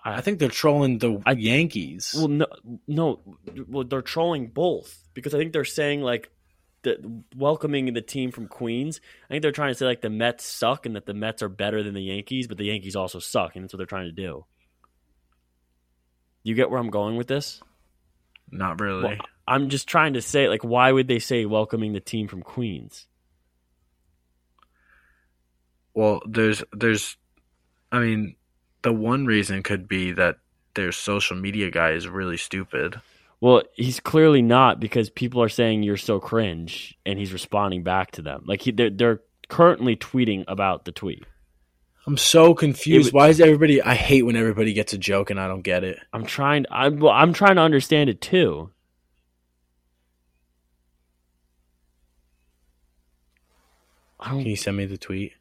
I 0.04 0.20
think 0.20 0.40
they're 0.40 0.48
trolling 0.48 0.98
the 0.98 1.22
I- 1.24 1.32
Yankees. 1.32 2.14
Well, 2.18 2.26
no, 2.26 2.46
no. 2.88 3.20
Well, 3.68 3.84
they're 3.84 4.02
trolling 4.02 4.48
both 4.48 4.98
because 5.14 5.32
I 5.34 5.38
think 5.38 5.52
they're 5.52 5.64
saying 5.64 6.00
like 6.02 6.28
the 6.82 7.22
welcoming 7.36 7.92
the 7.92 8.02
team 8.02 8.30
from 8.30 8.48
Queens. 8.48 9.00
I 9.24 9.28
think 9.28 9.42
they're 9.42 9.52
trying 9.52 9.70
to 9.70 9.74
say 9.74 9.86
like 9.86 10.00
the 10.00 10.10
Mets 10.10 10.44
suck 10.44 10.86
and 10.86 10.96
that 10.96 11.06
the 11.06 11.14
Mets 11.14 11.42
are 11.42 11.48
better 11.48 11.82
than 11.82 11.94
the 11.94 12.02
Yankees, 12.02 12.48
but 12.48 12.58
the 12.58 12.64
Yankees 12.64 12.96
also 12.96 13.18
suck, 13.18 13.54
and 13.54 13.64
that's 13.64 13.72
what 13.72 13.78
they're 13.78 13.86
trying 13.86 14.06
to 14.06 14.12
do. 14.12 14.44
You 16.42 16.54
get 16.54 16.70
where 16.70 16.80
I'm 16.80 16.90
going 16.90 17.16
with 17.16 17.28
this? 17.28 17.60
Not 18.50 18.80
really. 18.80 19.04
Well, 19.04 19.16
I'm 19.46 19.68
just 19.68 19.88
trying 19.88 20.14
to 20.14 20.22
say 20.22 20.48
like 20.48 20.64
why 20.64 20.92
would 20.92 21.08
they 21.08 21.18
say 21.18 21.46
welcoming 21.46 21.92
the 21.92 22.00
team 22.00 22.28
from 22.28 22.42
Queens? 22.42 23.06
Well, 25.94 26.20
there's 26.26 26.62
there's 26.72 27.16
I 27.90 28.00
mean, 28.00 28.36
the 28.82 28.92
one 28.92 29.26
reason 29.26 29.62
could 29.62 29.86
be 29.86 30.12
that 30.12 30.36
their 30.74 30.92
social 30.92 31.36
media 31.36 31.70
guy 31.70 31.90
is 31.90 32.08
really 32.08 32.38
stupid. 32.38 33.00
Well, 33.42 33.64
he's 33.74 33.98
clearly 33.98 34.40
not 34.40 34.78
because 34.78 35.10
people 35.10 35.42
are 35.42 35.48
saying 35.48 35.82
you're 35.82 35.96
so 35.96 36.20
cringe, 36.20 36.96
and 37.04 37.18
he's 37.18 37.32
responding 37.32 37.82
back 37.82 38.12
to 38.12 38.22
them. 38.22 38.44
Like 38.46 38.62
he, 38.62 38.70
they're, 38.70 38.88
they're 38.88 39.20
currently 39.48 39.96
tweeting 39.96 40.44
about 40.46 40.84
the 40.84 40.92
tweet. 40.92 41.24
I'm 42.06 42.16
so 42.16 42.54
confused. 42.54 43.08
It 43.08 43.14
Why 43.14 43.30
is 43.30 43.40
everybody? 43.40 43.82
I 43.82 43.96
hate 43.96 44.22
when 44.22 44.36
everybody 44.36 44.72
gets 44.72 44.92
a 44.92 44.98
joke 44.98 45.30
and 45.30 45.40
I 45.40 45.48
don't 45.48 45.62
get 45.62 45.82
it. 45.82 45.98
I'm 46.12 46.24
trying. 46.24 46.66
I'm 46.70 47.00
well, 47.00 47.12
I'm 47.12 47.32
trying 47.32 47.56
to 47.56 47.62
understand 47.62 48.08
it 48.10 48.20
too. 48.20 48.70
Can 54.22 54.38
you 54.46 54.54
send 54.54 54.76
me 54.76 54.86
the 54.86 54.98
tweet? 54.98 55.32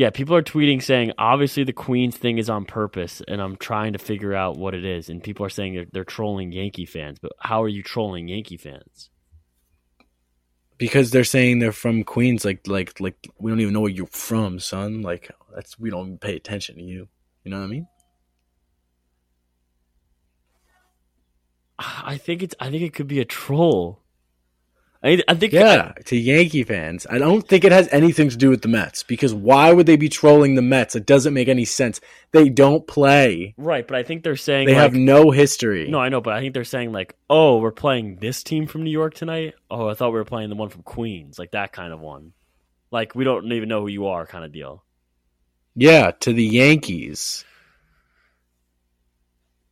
Yeah, 0.00 0.08
people 0.08 0.34
are 0.34 0.42
tweeting 0.42 0.82
saying 0.82 1.12
obviously 1.18 1.62
the 1.62 1.74
Queens 1.74 2.16
thing 2.16 2.38
is 2.38 2.48
on 2.48 2.64
purpose, 2.64 3.20
and 3.28 3.38
I'm 3.38 3.56
trying 3.56 3.92
to 3.92 3.98
figure 3.98 4.32
out 4.32 4.56
what 4.56 4.74
it 4.74 4.82
is. 4.82 5.10
And 5.10 5.22
people 5.22 5.44
are 5.44 5.50
saying 5.50 5.74
they're, 5.74 5.84
they're 5.92 6.04
trolling 6.04 6.52
Yankee 6.52 6.86
fans, 6.86 7.18
but 7.20 7.32
how 7.38 7.62
are 7.62 7.68
you 7.68 7.82
trolling 7.82 8.26
Yankee 8.26 8.56
fans? 8.56 9.10
Because 10.78 11.10
they're 11.10 11.22
saying 11.22 11.58
they're 11.58 11.70
from 11.70 12.02
Queens. 12.02 12.46
Like, 12.46 12.66
like, 12.66 12.98
like 12.98 13.28
we 13.38 13.50
don't 13.50 13.60
even 13.60 13.74
know 13.74 13.82
where 13.82 13.90
you're 13.90 14.06
from, 14.06 14.58
son. 14.58 15.02
Like, 15.02 15.30
that's 15.54 15.78
we 15.78 15.90
don't 15.90 16.18
pay 16.18 16.34
attention 16.34 16.76
to 16.76 16.82
you. 16.82 17.06
You 17.44 17.50
know 17.50 17.58
what 17.58 17.64
I 17.64 17.68
mean? 17.68 17.86
I 21.78 22.16
think 22.16 22.42
it's. 22.42 22.54
I 22.58 22.70
think 22.70 22.84
it 22.84 22.94
could 22.94 23.06
be 23.06 23.20
a 23.20 23.26
troll. 23.26 23.99
I, 25.02 25.22
I 25.26 25.34
think. 25.34 25.54
Yeah, 25.54 25.92
to 26.06 26.16
Yankee 26.16 26.62
fans. 26.62 27.06
I 27.08 27.18
don't 27.18 27.46
think 27.46 27.64
it 27.64 27.72
has 27.72 27.88
anything 27.90 28.28
to 28.28 28.36
do 28.36 28.50
with 28.50 28.60
the 28.60 28.68
Mets 28.68 29.02
because 29.02 29.32
why 29.32 29.72
would 29.72 29.86
they 29.86 29.96
be 29.96 30.10
trolling 30.10 30.54
the 30.54 30.62
Mets? 30.62 30.94
It 30.94 31.06
doesn't 31.06 31.32
make 31.32 31.48
any 31.48 31.64
sense. 31.64 32.00
They 32.32 32.50
don't 32.50 32.86
play. 32.86 33.54
right, 33.56 33.86
but 33.86 33.96
I 33.96 34.02
think 34.02 34.22
they're 34.22 34.36
saying 34.36 34.66
They 34.66 34.74
like, 34.74 34.82
have 34.82 34.94
no 34.94 35.30
history. 35.30 35.88
No, 35.88 35.98
I 35.98 36.10
know, 36.10 36.20
but 36.20 36.34
I 36.34 36.40
think 36.40 36.52
they're 36.52 36.64
saying 36.64 36.92
like, 36.92 37.16
"Oh, 37.30 37.58
we're 37.58 37.72
playing 37.72 38.16
this 38.16 38.42
team 38.42 38.66
from 38.66 38.84
New 38.84 38.90
York 38.90 39.14
tonight." 39.14 39.54
Oh, 39.70 39.88
I 39.88 39.94
thought 39.94 40.12
we 40.12 40.18
were 40.18 40.24
playing 40.24 40.50
the 40.50 40.56
one 40.56 40.68
from 40.68 40.82
Queens, 40.82 41.38
like 41.38 41.52
that 41.52 41.72
kind 41.72 41.92
of 41.94 42.00
one. 42.00 42.32
Like 42.90 43.14
we 43.14 43.24
don't 43.24 43.50
even 43.50 43.68
know 43.68 43.80
who 43.80 43.88
you 43.88 44.06
are, 44.08 44.26
kind 44.26 44.44
of 44.44 44.52
deal. 44.52 44.84
Yeah, 45.74 46.10
to 46.20 46.32
the 46.32 46.44
Yankees. 46.44 47.44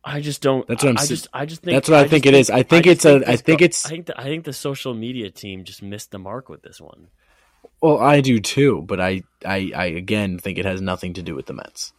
I 0.03 0.21
just 0.21 0.41
don't. 0.41 0.65
That's 0.67 0.83
what 0.83 0.91
I'm 0.91 0.97
I, 0.97 1.01
I 1.01 1.05
just, 1.05 1.27
I 1.33 1.45
just 1.45 1.61
think. 1.61 1.75
That's 1.75 1.89
what 1.89 1.99
I 1.99 2.03
just 2.03 2.11
think 2.11 2.25
it 2.25 2.33
is. 2.33 2.49
I 2.49 2.63
think 2.63 2.85
just 2.85 3.05
it's 3.05 3.05
a- 3.05 3.29
I 3.29 3.35
think 3.35 3.61
it's- 3.61 3.85
I 3.85 3.89
think. 3.89 4.05
The, 4.05 4.19
I 4.19 4.23
think 4.23 4.45
the 4.45 4.53
social 4.53 4.93
media 4.93 5.29
team 5.29 5.63
just 5.65 5.81
missed 5.81 6.11
the 6.11 6.19
mark 6.19 6.47
with 6.49 6.61
this 6.61 6.79
one. 6.79 7.07
Well, 7.81 7.99
I 7.99 8.21
do 8.21 8.39
too, 8.39 8.81
but 8.87 8.99
I, 9.01 9.23
I, 9.45 9.71
I 9.75 9.85
again 9.85 10.39
think 10.39 10.57
it 10.57 10.65
has 10.65 10.81
nothing 10.81 11.13
to 11.15 11.21
do 11.21 11.35
with 11.35 11.45
the 11.47 11.53
Mets. 11.53 11.91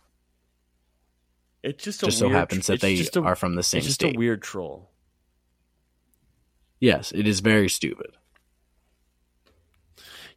It 1.63 1.79
just 1.79 2.03
a 2.03 2.07
Just 2.07 2.19
so 2.19 2.27
weird, 2.29 2.39
happens 2.39 2.67
that 2.69 2.81
they 2.81 2.99
a, 3.15 3.21
are 3.21 3.37
from 3.37 3.55
the 3.55 3.63
same 3.63 3.79
It's 3.79 3.87
just 3.89 4.01
state. 4.01 4.17
a 4.17 4.19
weird 4.19 4.43
troll. 4.43 4.91
yes, 6.81 7.13
it 7.13 7.27
is 7.27 7.41
very 7.41 7.69
stupid. 7.69 8.17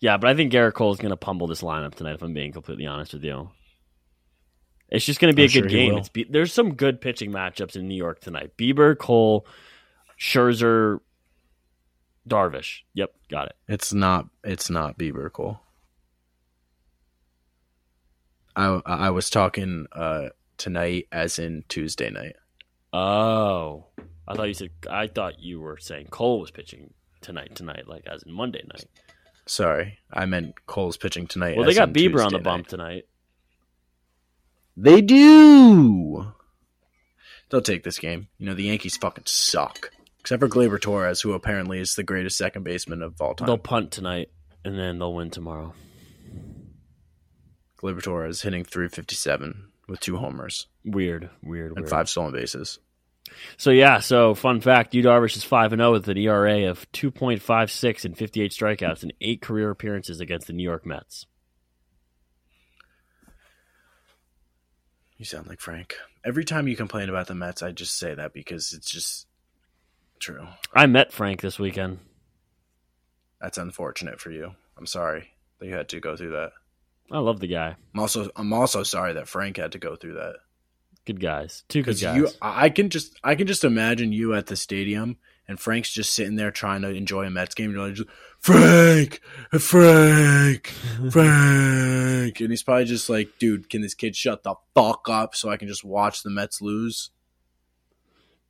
Yeah, 0.01 0.18
but 0.18 0.30
I 0.30 0.34
think 0.36 0.51
Gerrit 0.51 0.74
Cole 0.74 0.91
is 0.91 0.99
going 0.99 1.11
to 1.11 1.18
pummel 1.18 1.47
this 1.47 1.61
lineup 1.61 1.95
tonight. 1.95 2.16
If 2.16 2.22
I'm 2.24 2.34
being 2.34 2.51
completely 2.51 2.86
honest 2.86 3.14
with 3.14 3.24
you, 3.24 3.49
it's 4.90 5.06
just 5.06 5.20
going 5.20 5.32
to 5.32 5.36
be 5.36 5.44
I'm 5.44 5.50
a 5.50 5.54
good 5.54 5.70
sure 5.72 5.80
he 5.80 5.88
game. 5.88 5.98
It's 5.98 6.10
be- 6.10 6.28
there's 6.30 6.54
some 6.54 6.76
good 6.76 7.02
pitching 7.02 7.32
matchups 7.32 7.76
in 7.76 7.88
New 7.88 7.96
York 7.96 8.22
tonight. 8.22 8.52
Bieber, 8.58 8.98
Cole, 8.98 9.46
Scherzer, 10.20 11.00
Darvish. 12.28 12.82
Yep, 12.94 13.14
got 13.30 13.48
it. 13.48 13.56
It's 13.68 13.94
not. 13.94 14.28
It's 14.44 14.70
not 14.70 14.98
Bieber 14.98 15.32
Cole. 15.32 15.60
I 18.56 18.82
I 18.86 19.10
was 19.10 19.30
talking 19.30 19.88
uh, 19.92 20.30
tonight, 20.58 21.08
as 21.12 21.40
in 21.40 21.64
Tuesday 21.70 22.10
night. 22.10 22.36
Oh, 22.92 23.86
I 24.28 24.36
thought 24.36 24.48
you 24.48 24.54
said. 24.54 24.70
I 24.90 25.08
thought 25.08 25.40
you 25.40 25.60
were 25.60 25.78
saying 25.78 26.08
Cole 26.12 26.40
was 26.40 26.52
pitching 26.52 26.94
tonight. 27.22 27.56
Tonight, 27.56 27.88
like 27.88 28.06
as 28.06 28.24
in 28.24 28.32
Monday 28.32 28.64
night. 28.72 28.86
Sorry, 29.46 29.98
I 30.12 30.26
meant 30.26 30.54
Cole's 30.68 30.96
pitching 30.96 31.28
tonight. 31.28 31.58
Well, 31.58 31.66
they 31.66 31.74
got 31.74 31.92
Bieber 31.92 32.24
on 32.24 32.32
the 32.32 32.40
bump 32.40 32.66
night. 32.66 32.70
tonight. 32.70 33.06
They 34.76 35.02
do. 35.02 36.34
They'll 37.50 37.62
take 37.62 37.84
this 37.84 38.00
game. 38.00 38.28
You 38.38 38.48
know 38.48 38.54
the 38.56 38.64
Yankees 38.64 38.98
fucking 38.98 39.26
suck, 39.28 39.92
except 40.20 40.40
for 40.42 40.48
Gleyber 40.50 40.82
Torres, 40.82 41.22
who 41.22 41.34
apparently 41.34 41.80
is 41.80 41.96
the 41.96 42.04
greatest 42.04 42.38
second 42.38 42.64
baseman 42.64 43.02
of 43.04 43.22
all 43.22 43.36
time. 43.36 43.46
They'll 43.46 43.58
punt 43.60 43.92
tonight, 43.92 44.30
and 44.66 44.78
then 44.78 44.98
they'll 45.00 45.14
win 45.14 45.30
tomorrow. 45.30 45.74
Gleyber 47.82 48.02
Torres 48.02 48.42
hitting 48.42 48.64
357 48.64 49.66
with 49.88 50.00
two 50.00 50.18
homers 50.18 50.68
Weird, 50.86 51.30
weird, 51.44 51.72
and 51.72 51.80
weird. 51.82 51.90
five 51.90 52.10
stolen 52.10 52.32
bases. 52.34 52.80
So 53.58 53.72
yeah, 53.72 54.00
so 54.00 54.34
fun 54.36 54.62
fact: 54.62 54.94
Yu 54.94 55.04
Darvish 55.04 55.36
is 55.38 55.44
five 55.44 55.74
and 55.74 55.80
zero 55.80 55.92
with 55.94 56.08
an 56.08 56.18
ERA 56.18 56.70
of 56.70 56.90
two 56.92 57.10
point 57.12 57.42
five 57.42 57.72
six 57.72 58.06
and 58.06 58.18
fifty 58.18 58.42
eight 58.42 58.52
strikeouts 58.52 59.02
and 59.04 59.14
eight 59.22 59.42
career 59.42 59.70
appearances 59.70 60.20
against 60.20 60.48
the 60.48 60.54
New 60.54 60.64
York 60.64 60.86
Mets. 60.86 61.26
You 65.24 65.28
sound 65.28 65.48
like 65.48 65.62
Frank. 65.62 65.96
Every 66.26 66.44
time 66.44 66.68
you 66.68 66.76
complain 66.76 67.08
about 67.08 67.28
the 67.28 67.34
Mets, 67.34 67.64
I 67.64 67.72
just 67.72 67.98
say 67.98 68.14
that 68.14 68.34
because 68.34 68.74
it's 68.74 68.92
just 68.92 69.26
true. 70.20 70.46
I 70.74 70.86
met 70.86 71.14
Frank 71.14 71.40
this 71.40 71.58
weekend. 71.58 72.00
That's 73.40 73.58
unfortunate 73.58 74.20
for 74.20 74.32
you. 74.32 74.52
I'm 74.78 74.86
sorry 74.86 75.30
that 75.60 75.66
you 75.66 75.76
had 75.76 75.88
to 75.88 76.02
go 76.02 76.18
through 76.18 76.32
that. 76.32 76.52
I 77.10 77.20
love 77.20 77.40
the 77.40 77.48
guy. 77.48 77.78
I'm 77.94 78.02
also 78.02 78.32
I'm 78.36 78.52
also 78.52 78.84
sorry 78.84 79.14
that 79.14 79.30
Frank 79.30 79.56
had 79.56 79.72
to 79.72 79.80
go 79.80 79.96
through 79.96 80.16
that. 80.16 80.36
Good 81.06 81.22
guys, 81.22 81.64
two 81.70 81.84
good 81.84 82.02
guys. 82.02 82.18
you, 82.18 82.28
I 82.42 82.68
can 82.68 82.90
just, 82.90 83.18
I 83.24 83.36
can 83.36 83.48
just 83.48 83.64
imagine 83.64 84.12
you 84.12 84.34
at 84.34 84.48
the 84.48 84.58
stadium, 84.58 85.16
and 85.48 85.58
Frank's 85.58 85.94
just 85.94 86.14
sitting 86.14 86.36
there 86.36 86.52
trying 86.52 86.82
to 86.82 86.90
enjoy 86.90 87.26
a 87.26 87.30
Mets 87.30 87.56
game. 87.56 87.72
You're 87.72 87.88
like, 87.88 87.98
Frank, 88.44 89.22
Frank, 89.58 90.68
Frank, 91.12 92.39
and 92.41 92.50
he's 92.50 92.62
probably 92.62 92.84
just 92.84 93.10
like, 93.10 93.39
dude, 93.39 93.70
can 93.70 93.82
this 93.82 93.94
kid 93.94 94.18
shut 94.18 94.44
the 94.44 94.56
fuck 94.76 95.08
up 95.08 95.34
so 95.34 95.50
I 95.50 95.56
can 95.56 95.70
just 95.70 95.86
watch 95.86 96.24
the 96.24 96.30
Mets 96.30 96.62
lose? 96.62 97.12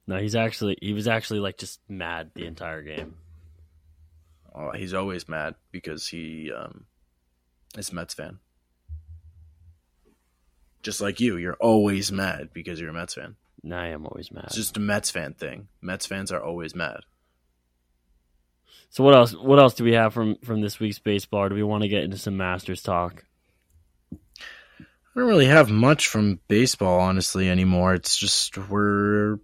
no, 0.08 0.18
he's 0.18 0.34
actually 0.34 0.80
he 0.82 0.94
was 0.94 1.08
actually 1.08 1.42
like 1.42 1.60
just 1.60 1.80
mad 1.88 2.32
the 2.34 2.48
entire 2.48 2.82
game. 2.82 3.18
Oh, 4.56 4.72
he's 4.72 4.96
always 4.96 5.30
mad 5.30 5.54
because 5.72 6.08
he 6.08 6.52
um, 6.52 6.86
is 7.78 7.92
a 7.92 7.96
Mets 7.96 8.16
fan. 8.16 8.40
Just 10.82 11.02
like 11.02 11.20
you, 11.20 11.38
you're 11.38 11.58
always 11.62 12.12
mad 12.12 12.50
because 12.52 12.80
you're 12.80 12.90
a 12.90 12.94
Mets 12.94 13.14
fan. 13.14 13.36
Now 13.62 13.82
I 13.82 13.90
am 13.90 14.08
always 14.08 14.32
mad. 14.32 14.46
It's 14.48 14.56
just 14.56 14.78
a 14.78 14.80
Mets 14.80 15.12
fan 15.12 15.36
thing. 15.36 15.68
Mets 15.84 16.08
fans 16.08 16.32
are 16.32 16.44
always 16.44 16.74
mad. 16.74 17.02
So 18.94 19.04
what 19.04 19.16
else? 19.16 19.34
What 19.34 19.58
else 19.58 19.74
do 19.74 19.84
we 19.84 19.94
have 19.94 20.14
from 20.14 20.36
from 20.44 20.62
this 20.62 20.80
week's 20.80 21.00
baseball? 21.00 21.42
Or 21.46 21.50
do 21.50 21.56
we 21.56 21.64
want 21.64 21.82
to 21.82 21.90
get 21.90 22.04
into 22.04 22.16
some 22.20 22.38
Masters 22.38 22.84
talk? 22.84 23.26
I 24.12 25.20
don't 25.20 25.28
really 25.28 25.48
have 25.48 25.72
much 25.72 26.08
from 26.08 26.40
baseball, 26.48 27.00
honestly, 27.00 27.50
anymore. 27.50 27.96
It's 27.96 28.16
just 28.16 28.56
we're 28.56 29.40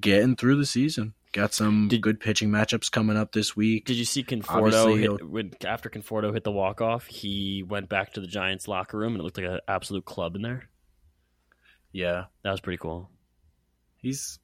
getting 0.00 0.36
through 0.36 0.56
the 0.56 0.64
season. 0.64 1.12
Got 1.32 1.52
some 1.52 1.88
Did- 1.88 2.00
good 2.00 2.18
pitching 2.18 2.48
matchups 2.48 2.90
coming 2.90 3.18
up 3.18 3.32
this 3.32 3.54
week. 3.54 3.84
Did 3.84 3.96
you 3.98 4.06
see 4.06 4.24
Conforto 4.24 4.98
hit, 4.98 5.28
when, 5.28 5.52
after 5.66 5.90
Conforto 5.90 6.32
hit 6.32 6.44
the 6.44 6.50
walk 6.50 6.80
off? 6.80 7.04
He 7.04 7.62
went 7.62 7.90
back 7.90 8.14
to 8.14 8.22
the 8.22 8.26
Giants 8.26 8.66
locker 8.66 8.96
room 8.96 9.12
and 9.12 9.20
it 9.20 9.24
looked 9.24 9.36
like 9.36 9.46
an 9.46 9.60
absolute 9.68 10.06
club 10.06 10.34
in 10.34 10.40
there. 10.40 10.70
yeah, 11.92 12.24
That 12.42 12.52
was 12.52 12.60
pretty 12.62 12.78
cool. 12.78 13.10
he's 13.98 14.38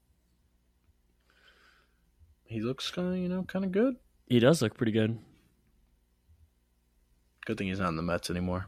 he 2.55 2.61
looks 2.61 2.91
kind 2.91 3.09
of 3.09 3.19
you 3.19 3.29
know 3.29 3.43
kind 3.43 3.65
of 3.65 3.73
good. 3.73 3.97
He 4.27 4.39
does 4.39 4.63
look 4.63 4.77
pretty 4.77 4.93
good. 4.93 5.19
Good 7.45 7.59
thing 7.59 7.67
he's 7.67 7.81
not 7.81 7.89
in 7.89 7.97
the 7.97 8.03
Mets 8.03 8.31
anymore. 8.31 8.67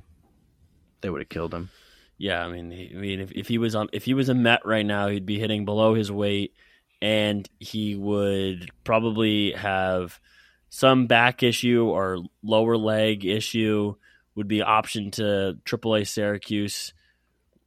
They 1.01 1.09
would 1.09 1.21
have 1.21 1.29
killed 1.29 1.55
him. 1.55 1.71
Yeah, 2.19 2.45
I 2.45 2.51
mean, 2.51 2.71
he, 2.71 2.93
I 2.95 2.99
mean, 2.99 3.21
if, 3.21 3.33
if 3.33 3.49
he 3.49 3.59
was 3.59 3.75
on, 3.75 3.89
if 3.93 4.05
he 4.05 4.13
was 4.13 4.29
a 4.29 4.35
Met 4.35 4.67
right 4.67 4.85
now, 4.85 5.09
he'd 5.09 5.25
be 5.25 5.39
hitting 5.39 5.65
below 5.65 5.95
his 5.95 6.11
weight, 6.11 6.53
and 7.01 7.49
he 7.61 7.95
would 7.95 8.71
probably 8.85 9.53
have 9.53 10.19
some 10.69 11.07
back 11.07 11.43
issue 11.43 11.85
or 11.85 12.19
lower 12.43 12.77
leg 12.77 13.25
issue. 13.25 13.95
Would 14.35 14.49
be 14.49 14.61
option 14.61 15.13
to 15.13 15.59
AAA 15.65 16.07
Syracuse. 16.09 16.93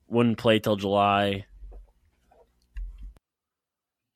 Wouldn't 0.07 0.37
play 0.37 0.59
till 0.59 0.75
July. 0.75 1.45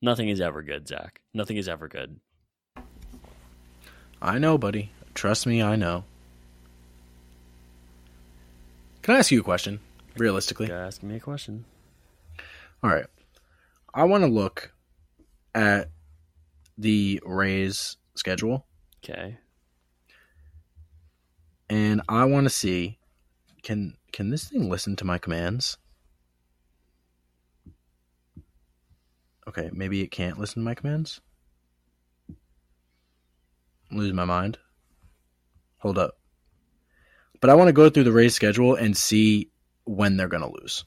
Nothing 0.03 0.27
is 0.27 0.41
ever 0.41 0.61
good, 0.61 0.85
Zach. 0.85 1.21
Nothing 1.33 1.55
is 1.55 1.69
ever 1.69 1.87
good. 1.87 2.19
I 4.21 4.37
know, 4.37 4.57
buddy. 4.57 4.91
Trust 5.13 5.47
me, 5.47 5.63
I 5.63 5.77
know. 5.77 6.03
Can 9.01 9.15
I 9.15 9.19
ask 9.19 9.31
you 9.31 9.39
a 9.39 9.43
question? 9.43 9.79
Realistically, 10.17 10.69
ask 10.69 11.01
me 11.03 11.15
a 11.15 11.19
question. 11.21 11.63
All 12.83 12.89
right. 12.89 13.05
I 13.93 14.03
want 14.03 14.25
to 14.25 14.29
look 14.29 14.73
at 15.55 15.89
the 16.77 17.21
Rays 17.25 17.95
schedule 18.15 18.65
Okay. 19.05 19.37
and 21.69 22.01
I 22.09 22.25
want 22.25 22.43
to 22.45 22.49
see 22.49 22.97
can 23.61 23.95
can 24.11 24.31
this 24.31 24.49
thing 24.49 24.69
listen 24.69 24.95
to 24.97 25.05
my 25.05 25.17
commands? 25.17 25.77
Okay, 29.47 29.69
maybe 29.73 30.01
it 30.01 30.11
can't 30.11 30.39
listen 30.39 30.61
to 30.61 30.65
my 30.65 30.75
commands. 30.75 31.21
Lose 33.91 34.13
my 34.13 34.25
mind. 34.25 34.57
Hold 35.79 35.97
up. 35.97 36.17
But 37.41 37.49
I 37.49 37.55
want 37.55 37.67
to 37.67 37.73
go 37.73 37.89
through 37.89 38.05
the 38.05 38.11
Rays 38.11 38.33
schedule 38.33 38.75
and 38.75 38.95
see 38.95 39.51
when 39.83 40.15
they're 40.15 40.29
going 40.29 40.43
to 40.43 40.61
lose. 40.61 40.85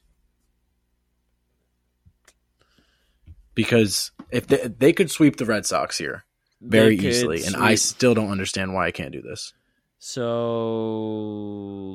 Because 3.55 4.11
if 4.31 4.47
they, 4.47 4.69
they 4.69 4.93
could 4.93 5.11
sweep 5.11 5.37
the 5.37 5.45
Red 5.45 5.67
Sox 5.67 5.99
here 5.99 6.25
very 6.63 6.97
easily, 6.97 7.45
and 7.45 7.57
I 7.57 7.75
still 7.75 8.15
don't 8.15 8.31
understand 8.31 8.73
why 8.73 8.87
I 8.87 8.91
can't 8.91 9.13
do 9.13 9.21
this. 9.21 9.53
So 9.99 11.03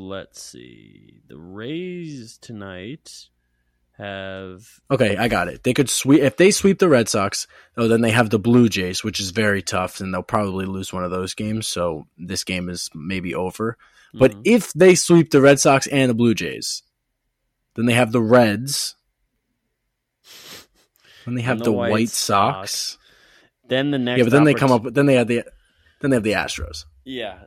let's 0.08 0.42
see. 0.42 1.22
The 1.28 1.38
Rays 1.38 2.38
tonight 2.38 3.31
have 4.02 4.68
Okay, 4.90 5.16
I 5.18 5.28
got 5.28 5.48
it. 5.48 5.64
They 5.64 5.74
could 5.74 5.90
sweep 5.90 6.22
if 6.22 6.36
they 6.38 6.52
sweep 6.52 6.80
the 6.80 6.90
Red 6.90 7.08
Sox. 7.08 7.48
Oh, 7.78 7.88
then 7.88 8.02
they 8.02 8.12
have 8.12 8.30
the 8.30 8.40
Blue 8.40 8.68
Jays, 8.70 9.04
which 9.04 9.20
is 9.20 9.32
very 9.32 9.62
tough, 9.62 10.00
and 10.02 10.14
they'll 10.14 10.24
probably 10.24 10.66
lose 10.66 10.92
one 10.92 11.04
of 11.04 11.12
those 11.12 11.34
games. 11.34 11.68
So 11.68 12.08
this 12.18 12.44
game 12.44 12.70
is 12.70 12.90
maybe 12.94 13.34
over. 13.36 13.78
But 14.14 14.32
Mhm. 14.34 14.42
if 14.46 14.74
they 14.74 14.96
sweep 14.96 15.30
the 15.32 15.40
Red 15.42 15.60
Sox 15.60 15.88
and 15.88 16.10
the 16.10 16.14
Blue 16.16 16.34
Jays, 16.34 16.84
then 17.76 17.86
they 17.86 17.94
have 17.94 18.12
the 18.12 18.22
Reds. 18.22 18.96
Then 21.26 21.36
they 21.36 21.42
have 21.44 21.60
the 21.60 21.66
the, 21.66 21.72
White 21.72 21.92
White 21.92 22.10
Sox. 22.10 22.72
Sox. 22.72 22.98
then 23.68 23.92
the 23.92 24.00
next 24.00 24.18
Yeah, 24.18 24.24
but 24.26 24.32
then 24.32 24.44
they 24.44 24.54
come 24.54 24.72
up. 24.72 24.84
Then 24.94 25.06
they 25.06 25.16
have 25.16 25.28
the. 25.28 25.44
Then 26.02 26.10
they 26.12 26.16
have 26.16 26.24
the 26.24 26.32
Astros. 26.34 26.86
Yeah. 27.06 27.44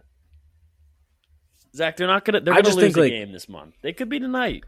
Zach, 1.75 1.97
they're 1.97 2.07
not 2.07 2.25
gonna. 2.25 2.41
They're 2.41 2.55
I 2.55 2.63
gonna 2.63 2.75
lose 2.75 2.85
think, 2.85 2.97
a 2.97 3.01
like- 3.01 3.11
game 3.11 3.33
this 3.33 3.49
month. 3.49 3.75
They 3.83 3.93
could 3.93 4.09
be 4.09 4.21
tonight. 4.21 4.65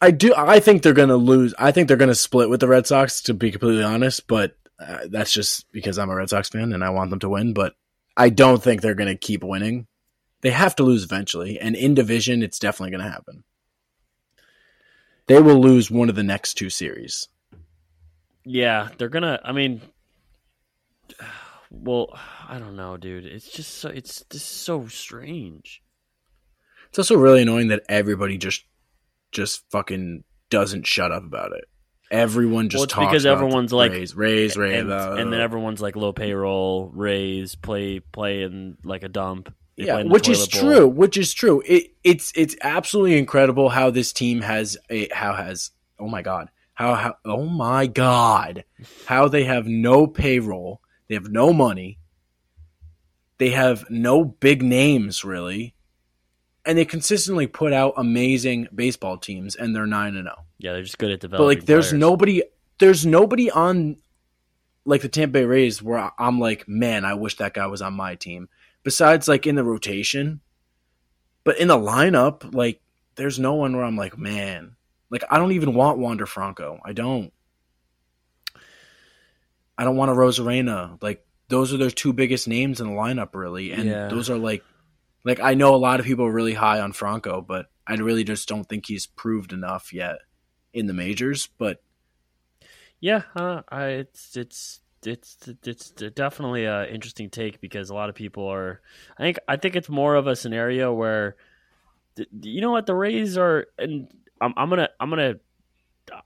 I 0.00 0.10
do. 0.10 0.32
I 0.36 0.60
think 0.60 0.82
they're 0.82 0.92
going 0.92 1.08
to 1.08 1.16
lose. 1.16 1.54
I 1.58 1.72
think 1.72 1.88
they're 1.88 1.96
going 1.96 2.08
to 2.08 2.14
split 2.14 2.48
with 2.48 2.60
the 2.60 2.68
Red 2.68 2.86
Sox. 2.86 3.22
To 3.22 3.34
be 3.34 3.50
completely 3.50 3.82
honest, 3.82 4.26
but 4.26 4.56
uh, 4.78 5.06
that's 5.10 5.32
just 5.32 5.70
because 5.72 5.98
I'm 5.98 6.10
a 6.10 6.14
Red 6.14 6.30
Sox 6.30 6.48
fan 6.48 6.72
and 6.72 6.84
I 6.84 6.90
want 6.90 7.10
them 7.10 7.18
to 7.20 7.28
win. 7.28 7.52
But 7.52 7.74
I 8.16 8.28
don't 8.28 8.62
think 8.62 8.80
they're 8.80 8.94
going 8.94 9.08
to 9.08 9.16
keep 9.16 9.42
winning. 9.42 9.86
They 10.40 10.50
have 10.50 10.76
to 10.76 10.84
lose 10.84 11.02
eventually, 11.02 11.58
and 11.58 11.74
in 11.74 11.94
division, 11.94 12.42
it's 12.42 12.60
definitely 12.60 12.92
going 12.92 13.04
to 13.04 13.10
happen. 13.10 13.42
They 15.26 15.40
will 15.42 15.60
lose 15.60 15.90
one 15.90 16.08
of 16.08 16.14
the 16.14 16.22
next 16.22 16.54
two 16.54 16.70
series. 16.70 17.28
Yeah, 18.44 18.88
they're 18.96 19.10
gonna. 19.10 19.40
I 19.44 19.52
mean, 19.52 19.82
well, 21.70 22.18
I 22.48 22.58
don't 22.58 22.76
know, 22.76 22.96
dude. 22.96 23.26
It's 23.26 23.50
just 23.50 23.74
so. 23.74 23.90
It's 23.90 24.24
just 24.30 24.62
so 24.62 24.86
strange. 24.86 25.82
It's 26.88 26.98
also 26.98 27.16
really 27.16 27.42
annoying 27.42 27.68
that 27.68 27.82
everybody 27.88 28.38
just 28.38 28.64
just 29.32 29.62
fucking 29.70 30.24
doesn't 30.50 30.86
shut 30.86 31.12
up 31.12 31.24
about 31.24 31.52
it. 31.52 31.64
Everyone 32.10 32.70
just 32.70 32.80
Well, 32.80 32.86
talks 32.86 33.06
because 33.06 33.24
about 33.26 33.34
everyone's 33.38 33.72
like- 33.72 33.92
Rays, 33.92 34.14
raise, 34.14 34.56
Rays, 34.56 34.80
and, 34.80 34.90
uh, 34.90 35.16
and 35.18 35.30
then 35.32 35.40
everyone's 35.40 35.82
like 35.82 35.94
low 35.94 36.12
payroll, 36.12 36.90
Rays, 36.94 37.54
play 37.54 38.00
play 38.00 38.42
in 38.42 38.78
like 38.82 39.02
a 39.02 39.08
dump. 39.08 39.52
They 39.76 39.84
yeah, 39.86 40.02
which 40.04 40.28
is 40.28 40.48
bowl. 40.48 40.60
true. 40.62 40.88
Which 40.88 41.16
is 41.18 41.32
true. 41.34 41.62
It 41.66 41.92
it's 42.02 42.32
it's 42.34 42.56
absolutely 42.62 43.18
incredible 43.18 43.68
how 43.68 43.90
this 43.90 44.12
team 44.12 44.40
has 44.40 44.76
a 44.90 45.08
how 45.12 45.34
has 45.34 45.70
oh 46.00 46.08
my 46.08 46.22
god 46.22 46.48
how 46.74 46.94
how 46.94 47.14
oh 47.26 47.44
my 47.46 47.86
god 47.86 48.64
how 49.04 49.28
they 49.28 49.44
have 49.44 49.66
no 49.66 50.06
payroll. 50.06 50.80
They 51.08 51.14
have 51.14 51.28
no 51.30 51.52
money. 51.52 51.98
They 53.38 53.50
have 53.50 53.88
no 53.90 54.24
big 54.24 54.62
names 54.62 55.24
really, 55.24 55.74
and 56.68 56.76
they 56.76 56.84
consistently 56.84 57.46
put 57.46 57.72
out 57.72 57.94
amazing 57.96 58.68
baseball 58.74 59.16
teams, 59.16 59.56
and 59.56 59.74
they're 59.74 59.86
nine 59.86 60.16
and 60.16 60.26
zero. 60.26 60.44
Yeah, 60.58 60.72
they're 60.72 60.82
just 60.82 60.98
good 60.98 61.10
at 61.10 61.20
developing. 61.20 61.42
But 61.42 61.56
like, 61.60 61.66
there's 61.66 61.88
players. 61.88 62.00
nobody, 62.00 62.42
there's 62.78 63.06
nobody 63.06 63.50
on 63.50 63.96
like 64.84 65.00
the 65.00 65.08
Tampa 65.08 65.32
Bay 65.32 65.44
Rays 65.44 65.82
where 65.82 66.12
I'm 66.18 66.38
like, 66.38 66.68
man, 66.68 67.06
I 67.06 67.14
wish 67.14 67.38
that 67.38 67.54
guy 67.54 67.66
was 67.66 67.80
on 67.80 67.94
my 67.94 68.16
team. 68.16 68.50
Besides, 68.82 69.26
like 69.28 69.46
in 69.46 69.54
the 69.54 69.64
rotation, 69.64 70.40
but 71.42 71.58
in 71.58 71.68
the 71.68 71.76
lineup, 71.78 72.54
like, 72.54 72.82
there's 73.14 73.38
no 73.38 73.54
one 73.54 73.74
where 73.74 73.84
I'm 73.84 73.96
like, 73.96 74.18
man, 74.18 74.76
like 75.08 75.24
I 75.30 75.38
don't 75.38 75.52
even 75.52 75.72
want 75.72 75.98
Wander 75.98 76.26
Franco. 76.26 76.80
I 76.84 76.92
don't. 76.92 77.32
I 79.78 79.84
don't 79.84 79.96
want 79.96 80.10
Arozarena. 80.10 81.02
Like 81.02 81.24
those 81.48 81.72
are 81.72 81.78
their 81.78 81.90
two 81.90 82.12
biggest 82.12 82.46
names 82.46 82.78
in 82.78 82.88
the 82.88 82.92
lineup, 82.92 83.34
really, 83.34 83.72
and 83.72 83.88
Yeah. 83.88 84.08
those 84.08 84.28
are 84.28 84.36
like, 84.36 84.62
like 85.24 85.40
I 85.40 85.54
know 85.54 85.74
a 85.74 85.76
lot 85.76 86.00
of 86.00 86.06
people 86.06 86.24
are 86.26 86.32
really 86.32 86.54
high 86.54 86.80
on 86.80 86.92
Franco, 86.92 87.40
but 87.40 87.66
I 87.86 87.94
really 87.94 88.24
just 88.24 88.48
don't 88.48 88.64
think 88.64 88.86
he's 88.86 89.06
proved 89.06 89.52
enough 89.52 89.92
yet 89.92 90.18
in 90.72 90.86
the 90.86 90.94
majors. 90.94 91.48
But 91.58 91.82
Yeah, 93.00 93.22
uh, 93.34 93.62
I, 93.68 93.84
it's 93.86 94.36
it's 94.36 94.80
it's 95.04 95.36
it's 95.64 95.90
definitely 95.90 96.64
a 96.64 96.86
interesting 96.86 97.30
take 97.30 97.60
because 97.60 97.90
a 97.90 97.94
lot 97.94 98.08
of 98.08 98.14
people 98.14 98.46
are. 98.46 98.80
I 99.18 99.22
think 99.22 99.38
I 99.48 99.56
think 99.56 99.76
it's 99.76 99.88
more 99.88 100.14
of 100.14 100.26
a 100.26 100.36
scenario 100.36 100.92
where, 100.92 101.36
you 102.16 102.60
know 102.60 102.70
what, 102.70 102.86
the 102.86 102.94
Rays 102.94 103.36
are, 103.38 103.66
and 103.78 104.08
I'm 104.40 104.54
I'm 104.56 104.68
gonna 104.68 104.88
I'm 105.00 105.10
gonna. 105.10 105.34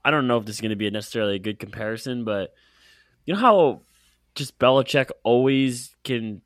I 0.05 0.11
don't 0.11 0.29
know 0.29 0.39
if 0.39 0.45
this 0.45 0.57
is 0.57 0.61
gonna 0.61 0.77
be 0.77 0.91
necessarily 0.91 1.37
a 1.37 1.41
good 1.41 1.59
comparison, 1.59 2.25
but 2.25 2.55
you 3.27 3.35
know 3.35 3.41
how 3.41 3.83
just 4.35 4.59
Belichick 4.59 5.11
always 5.23 5.95
can 6.05 6.43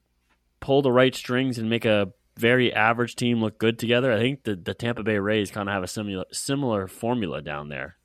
pull 0.60 0.82
the 0.82 0.92
right 0.92 1.14
strings 1.14 1.58
and 1.58 1.70
make 1.70 1.84
a 1.84 2.12
very 2.38 2.72
average 2.72 3.16
team 3.16 3.40
look 3.40 3.58
good 3.58 3.78
together. 3.78 4.12
I 4.12 4.18
think 4.18 4.44
the 4.44 4.56
the 4.56 4.74
Tampa 4.74 5.02
Bay 5.02 5.18
Rays 5.18 5.50
kind 5.50 5.68
of 5.68 5.72
have 5.74 5.82
a 5.82 5.88
similar 5.88 6.24
similar 6.32 6.86
formula 6.86 7.40
down 7.42 7.68
there. 7.68 7.96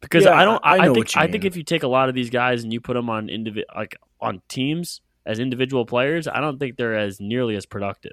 Because 0.00 0.24
Yeah, 0.24 0.34
I 0.34 0.44
don't, 0.44 0.60
I- 0.64 0.76
I 0.76 0.90
I, 0.90 0.92
think 0.94 1.16
I 1.16 1.26
think 1.26 1.44
if 1.44 1.56
you 1.56 1.64
take 1.64 1.82
a 1.82 1.88
lot 1.88 2.08
of 2.08 2.14
these 2.14 2.30
guys 2.30 2.62
and 2.62 2.72
you 2.72 2.80
put 2.80 2.94
them 2.94 3.10
on 3.10 3.26
indivi- 3.28 3.64
like 3.74 3.96
on 4.20 4.42
teams 4.48 5.00
as 5.26 5.38
individual 5.40 5.84
players, 5.86 6.28
I 6.28 6.40
don't 6.40 6.58
think 6.58 6.76
they're 6.76 6.96
as 6.96 7.20
nearly 7.20 7.56
as 7.56 7.66
productive. 7.66 8.12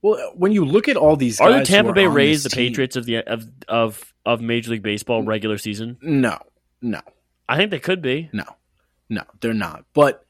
well, 0.00 0.32
when 0.34 0.52
you 0.52 0.64
look 0.64 0.88
at 0.88 0.96
all 0.96 1.16
these, 1.16 1.40
Are 1.40 1.52
the 1.52 1.64
Tampa 1.64 1.92
Bay 1.92 2.06
Rays 2.06 2.42
the 2.44 2.48
team- 2.50 2.70
Patriots 2.70 2.96
of 2.96 3.04
the 3.04 3.18
of 3.18 3.46
of 3.68 4.14
of 4.24 4.40
Major 4.40 4.70
League 4.72 4.82
Baseball 4.82 5.22
regular 5.22 5.58
season? 5.58 5.98
No, 6.02 6.38
no, 6.80 7.00
I 7.48 7.56
think 7.56 7.70
they 7.70 7.78
could 7.80 8.02
be. 8.02 8.28
no, 8.32 8.44
no, 9.08 9.22
they're 9.40 9.54
not. 9.54 9.84
But 9.94 10.24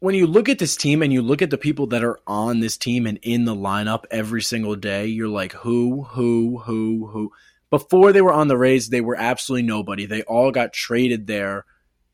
when 0.00 0.14
you 0.14 0.26
look 0.26 0.48
at 0.48 0.58
this 0.58 0.76
team 0.76 1.02
and 1.02 1.12
you 1.12 1.22
look 1.22 1.42
at 1.42 1.50
the 1.50 1.58
people 1.58 1.86
that 1.88 2.04
are 2.04 2.18
on 2.26 2.60
this 2.60 2.76
team 2.76 3.06
and 3.06 3.18
in 3.22 3.44
the 3.44 3.54
lineup 3.54 4.04
every 4.10 4.42
single 4.42 4.76
day, 4.76 5.06
you're 5.06 5.28
like, 5.28 5.52
who, 5.52 6.02
who, 6.02 6.58
who, 6.58 7.06
who? 7.06 7.32
Before 7.70 8.12
they 8.12 8.20
were 8.20 8.32
on 8.32 8.48
the 8.48 8.58
Rays, 8.58 8.88
they 8.88 9.00
were 9.00 9.16
absolutely 9.16 9.66
nobody. 9.66 10.06
They 10.06 10.22
all 10.22 10.50
got 10.50 10.72
traded 10.72 11.26
there 11.26 11.64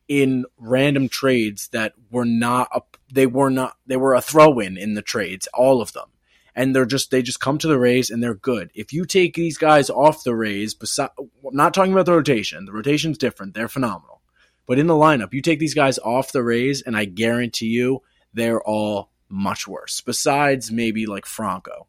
in 0.07 0.45
random 0.57 1.07
trades 1.07 1.67
that 1.69 1.93
were 2.09 2.25
not 2.25 2.67
a, 2.73 2.81
they 3.13 3.25
were 3.27 3.49
not 3.49 3.77
they 3.85 3.95
were 3.95 4.13
a 4.13 4.21
throw 4.21 4.59
in 4.59 4.77
in 4.77 4.93
the 4.93 5.01
trades, 5.01 5.47
all 5.53 5.81
of 5.81 5.93
them. 5.93 6.09
And 6.55 6.75
they're 6.75 6.85
just 6.85 7.11
they 7.11 7.21
just 7.21 7.39
come 7.39 7.57
to 7.59 7.67
the 7.67 7.79
Rays 7.79 8.09
and 8.09 8.21
they're 8.21 8.33
good. 8.33 8.71
If 8.73 8.91
you 8.91 9.05
take 9.05 9.35
these 9.35 9.57
guys 9.57 9.89
off 9.89 10.23
the 10.23 10.35
Rays, 10.35 10.73
beside, 10.73 11.09
I'm 11.17 11.29
not 11.51 11.73
talking 11.73 11.93
about 11.93 12.07
the 12.07 12.13
rotation. 12.13 12.65
The 12.65 12.73
rotation's 12.73 13.17
different. 13.17 13.53
They're 13.53 13.67
phenomenal. 13.67 14.20
But 14.67 14.79
in 14.79 14.87
the 14.87 14.93
lineup, 14.93 15.33
you 15.33 15.41
take 15.41 15.59
these 15.59 15.73
guys 15.73 15.97
off 15.99 16.31
the 16.31 16.43
Rays, 16.43 16.81
and 16.81 16.95
I 16.95 17.05
guarantee 17.05 17.67
you 17.67 18.01
they're 18.33 18.61
all 18.61 19.11
much 19.29 19.67
worse. 19.67 20.01
Besides 20.01 20.71
maybe 20.71 21.05
like 21.05 21.25
Franco, 21.25 21.87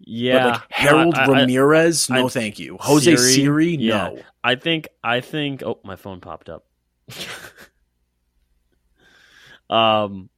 Yeah, 0.00 0.38
but 0.44 0.52
like 0.52 0.62
Harold 0.70 1.14
No, 1.14 1.20
I- 1.20 1.24
I- 1.24 1.28
Ramirez, 1.28 2.10
no 2.10 2.26
I- 2.26 2.28
thank 2.28 2.58
you. 2.58 2.76
Jose 2.80 3.14
Siri, 3.16 3.32
Siri, 3.32 3.76
yeah. 3.76 4.08
no. 4.08 4.22
I 4.42 4.56
think 4.56 4.88
I 5.04 5.20
think 5.20 5.62
oh 5.62 5.78
my 5.84 5.94
phone 5.96 6.20
popped 6.20 6.48
up. 6.48 6.64
um 9.70 10.28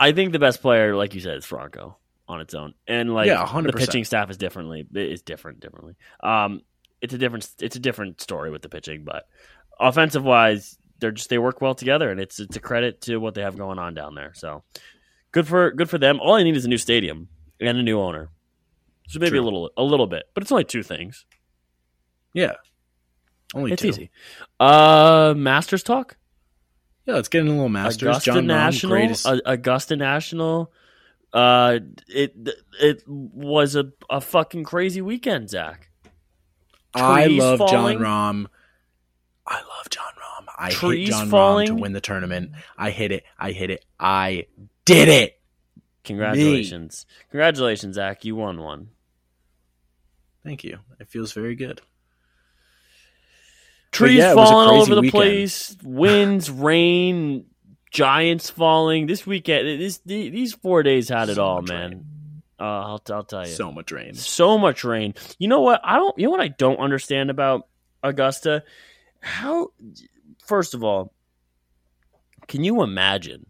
I 0.00 0.12
think 0.12 0.32
the 0.32 0.38
best 0.38 0.60
player, 0.60 0.96
like 0.96 1.14
you 1.14 1.20
said, 1.20 1.36
is 1.36 1.44
Franco 1.44 1.96
on 2.26 2.40
its 2.40 2.54
own. 2.54 2.74
And 2.86 3.12
like 3.14 3.26
Yeah, 3.28 3.44
the 3.44 3.50
100%. 3.50 3.76
pitching 3.76 4.04
staff 4.04 4.30
is 4.30 4.36
differently 4.36 4.86
is 4.94 5.22
different 5.22 5.60
differently. 5.60 5.94
Um 6.22 6.62
it's 7.04 7.14
a 7.14 7.18
different 7.18 7.48
it's 7.60 7.76
a 7.76 7.80
different 7.80 8.20
story 8.20 8.50
with 8.50 8.62
the 8.62 8.68
pitching, 8.68 9.04
but 9.04 9.24
offensive 9.78 10.24
wise, 10.24 10.78
they're 11.00 11.12
just 11.12 11.28
they 11.28 11.38
work 11.38 11.60
well 11.60 11.74
together 11.74 12.10
and 12.10 12.18
it's 12.20 12.40
it's 12.40 12.56
a 12.56 12.60
credit 12.60 13.00
to 13.02 13.18
what 13.18 13.34
they 13.34 13.42
have 13.42 13.56
going 13.56 13.78
on 13.78 13.94
down 13.94 14.14
there. 14.14 14.32
So 14.34 14.62
good 15.32 15.46
for 15.46 15.70
good 15.70 15.90
for 15.90 15.98
them. 15.98 16.20
All 16.20 16.34
I 16.34 16.42
need 16.42 16.56
is 16.56 16.64
a 16.64 16.68
new 16.68 16.78
stadium 16.78 17.28
and 17.60 17.78
a 17.78 17.82
new 17.82 18.00
owner. 18.00 18.30
So 19.08 19.18
maybe 19.18 19.30
True. 19.32 19.40
a 19.42 19.44
little 19.44 19.70
a 19.76 19.82
little 19.82 20.06
bit, 20.06 20.24
but 20.34 20.42
it's 20.42 20.50
only 20.52 20.64
two 20.64 20.82
things. 20.82 21.26
Yeah, 22.32 22.54
only 23.54 23.72
It's 23.72 23.82
two. 23.82 23.88
easy. 23.88 24.10
Uh, 24.58 25.34
Masters 25.36 25.82
talk. 25.82 26.16
Yeah, 27.06 27.14
let's 27.14 27.28
get 27.28 27.42
in 27.42 27.48
a 27.48 27.50
little 27.50 27.68
Masters. 27.68 28.08
Augusta 28.08 28.32
Jon 28.32 28.44
Rahm, 28.44 28.46
National. 28.46 29.18
uh, 29.26 29.38
Augusta 29.44 29.96
National. 29.96 30.72
Uh, 31.34 31.80
it 32.08 32.34
it 32.80 33.02
was 33.06 33.76
a, 33.76 33.90
a 34.08 34.20
fucking 34.20 34.64
crazy 34.64 35.02
weekend, 35.02 35.50
Zach. 35.50 35.90
I 36.94 37.26
love 37.26 37.58
falling. 37.58 37.98
Jon 37.98 38.44
Rahm. 38.44 38.46
I 39.46 39.56
love 39.56 39.90
Jon 39.90 40.04
Rahm. 40.04 40.46
I 40.56 40.68
hit 40.68 40.74
Trees 40.76 41.08
Jon 41.10 41.26
Rahm 41.26 41.30
falling. 41.30 41.66
to 41.68 41.74
win 41.74 41.92
the 41.92 42.00
tournament. 42.00 42.52
I 42.78 42.90
hit 42.90 43.12
it. 43.12 43.24
I 43.38 43.52
hit 43.52 43.70
it. 43.70 43.84
I 43.98 44.46
did 44.84 45.08
it. 45.08 45.40
Congratulations, 46.04 47.06
congratulations, 47.30 47.94
Zach. 47.94 48.24
You 48.26 48.36
won 48.36 48.60
one. 48.60 48.90
Thank 50.44 50.62
you. 50.62 50.78
It 51.00 51.08
feels 51.08 51.32
very 51.32 51.54
good. 51.54 51.80
Trees 53.90 54.18
yeah, 54.18 54.32
it 54.32 54.36
was 54.36 54.48
a 54.48 54.52
falling 54.52 54.68
all 54.68 54.74
crazy 54.74 54.82
over 54.82 54.94
the 54.96 55.00
weekend. 55.00 55.12
place, 55.12 55.76
winds, 55.82 56.50
rain, 56.50 57.46
giants 57.90 58.50
falling. 58.50 59.06
This 59.06 59.26
weekend, 59.26 59.80
this 59.80 59.98
these 60.04 60.52
four 60.52 60.82
days 60.82 61.08
had 61.08 61.30
it 61.30 61.38
all, 61.38 61.62
much 61.62 61.70
man. 61.70 62.04
Uh, 62.58 62.62
I'll 62.64 63.02
I'll 63.10 63.24
tell 63.24 63.46
you, 63.46 63.52
So 63.52 63.72
much 63.72 63.90
rain. 63.92 64.14
so 64.14 64.56
much 64.58 64.84
rain. 64.84 65.14
You 65.38 65.48
know 65.48 65.60
what? 65.60 65.80
I 65.84 65.96
don't. 65.96 66.16
You 66.18 66.26
know 66.26 66.30
what 66.30 66.40
I 66.40 66.48
don't 66.48 66.78
understand 66.78 67.30
about 67.30 67.66
Augusta? 68.02 68.62
How? 69.20 69.68
First 70.46 70.74
of 70.74 70.84
all, 70.84 71.12
can 72.46 72.62
you 72.62 72.82
imagine 72.82 73.46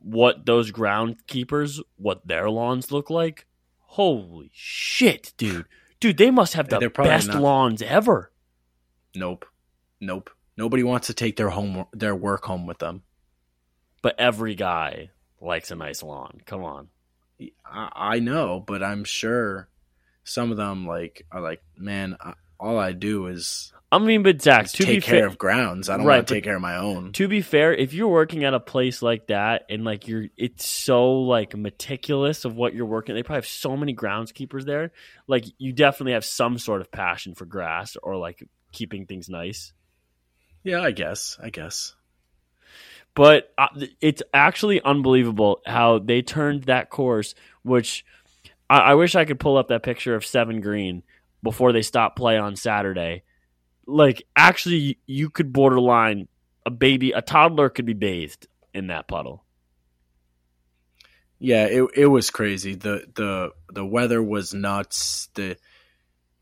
what 0.00 0.44
those 0.46 0.70
groundkeepers, 0.70 1.80
what 1.96 2.26
their 2.26 2.50
lawns 2.50 2.92
look 2.92 3.10
like? 3.10 3.46
Holy 3.80 4.50
shit, 4.52 5.32
dude! 5.36 5.66
Dude, 6.00 6.18
they 6.18 6.30
must 6.30 6.54
have 6.54 6.68
the 6.68 6.90
best 6.90 7.28
not- 7.28 7.40
lawns 7.40 7.80
ever. 7.82 8.30
Nope. 9.14 9.46
Nope. 10.00 10.28
Nobody 10.58 10.82
wants 10.82 11.06
to 11.06 11.14
take 11.14 11.36
their 11.36 11.48
home 11.50 11.86
their 11.92 12.14
work 12.14 12.44
home 12.44 12.66
with 12.66 12.78
them. 12.78 13.02
But 14.02 14.16
every 14.20 14.54
guy 14.54 15.10
likes 15.40 15.70
a 15.70 15.74
nice 15.74 16.02
lawn. 16.02 16.40
Come 16.44 16.62
on. 16.64 16.88
I, 17.64 17.88
I 17.94 18.18
know, 18.20 18.62
but 18.66 18.82
I'm 18.82 19.04
sure 19.04 19.68
some 20.24 20.50
of 20.50 20.56
them 20.56 20.86
like 20.86 21.26
are 21.30 21.40
like, 21.40 21.62
man, 21.76 22.16
I, 22.20 22.34
all 22.58 22.78
I 22.78 22.92
do 22.92 23.26
is, 23.26 23.72
I 23.92 23.98
mean, 23.98 24.22
but 24.22 24.42
Zach, 24.42 24.66
to 24.72 24.78
be 24.86 24.94
take 24.94 25.02
care 25.04 25.20
fair, 25.20 25.26
of 25.26 25.38
grounds. 25.38 25.88
I 25.88 25.96
don't 25.96 26.06
Right, 26.06 26.16
want 26.16 26.28
to 26.28 26.34
take 26.34 26.44
care 26.44 26.56
of 26.56 26.62
my 26.62 26.76
own. 26.76 27.12
to 27.12 27.28
be 27.28 27.40
fair, 27.42 27.72
if 27.74 27.92
you're 27.94 28.08
working 28.08 28.44
at 28.44 28.54
a 28.54 28.60
place 28.60 29.02
like 29.02 29.26
that 29.28 29.64
and 29.68 29.84
like 29.84 30.08
you're, 30.08 30.26
it's 30.36 30.66
so 30.66 31.20
like 31.20 31.54
meticulous 31.56 32.44
of 32.44 32.56
what 32.56 32.74
you're 32.74 32.86
working. 32.86 33.14
They 33.14 33.22
probably 33.22 33.38
have 33.38 33.46
so 33.46 33.76
many 33.76 33.94
groundskeepers 33.94 34.64
there. 34.64 34.92
Like 35.28 35.44
you 35.58 35.72
definitely 35.72 36.12
have 36.14 36.24
some 36.24 36.58
sort 36.58 36.80
of 36.80 36.90
passion 36.90 37.34
for 37.34 37.44
grass 37.44 37.96
or 38.02 38.16
like 38.16 38.42
keeping 38.72 39.06
things 39.06 39.28
nice. 39.28 39.72
Yeah, 40.64 40.80
I 40.80 40.90
guess. 40.92 41.38
I 41.42 41.50
guess. 41.50 41.94
But 43.16 43.50
uh, 43.56 43.68
it's 44.02 44.22
actually 44.34 44.80
unbelievable 44.82 45.62
how 45.66 45.98
they 45.98 46.20
turned 46.20 46.64
that 46.64 46.90
course, 46.90 47.34
which 47.62 48.04
I, 48.68 48.78
I 48.78 48.94
wish 48.94 49.16
I 49.16 49.24
could 49.24 49.40
pull 49.40 49.56
up 49.56 49.68
that 49.68 49.82
picture 49.82 50.14
of 50.14 50.24
Seven 50.24 50.60
Green 50.60 51.02
before 51.42 51.72
they 51.72 51.80
stopped 51.80 52.16
play 52.16 52.36
on 52.36 52.56
Saturday. 52.56 53.22
Like, 53.86 54.22
actually, 54.36 54.98
you 55.06 55.30
could 55.30 55.50
borderline 55.50 56.28
a 56.66 56.70
baby, 56.70 57.12
a 57.12 57.22
toddler 57.22 57.70
could 57.70 57.86
be 57.86 57.94
bathed 57.94 58.48
in 58.74 58.88
that 58.88 59.08
puddle. 59.08 59.44
Yeah, 61.38 61.66
it 61.66 61.88
it 61.94 62.06
was 62.06 62.30
crazy. 62.30 62.74
The 62.74 63.06
the 63.14 63.52
the 63.72 63.84
weather 63.84 64.22
was 64.22 64.52
nuts. 64.52 65.28
The 65.34 65.56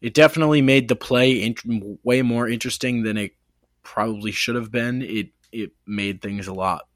it 0.01 0.15
definitely 0.15 0.63
made 0.63 0.89
the 0.89 0.97
play 0.97 1.43
int- 1.43 1.99
way 2.03 2.23
more 2.23 2.49
interesting 2.49 3.03
than 3.03 3.17
it 3.17 3.33
probably 3.83 4.33
should 4.33 4.55
have 4.55 4.71
been. 4.71 5.03
It 5.03 5.31
it 5.55 5.73
made 5.87 6.21
things 6.21 6.49
a 6.49 6.53
lot 6.53 6.89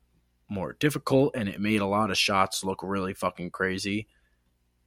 more 0.49 0.75
difficult 0.75 1.37
and 1.37 1.49
it 1.49 1.61
made 1.61 1.81
a 1.81 1.87
lot 1.87 2.11
of 2.11 2.19
shots 2.19 2.65
look 2.65 2.83
really 2.83 3.15
fucking 3.15 3.51
crazy. 3.51 4.09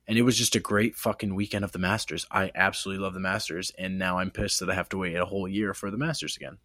And 0.07 0.17
it 0.17 0.23
was 0.23 0.37
just 0.37 0.55
a 0.55 0.59
great 0.59 0.95
fucking 0.95 1.33
weekend 1.33 1.63
of 1.63 1.71
the 1.71 1.79
Masters. 1.79 2.25
I 2.29 2.51
absolutely 2.53 3.03
love 3.03 3.13
the 3.13 3.19
Masters 3.19 3.71
and 3.77 3.97
now 3.97 4.17
I'm 4.17 4.31
pissed 4.31 4.59
that 4.59 4.69
I 4.69 4.75
have 4.75 4.89
to 4.89 4.97
wait 4.97 5.15
a 5.15 5.25
whole 5.25 5.47
year 5.47 5.73
for 5.73 5.89
the 5.89 5.97
Masters 5.97 6.35
again. 6.35 6.57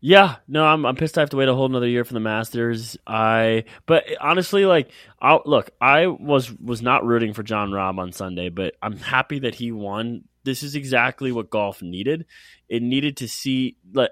Yeah, 0.00 0.36
no, 0.46 0.64
I'm 0.64 0.86
I'm 0.86 0.94
pissed. 0.94 1.18
I 1.18 1.22
have 1.22 1.30
to 1.30 1.36
wait 1.36 1.48
a 1.48 1.54
whole 1.54 1.66
another 1.66 1.88
year 1.88 2.04
for 2.04 2.14
the 2.14 2.20
Masters. 2.20 2.96
I, 3.04 3.64
but 3.84 4.04
honestly, 4.20 4.64
like, 4.64 4.92
I 5.20 5.40
look, 5.44 5.70
I 5.80 6.06
was 6.06 6.52
was 6.52 6.82
not 6.82 7.04
rooting 7.04 7.32
for 7.32 7.42
Jon 7.42 7.72
Rahm 7.72 7.98
on 7.98 8.12
Sunday, 8.12 8.48
but 8.48 8.74
I'm 8.80 8.96
happy 8.96 9.40
that 9.40 9.56
he 9.56 9.72
won. 9.72 10.22
This 10.44 10.62
is 10.62 10.76
exactly 10.76 11.32
what 11.32 11.50
golf 11.50 11.82
needed. 11.82 12.26
It 12.68 12.80
needed 12.80 13.16
to 13.18 13.28
see 13.28 13.76
like, 13.92 14.10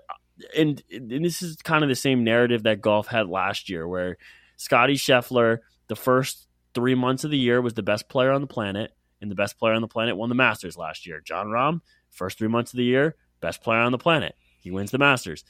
and 0.57 0.82
and 0.91 1.24
this 1.24 1.43
is 1.43 1.57
kind 1.57 1.82
of 1.82 1.89
the 1.89 1.95
same 1.95 2.24
narrative 2.24 2.64
that 2.64 2.80
golf 2.80 3.07
had 3.07 3.28
last 3.28 3.68
year, 3.68 3.87
where 3.87 4.16
Scottie 4.57 4.95
Scheffler, 4.95 5.59
the 5.89 5.97
first 5.97 6.47
three 6.74 6.95
months 6.95 7.24
of 7.24 7.30
the 7.30 7.39
year, 7.39 7.61
was 7.61 7.74
the 7.74 7.82
best 7.82 8.09
player 8.09 8.32
on 8.32 8.41
the 8.41 8.47
planet, 8.47 8.93
and 9.20 9.30
the 9.30 9.34
best 9.34 9.59
player 9.59 9.74
on 9.74 9.82
the 9.82 9.89
planet 9.89 10.16
won 10.16 10.28
the 10.28 10.34
Masters 10.34 10.76
last 10.76 11.07
year. 11.07 11.20
Jon 11.20 11.47
Rahm, 11.47 11.80
first 12.11 12.39
three 12.39 12.49
months 12.49 12.72
of 12.72 12.78
the 12.78 12.84
year, 12.84 13.16
best 13.41 13.62
player 13.62 13.80
on 13.80 13.93
the 13.93 13.99
planet, 13.99 14.34
he 14.61 14.70
wins 14.70 14.91
the 14.91 14.99
Masters. 14.99 15.45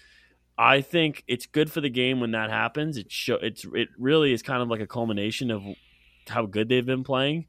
I 0.59 0.81
think 0.81 1.23
it's 1.27 1.47
good 1.47 1.71
for 1.71 1.81
the 1.81 1.91
game 1.91 2.21
when 2.21 2.31
that 2.31 2.51
happens. 2.51 2.97
It 2.97 3.13
show 3.13 3.35
it's 3.37 3.67
it 3.75 3.89
really 3.99 4.33
is 4.33 4.43
kind 4.43 4.63
of 4.63 4.69
like 4.69 4.81
a 4.81 4.87
culmination 4.87 5.51
of 5.51 5.63
how 6.29 6.47
good 6.47 6.69
they've 6.69 6.87
been 6.87 7.05
playing. 7.05 7.47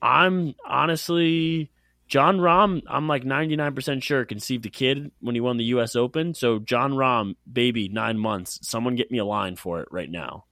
I'm 0.00 0.54
honestly 0.66 1.70
Jon 2.12 2.36
Rahm. 2.36 2.82
I'm 2.88 3.08
like 3.08 3.24
99 3.24 3.74
percent 3.74 4.04
sure 4.04 4.26
conceived 4.26 4.66
a 4.66 4.68
kid 4.68 5.10
when 5.20 5.34
he 5.34 5.40
won 5.40 5.56
the 5.56 5.64
U.S. 5.64 5.96
Open. 5.96 6.34
So 6.34 6.58
Jon 6.58 6.92
Rahm, 6.92 7.36
baby, 7.50 7.88
nine 7.88 8.18
months. 8.18 8.58
Someone 8.60 8.96
get 8.96 9.10
me 9.10 9.16
a 9.16 9.24
line 9.24 9.56
for 9.56 9.80
it 9.80 9.88
right 9.90 10.10
now. 10.10 10.44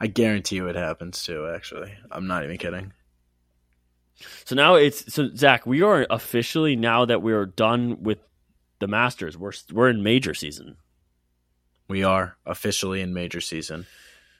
I 0.00 0.08
guarantee 0.08 0.56
you 0.56 0.66
it 0.66 0.74
happens 0.74 1.22
too, 1.22 1.48
actually. 1.54 1.94
I'm 2.10 2.26
not 2.26 2.42
even 2.42 2.58
kidding. 2.58 2.92
So 4.44 4.56
now 4.56 4.74
it's 4.74 5.14
so 5.14 5.32
Zach. 5.36 5.64
We 5.64 5.82
are 5.82 6.04
officially 6.10 6.74
now 6.74 7.04
that 7.04 7.22
we 7.22 7.32
are 7.34 7.46
done 7.46 8.02
with 8.02 8.18
the 8.80 8.88
Masters. 8.88 9.38
We're 9.38 9.52
we're 9.72 9.90
in 9.90 10.02
major 10.02 10.34
season. 10.34 10.76
We 11.86 12.02
are 12.02 12.36
officially 12.44 13.00
in 13.00 13.14
major 13.14 13.40
season, 13.40 13.86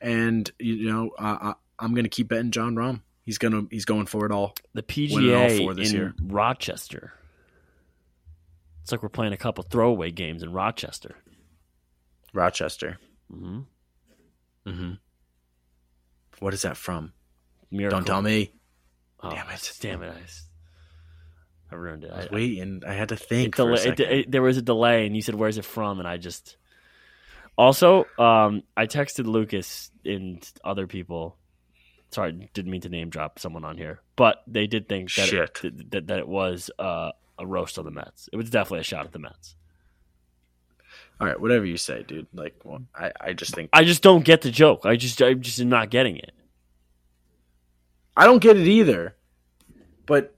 and 0.01 0.51
you 0.59 0.91
know 0.91 1.13
I, 1.17 1.29
I, 1.31 1.55
I'm 1.79 1.95
going 1.95 2.07
to 2.07 2.11
keep 2.11 2.27
betting 2.27 2.51
Jon 2.51 2.75
Rahm. 2.75 3.03
He's 3.27 3.37
gonna 3.39 3.65
he's 3.71 3.85
going 3.85 4.07
for 4.07 4.25
it 4.25 4.33
all. 4.33 4.55
the 4.73 4.81
all 4.81 4.87
PGA 4.87 5.77
this 5.77 5.91
in 5.91 5.97
year. 5.97 6.15
Rochester. 6.23 7.13
It's 8.83 8.93
like 8.93 9.03
we're 9.03 9.09
playing 9.09 9.33
a 9.35 9.37
couple 9.37 9.65
throwaway 9.65 10.13
games 10.13 10.43
in 10.45 10.53
Rochester. 10.53 11.17
Rochester. 12.33 12.99
hmm 13.31 13.61
Mm-hmm. 14.67 14.93
What 16.41 16.55
is 16.55 16.63
that 16.63 16.77
from? 16.77 17.13
Miracle. 17.71 17.99
Don't 18.01 18.07
tell 18.07 18.23
me. 18.23 18.53
Oh, 19.23 19.31
Damn 19.31 19.49
it. 19.51 19.73
Damn 19.81 20.03
it! 20.03 20.13
I 21.71 21.75
ruined 21.75 22.05
it. 22.05 22.13
I 22.13 22.17
was 22.19 22.27
I- 22.31 22.35
waiting. 22.35 22.83
I 22.87 22.93
had 22.95 23.09
to 23.11 23.17
think 23.17 23.57
for 23.57 23.73
a 23.73 23.77
dela- 23.77 23.93
it- 23.93 24.01
it- 24.01 24.31
there 24.31 24.43
was 24.43 24.57
a 24.57 24.63
delay, 24.63 25.07
and 25.07 25.15
you 25.17 25.23
said, 25.23 25.35
"Where's 25.35 25.57
it 25.59 25.65
from?" 25.65 25.99
And 25.99 26.07
I 26.09 26.17
just. 26.17 26.57
Also, 27.59 28.05
um, 28.19 28.63
I 28.77 28.87
texted 28.87 29.25
Lucas 29.27 29.91
and 30.05 30.47
other 30.63 30.87
people. 30.87 31.37
Sorry, 32.11 32.51
didn't 32.55 32.71
mean 32.71 32.81
to 32.83 32.89
name 32.89 33.11
drop 33.11 33.39
someone 33.39 33.65
on 33.65 33.77
here, 33.77 34.01
but 34.15 34.43
they 34.47 34.67
did 34.67 34.89
think 34.89 35.13
that 35.15 35.29
Shit. 35.29 35.61
It, 35.65 35.91
that, 35.91 36.07
that 36.07 36.19
it 36.19 36.29
was 36.29 36.71
uh, 36.79 37.11
a 37.39 37.47
roast 37.47 37.79
on 37.79 37.85
the 37.85 37.91
Mets. 37.91 38.29
It 38.33 38.37
was 38.37 38.49
definitely 38.49 38.81
a 38.81 38.85
shot 38.85 39.05
at 39.05 39.13
the 39.13 39.19
Mets. 39.19 39.57
All 41.21 41.27
right, 41.27 41.41
whatever 41.41 41.65
you 41.65 41.77
say, 41.77 42.03
dude. 42.03 42.27
Like, 42.35 42.55
well, 42.65 42.83
I, 42.95 43.13
I 43.21 43.33
just 43.33 43.55
think 43.55 43.71
I 43.73 43.85
just 43.85 44.03
don't 44.03 44.25
get 44.25 44.43
the 44.43 44.51
joke. 44.51 44.85
I 44.85 44.97
just 44.97 45.21
I'm 45.23 45.41
just 45.41 45.63
not 45.65 45.91
getting 45.91 46.17
it. 46.17 46.33
I 48.17 48.25
don't 48.25 48.41
get 48.41 48.57
it 48.57 48.67
either. 48.67 49.15
But 50.07 50.35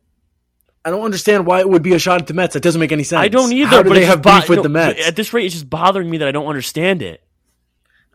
I 0.85 0.91
don't 0.91 1.05
understand 1.05 1.47
why 1.47 1.61
it 1.61 1.69
would 1.69 1.83
be 1.83 1.95
a 1.95 1.99
shot 1.99 2.21
at 2.21 2.27
the 2.27 2.35
Mets. 2.35 2.55
That 2.55 2.63
doesn't 2.63 2.81
make 2.81 2.93
any 2.93 3.05
sense. 3.05 3.21
I 3.21 3.29
don't 3.29 3.53
either. 3.53 3.69
How 3.69 3.83
do 3.83 3.91
but 3.91 3.95
they 3.95 4.05
have 4.05 4.23
bo- 4.23 4.41
beef 4.41 4.49
with 4.49 4.59
no, 4.59 4.63
the 4.63 4.69
Mets? 4.69 5.07
At 5.07 5.17
this 5.17 5.33
rate, 5.33 5.45
it's 5.45 5.55
just 5.55 5.69
bothering 5.69 6.09
me 6.09 6.19
that 6.19 6.29
I 6.29 6.33
don't 6.33 6.47
understand 6.47 7.03
it. 7.03 7.23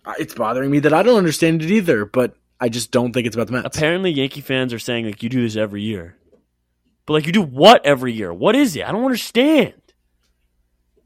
Uh, 0.05 0.13
It's 0.17 0.33
bothering 0.33 0.71
me 0.71 0.79
that 0.79 0.93
I 0.93 1.03
don't 1.03 1.17
understand 1.17 1.61
it 1.61 1.71
either. 1.71 2.05
But 2.05 2.35
I 2.63 2.69
just 2.69 2.91
don't 2.91 3.11
think 3.11 3.27
it's 3.27 3.35
about 3.35 3.47
the 3.47 3.53
Mets. 3.53 3.75
Apparently, 3.75 4.09
Yankee 4.09 4.39
fans 4.39 4.73
are 4.73 4.79
saying 4.79 5.05
like 5.05 5.21
you 5.21 5.27
do 5.27 5.41
this 5.41 5.57
every 5.57 5.81
year, 5.81 6.15
but 7.05 7.11
like 7.11 7.25
you 7.25 7.33
do 7.33 7.41
what 7.41 7.85
every 7.85 8.13
year? 8.13 8.33
What 8.33 8.55
is 8.55 8.73
it? 8.77 8.87
I 8.87 8.93
don't 8.93 9.03
understand. 9.03 9.73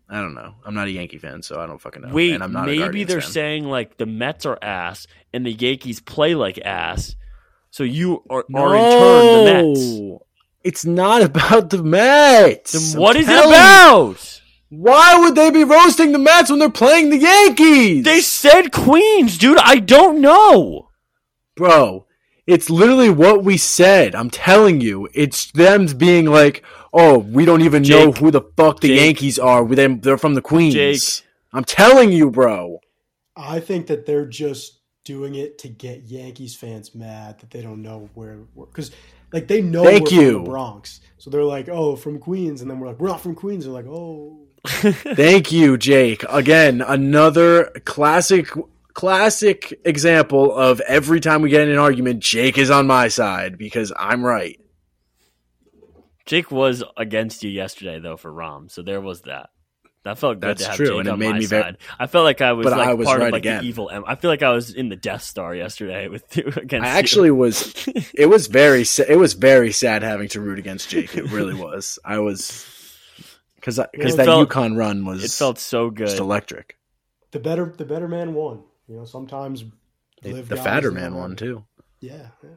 I 0.08 0.22
don't 0.22 0.36
know. 0.36 0.54
I'm 0.64 0.76
not 0.76 0.88
a 0.88 0.92
Yankee 0.92 1.18
fan, 1.18 1.42
so 1.42 1.60
I 1.60 1.66
don't 1.66 1.82
fucking 1.82 2.04
know. 2.04 2.14
Wait, 2.14 2.34
and 2.34 2.44
I'm 2.44 2.54
not 2.54 2.68
maybe 2.68 2.78
Guardians 2.78 3.10
they're 3.10 3.22
fan. 3.22 3.32
saying 3.32 3.64
like 3.64 3.98
the 3.98 4.06
Mets 4.06 4.46
are 4.46 4.60
ass 4.62 5.08
and 5.34 5.48
the 5.48 5.52
Yankees 5.52 6.00
play 6.00 6.36
like 6.36 6.60
ass, 6.60 7.16
so 7.72 7.82
you 7.84 8.24
are, 8.30 8.46
are 8.54 8.76
in 8.76 8.92
turn 8.92 9.26
the 9.26 10.14
Mets. 10.14 10.24
It's 10.64 10.86
not 10.86 11.24
about 11.24 11.72
the 11.72 11.82
Mets. 11.82 12.74
Then 12.74 12.94
I'm 12.94 13.02
what 13.02 13.16
is 13.16 13.28
it 13.28 13.32
telling 13.32 13.50
you. 13.50 13.56
about? 13.56 14.42
Why 14.70 15.20
would 15.22 15.34
they 15.34 15.50
be 15.50 15.64
roasting 15.64 16.12
the 16.12 16.20
Mets 16.20 16.52
when 16.52 16.60
they're 16.60 16.70
playing 16.70 17.10
the 17.10 17.18
Yankees? 17.18 18.06
They 18.06 18.22
said 18.22 18.72
Queens, 18.72 19.40
dude. 19.40 19.58
I 19.58 19.80
don't 19.80 20.22
know. 20.22 20.87
Bro, 21.58 22.06
it's 22.46 22.70
literally 22.70 23.10
what 23.10 23.44
we 23.44 23.58
said. 23.58 24.16
I'm 24.16 24.30
telling 24.30 24.80
you. 24.80 25.10
It's 25.14 25.52
them 25.52 25.88
being 25.88 26.26
like, 26.28 26.64
oh, 26.94 27.18
we 27.20 27.44
don't 27.46 27.62
even 27.62 27.84
know 27.84 28.12
who 28.14 28.32
the 28.32 28.42
fuck 28.56 28.80
the 28.80 28.88
Jake. 28.90 29.00
Yankees 29.06 29.38
are. 29.40 29.66
They- 29.68 29.88
They're 29.88 30.18
from 30.18 30.36
the 30.36 30.42
Queens. 30.42 30.74
Jake. 30.74 31.28
I'm 31.52 31.64
telling 31.66 32.12
you, 32.12 32.30
bro. 32.32 32.80
I 33.36 33.60
think 33.60 33.88
that 33.88 34.06
they're 34.06 34.26
just 34.26 34.80
doing 35.04 35.36
it 35.36 35.58
to 35.60 35.68
get 35.70 36.04
Yankees 36.04 36.56
fans 36.56 36.94
mad 36.94 37.40
that 37.40 37.50
they 37.50 37.62
don't 37.62 37.82
know 37.82 38.10
where 38.14 38.38
because 38.56 38.92
like 39.32 39.48
they 39.48 39.62
know 39.62 39.84
Thank 39.84 40.12
we're 40.12 40.22
you. 40.22 40.32
from 40.34 40.44
the 40.44 40.50
Bronx, 40.50 41.02
so 41.18 41.30
they're 41.30 41.44
like, 41.44 41.70
oh, 41.70 41.96
from 41.96 42.20
Queens, 42.20 42.62
and 42.62 42.70
then 42.70 42.80
we're 42.80 42.88
like, 42.88 43.00
we're 43.00 43.08
not 43.08 43.22
from 43.22 43.36
Queens. 43.36 43.64
They're 43.66 43.74
like, 43.74 43.86
oh, 43.88 44.40
Thank 44.66 45.52
you, 45.52 45.78
Jake. 45.78 46.24
Again, 46.30 46.82
another 46.82 47.66
classic 47.86 48.50
classic 48.98 49.80
example 49.86 50.54
of 50.58 50.80
every 50.82 51.20
time 51.20 51.44
we 51.44 51.50
get 51.52 51.62
in 51.62 51.70
an 51.70 51.78
argument, 51.78 52.20
Jake 52.24 52.58
is 52.58 52.72
on 52.72 52.88
my 52.88 53.10
side 53.10 53.56
because 53.58 53.94
I'm 53.96 54.26
right. 54.26 54.60
Jake 56.26 56.50
was 56.52 56.84
against 56.98 57.44
you 57.44 57.50
yesterday 57.52 58.00
though 58.00 58.18
for 58.18 58.32
Rahm, 58.34 58.70
so 58.72 58.82
there 58.82 59.00
was 59.00 59.22
that. 59.22 59.52
That 60.04 60.18
felt 60.18 60.40
good 60.40 60.50
That's 60.58 60.64
to 60.64 60.68
have 60.70 60.78
true, 60.78 60.86
Jake 60.88 61.00
and 61.00 61.08
it 61.08 61.12
on 61.12 61.20
made 61.20 61.32
my 61.32 61.40
me 61.40 61.46
very- 61.46 61.64
side. 61.64 61.78
I 62.00 62.08
felt 62.08 62.24
like 62.26 62.42
I 62.42 62.54
was 62.54 62.66
like 62.66 62.88
I 62.88 62.94
was 62.96 63.06
part 63.06 63.20
right 63.20 63.28
of 63.28 63.34
like 63.34 63.42
again. 63.44 63.62
the 63.62 63.68
evil. 63.68 63.90
Em- 63.90 64.04
I 64.08 64.16
feel 64.16 64.32
like 64.32 64.42
I 64.42 64.52
was 64.52 64.74
in 64.74 64.90
the 64.90 64.96
Death 64.96 65.22
Star 65.22 65.54
yesterday 65.54 66.08
with 66.08 66.36
you 66.36 66.46
against. 66.56 66.86
I 66.88 66.92
you. 66.94 66.98
actually 67.00 67.32
was. 67.32 67.74
It 68.16 68.28
was 68.28 68.48
very. 68.48 68.84
sa- 68.84 69.04
It 69.08 69.18
was 69.18 69.34
very 69.34 69.72
sad 69.72 70.02
having 70.04 70.28
to 70.30 70.42
root 70.42 70.60
against 70.60 70.90
Jake. 70.90 71.16
It 71.16 71.32
really 71.32 71.54
was. 71.68 72.00
I 72.04 72.20
was 72.20 72.66
because 73.56 73.80
because 73.92 74.16
that 74.16 74.26
felt- 74.26 74.40
Yukon 74.40 74.76
run 74.76 75.06
was 75.06 75.24
it 75.24 75.32
felt 75.32 75.60
so 75.60 75.90
good. 75.92 76.08
just 76.08 76.20
electric. 76.20 76.78
The 77.32 77.40
better 77.40 77.66
the 77.78 77.86
better 77.86 78.08
man 78.08 78.34
won. 78.34 78.64
You 78.88 78.98
know, 78.98 79.06
sometimes 79.06 79.66
The, 80.22 80.34
live 80.34 80.50
the 80.50 80.58
fatter 80.58 80.92
man 80.92 81.14
all 81.14 81.20
won 81.20 81.36
too. 81.36 81.66
Yeah, 82.00 82.28
yeah. 82.44 82.50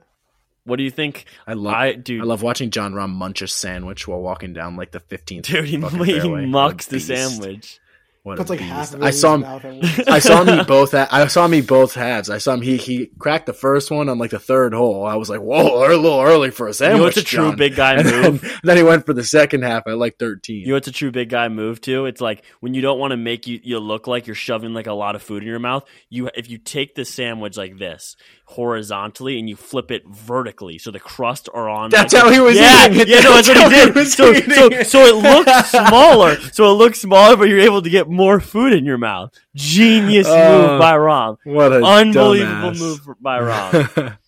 What 0.64 0.76
do 0.76 0.82
you 0.82 0.90
think? 0.90 1.24
I 1.46 1.54
love. 1.54 1.74
I 1.74 1.88
I, 2.08 2.22
love 2.22 2.42
watching 2.42 2.70
Jon 2.70 2.92
Rahm 2.92 3.10
munch 3.10 3.42
a 3.42 3.48
sandwich 3.48 4.06
while 4.06 4.20
walking 4.20 4.52
down 4.52 4.76
like 4.76 4.92
the 4.92 5.00
fifteenth. 5.00 5.46
dude, 5.46 5.64
he, 5.64 5.76
he 6.04 6.46
mucks 6.46 6.86
the 6.86 7.00
sandwich. 7.00 7.80
What 8.22 8.34
a 8.34 8.36
Puts 8.36 8.50
like 8.50 8.58
beast. 8.58 8.70
half 8.70 8.92
of 8.94 9.02
I 9.02 9.10
saw 9.12 9.28
his 9.32 9.34
him. 9.36 9.40
mouth 9.50 9.64
at 9.64 9.74
once. 9.74 10.08
I 10.08 10.18
saw 10.18 10.42
him 10.44 10.60
eat 10.60 10.66
both. 10.66 10.92
Ha- 10.92 11.08
I 11.10 11.26
saw 11.28 11.46
him 11.46 11.54
eat 11.54 11.66
both 11.66 11.94
halves. 11.94 12.28
I 12.28 12.36
saw 12.36 12.52
him. 12.52 12.60
He 12.60 12.76
he 12.76 13.06
cracked 13.18 13.46
the 13.46 13.54
first 13.54 13.90
one 13.90 14.10
on 14.10 14.18
like 14.18 14.32
the 14.32 14.38
third 14.38 14.74
hole. 14.74 15.06
I 15.06 15.14
was 15.16 15.30
like, 15.30 15.40
whoa, 15.40 15.78
a 15.86 15.88
little 15.96 16.20
early 16.20 16.50
for 16.50 16.68
a 16.68 16.74
sandwich. 16.74 16.74
You 16.74 16.74
sandwich. 16.74 16.98
know 16.98 17.04
what's 17.04 17.16
a 17.16 17.24
true 17.24 17.44
John. 17.48 17.56
big 17.56 17.76
guy 17.76 17.94
And 17.98 18.04
move? 18.04 18.40
then, 18.42 18.50
then 18.62 18.76
he 18.76 18.82
went 18.82 19.06
for 19.06 19.14
the 19.14 19.24
second 19.24 19.62
half 19.62 19.84
at 19.86 19.96
like 19.96 20.18
thirteen. 20.18 20.60
You 20.60 20.72
know 20.72 20.76
it's 20.76 20.88
a 20.88 20.92
true 20.92 21.10
big 21.10 21.30
guy 21.30 21.48
move 21.48 21.80
too? 21.80 22.04
It's 22.04 22.20
like 22.20 22.44
when 22.60 22.74
you 22.74 22.82
don't 22.82 22.98
want 22.98 23.12
to 23.12 23.16
make 23.16 23.46
you 23.46 23.58
you 23.62 23.78
look 23.78 24.06
like 24.06 24.26
you're 24.26 24.36
shoving 24.36 24.74
like 24.74 24.86
a 24.86 24.92
lot 24.92 25.14
of 25.16 25.22
food 25.22 25.42
in 25.42 25.48
your 25.48 25.58
mouth. 25.58 25.84
You 26.10 26.28
if 26.34 26.50
you 26.50 26.58
take 26.58 26.94
the 26.94 27.06
sandwich 27.06 27.56
like 27.56 27.78
this 27.78 28.16
horizontally 28.50 29.38
and 29.38 29.48
you 29.48 29.54
flip 29.56 29.90
it 29.90 30.06
vertically, 30.08 30.76
so 30.78 30.90
the 30.90 30.98
crust 31.00 31.48
are 31.54 31.68
on. 31.68 31.90
That's 31.90 32.12
like, 32.12 32.22
how 32.24 32.30
he 32.30 32.40
was 32.40 32.56
yeah, 32.56 32.86
eating 32.86 33.00
it. 33.00 33.08
Yeah, 33.08 33.20
no, 33.20 33.34
that's 33.34 33.46
That's 33.48 33.60
what 33.60 33.72
he 33.72 33.78
how 33.78 33.86
he 33.86 33.92
did. 33.92 34.08
so, 34.08 34.32
so, 34.34 34.66
it. 34.66 34.86
so 34.86 34.98
it 35.04 35.14
looks 35.16 35.70
smaller. 35.88 36.36
So 36.52 36.64
it 36.70 36.74
looks 36.74 37.00
smaller, 37.00 37.36
but 37.36 37.44
you're 37.48 37.60
able 37.60 37.80
to 37.82 37.90
get 37.90 38.08
more 38.08 38.40
food 38.40 38.72
in 38.72 38.84
your 38.84 38.98
mouth. 38.98 39.32
Genius 39.54 40.26
Uh, 40.26 40.68
move 40.68 40.80
by 40.80 40.94
Rahm. 40.94 41.36
what 41.44 41.72
a 41.72 41.84
Unbelievable 41.84 42.70
dumbass. 42.72 42.80
move 42.80 43.00
by 43.20 43.38
Rahm. 43.40 44.18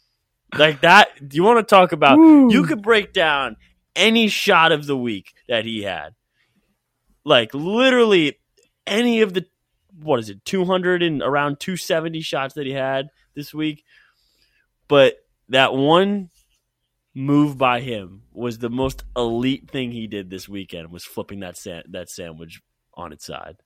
like 0.56 0.80
that. 0.82 1.28
Do 1.28 1.36
you 1.36 1.42
want 1.42 1.58
to 1.66 1.74
talk 1.74 1.92
about? 1.92 2.16
Woo. 2.18 2.52
You 2.52 2.64
could 2.64 2.82
break 2.82 3.12
down 3.12 3.56
any 3.96 4.28
shot 4.28 4.72
of 4.72 4.86
the 4.86 4.96
week 4.96 5.32
that 5.48 5.64
he 5.64 5.82
had. 5.82 6.14
Like 7.24 7.54
literally 7.54 8.38
any 8.86 9.20
of 9.22 9.34
the 9.34 9.46
what 10.00 10.18
is 10.20 10.30
it, 10.30 10.44
two 10.44 10.64
hundred 10.64 11.02
and 11.02 11.22
around 11.22 11.60
two 11.60 11.76
seventy 11.76 12.20
shots 12.20 12.54
that 12.54 12.66
he 12.66 12.72
had 12.72 13.08
this 13.34 13.52
week. 13.54 13.84
But 14.93 15.24
that 15.49 15.72
one 15.72 16.28
move 17.14 17.57
by 17.57 17.80
him 17.80 18.24
was 18.30 18.59
the 18.59 18.68
most 18.68 19.05
elite 19.16 19.70
thing 19.70 19.90
he 19.90 20.07
did 20.07 20.28
this 20.28 20.51
weekend 20.51 20.93
was 20.93 21.03
flipping 21.03 21.40
that 21.40 21.57
sa- 21.57 21.80
that 21.88 22.11
sandwich 22.11 22.61
on 22.93 23.11
its 23.11 23.24
side. 23.24 23.57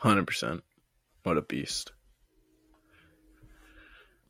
Hundred 0.00 0.26
percent. 0.26 0.62
What 1.22 1.38
a 1.38 1.40
beast. 1.40 1.92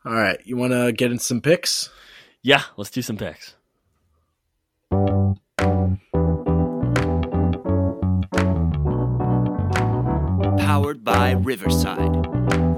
All 0.05 0.12
right, 0.12 0.39
you 0.45 0.57
want 0.57 0.73
to 0.73 0.93
get 0.93 1.11
in 1.11 1.18
some 1.18 1.41
picks? 1.41 1.91
Yeah, 2.41 2.62
let's 2.77 2.91
do 2.91 3.03
some 3.03 3.16
picks. 3.16 3.57
Powered 10.57 11.03
by 11.03 11.33
Riverside. 11.33 12.72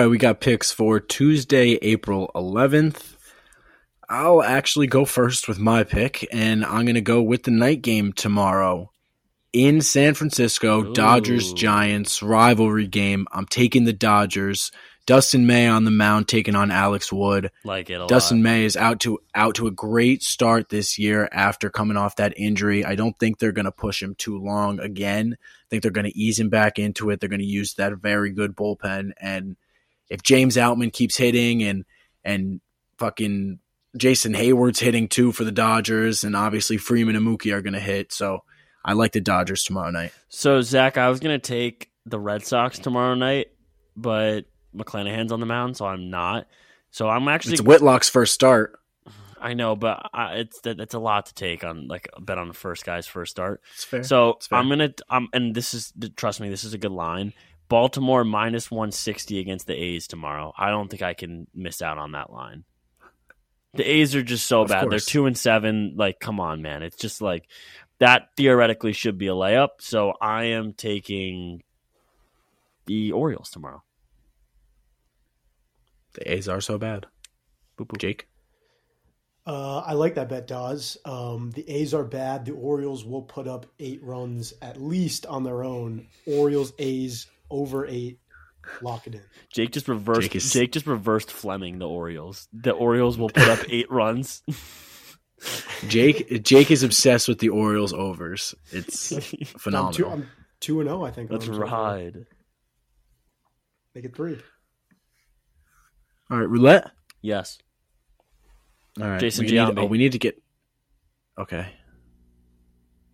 Right, 0.00 0.06
we 0.06 0.16
got 0.16 0.40
picks 0.40 0.72
for 0.72 0.98
Tuesday, 0.98 1.72
April 1.82 2.30
11th. 2.34 3.16
I'll 4.08 4.42
actually 4.42 4.86
go 4.86 5.04
first 5.04 5.46
with 5.46 5.58
my 5.58 5.84
pick, 5.84 6.26
and 6.32 6.64
I'm 6.64 6.86
going 6.86 6.94
to 6.94 7.02
go 7.02 7.20
with 7.20 7.42
the 7.42 7.50
night 7.50 7.82
game 7.82 8.14
tomorrow 8.14 8.90
in 9.52 9.82
San 9.82 10.14
Francisco. 10.14 10.84
Ooh. 10.84 10.94
Dodgers 10.94 11.52
Giants 11.52 12.22
rivalry 12.22 12.86
game. 12.86 13.26
I'm 13.30 13.44
taking 13.44 13.84
the 13.84 13.92
Dodgers. 13.92 14.72
Dustin 15.04 15.46
May 15.46 15.66
on 15.66 15.84
the 15.84 15.90
mound 15.90 16.28
taking 16.28 16.54
on 16.54 16.70
Alex 16.70 17.12
Wood. 17.12 17.50
Like 17.62 17.90
it 17.90 18.00
a 18.00 18.06
Dustin 18.06 18.38
lot. 18.38 18.44
May 18.44 18.64
is 18.64 18.76
out 18.76 19.00
to 19.00 19.18
out 19.34 19.56
to 19.56 19.66
a 19.66 19.72
great 19.72 20.22
start 20.22 20.70
this 20.70 20.98
year 20.98 21.28
after 21.30 21.68
coming 21.68 21.96
off 21.96 22.16
that 22.16 22.32
injury. 22.38 22.84
I 22.84 22.94
don't 22.94 23.18
think 23.18 23.38
they're 23.38 23.52
going 23.52 23.64
to 23.64 23.72
push 23.72 24.02
him 24.02 24.14
too 24.14 24.38
long 24.38 24.78
again. 24.80 25.36
I 25.40 25.66
think 25.68 25.82
they're 25.82 25.90
going 25.90 26.10
to 26.10 26.18
ease 26.18 26.38
him 26.38 26.48
back 26.48 26.78
into 26.78 27.10
it. 27.10 27.20
They're 27.20 27.28
going 27.28 27.40
to 27.40 27.46
use 27.46 27.74
that 27.74 27.94
very 27.96 28.30
good 28.30 28.56
bullpen 28.56 29.12
and 29.20 29.56
if 30.10 30.22
James 30.22 30.56
Outman 30.56 30.92
keeps 30.92 31.16
hitting 31.16 31.62
and 31.62 31.84
and 32.24 32.60
fucking 32.98 33.60
Jason 33.96 34.34
Heyward's 34.34 34.80
hitting 34.80 35.08
too 35.08 35.32
for 35.32 35.44
the 35.44 35.52
Dodgers 35.52 36.22
and 36.22 36.36
obviously 36.36 36.76
Freeman 36.76 37.16
and 37.16 37.26
Mookie 37.26 37.52
are 37.54 37.62
going 37.62 37.72
to 37.72 37.80
hit. 37.80 38.12
So 38.12 38.40
I 38.84 38.92
like 38.92 39.12
the 39.12 39.20
Dodgers 39.20 39.64
tomorrow 39.64 39.90
night. 39.90 40.12
So 40.28 40.60
Zach, 40.60 40.96
I 40.96 41.08
was 41.08 41.20
gonna 41.20 41.38
take 41.38 41.90
the 42.06 42.18
Red 42.18 42.44
Sox 42.44 42.78
tomorrow 42.78 43.14
night, 43.14 43.48
but 43.96 44.46
McClanahan's 44.74 45.32
on 45.32 45.40
the 45.40 45.46
mound, 45.46 45.76
so 45.76 45.86
I'm 45.86 46.10
not. 46.10 46.46
So 46.90 47.08
I'm 47.08 47.28
actually 47.28 47.54
It's 47.54 47.62
Whitlock's 47.62 48.08
first 48.08 48.32
start. 48.34 48.78
I 49.40 49.54
know, 49.54 49.74
but 49.74 50.10
I, 50.12 50.34
it's 50.36 50.60
that 50.62 50.80
it's 50.80 50.94
a 50.94 50.98
lot 50.98 51.26
to 51.26 51.34
take 51.34 51.64
on 51.64 51.88
like 51.88 52.08
a 52.14 52.20
bet 52.20 52.36
on 52.36 52.48
the 52.48 52.54
first 52.54 52.84
guy's 52.84 53.06
first 53.06 53.30
start. 53.30 53.62
It's 53.74 53.84
fair. 53.84 54.02
So. 54.02 54.38
I'm 54.50 54.68
gonna 54.68 54.92
um 55.08 55.28
and 55.32 55.54
this 55.54 55.72
is 55.74 55.92
trust 56.16 56.40
me, 56.40 56.48
this 56.48 56.64
is 56.64 56.74
a 56.74 56.78
good 56.78 56.92
line. 56.92 57.32
Baltimore 57.70 58.24
minus 58.24 58.70
160 58.70 59.38
against 59.38 59.66
the 59.66 59.74
A's 59.74 60.06
tomorrow. 60.06 60.52
I 60.58 60.68
don't 60.68 60.90
think 60.90 61.00
I 61.00 61.14
can 61.14 61.46
miss 61.54 61.80
out 61.80 61.96
on 61.96 62.12
that 62.12 62.30
line. 62.30 62.64
The 63.74 63.88
A's 63.88 64.14
are 64.16 64.22
just 64.22 64.46
so 64.46 64.62
Of 64.62 64.68
bad. 64.68 64.82
course. 64.82 64.90
They're 64.90 65.12
two 65.12 65.26
and 65.26 65.38
seven. 65.38 65.94
Like, 65.96 66.18
come 66.20 66.40
on, 66.40 66.60
man. 66.60 66.82
It's 66.82 66.96
just 66.96 67.22
like 67.22 67.48
that 68.00 68.30
theoretically 68.36 68.92
should 68.92 69.16
be 69.16 69.28
a 69.28 69.32
layup. 69.34 69.68
So 69.78 70.14
I 70.20 70.44
am 70.46 70.72
taking 70.74 71.62
the 72.86 73.12
Orioles 73.12 73.48
tomorrow. 73.50 73.82
the 76.14 76.32
A's 76.32 76.48
are 76.48 76.60
so 76.60 76.76
bad. 76.76 77.06
Boop, 77.78 77.86
boop. 77.86 77.98
Jake. 77.98 78.26
Uh, 79.46 79.78
I 79.78 79.92
like 79.94 80.16
that 80.16 80.28
bet, 80.28 80.46
Dawes. 80.48 80.96
Um, 81.04 81.50
the 81.52 81.68
A's 81.70 81.94
are 81.94 82.04
bad. 82.04 82.44
The 82.44 82.52
Orioles 82.52 83.04
will 83.04 83.22
put 83.22 83.46
up 83.48 83.66
eight 83.78 84.02
runs 84.02 84.52
at 84.60 84.80
least 84.82 85.24
on 85.26 85.44
their 85.44 85.62
own. 85.64 86.06
Orioles, 86.26 86.72
A's 86.80 87.26
over 87.50 87.86
eight. 87.86 88.18
Lock 88.82 89.06
it 89.06 89.14
in. 89.14 89.22
Jake 89.52 89.72
just 89.72 89.88
reversed. 89.88 90.20
Jake 90.22 90.36
is- 90.36 90.52
Jake 90.52 90.72
just 90.72 90.86
reversed 90.86 91.30
Fleming. 91.30 91.78
The 91.78 91.88
Orioles. 91.88 92.46
The 92.52 92.72
Orioles 92.72 93.18
will 93.18 93.30
put 93.30 93.48
up 93.48 93.58
eight 93.68 93.90
runs. 93.90 94.42
Jake 95.88 96.42
Jake 96.42 96.70
is 96.70 96.82
obsessed 96.82 97.26
with 97.26 97.38
the 97.38 97.48
Orioles 97.48 97.92
overs. 97.94 98.54
It's 98.70 99.12
phenomenal. 99.58 100.10
I'm 100.12 100.28
two 100.60 100.80
and 100.80 100.88
zero. 100.90 101.04
I 101.04 101.10
think. 101.10 101.30
Let's 101.30 101.46
them 101.46 101.54
so 101.54 101.60
ride. 101.62 102.26
Make 103.94 104.04
it 104.04 104.14
three. 104.14 104.38
All 106.30 106.38
right, 106.38 106.48
roulette. 106.48 106.90
Yes. 107.22 107.58
All 109.00 109.08
right, 109.08 109.18
Jason 109.20 109.46
we 109.46 109.52
need, 109.52 109.56
Giambi. 109.58 109.78
oh, 109.78 109.86
we 109.86 109.98
need 109.98 110.12
to 110.12 110.18
get. 110.18 110.40
Okay. 111.38 111.72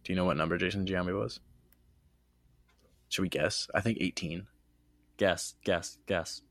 Do 0.05 0.12
you 0.12 0.16
know 0.16 0.24
what 0.24 0.37
number 0.37 0.59
Jason 0.59 0.84
Giambi 0.84 1.16
was? 1.16 1.39
Should 3.17 3.23
we 3.23 3.29
guess? 3.31 3.67
I 3.75 3.81
think 3.81 3.97
eighteen. 3.99 4.47
Guess. 5.17 5.55
Guess. 5.64 5.97
Guess. 6.07 6.43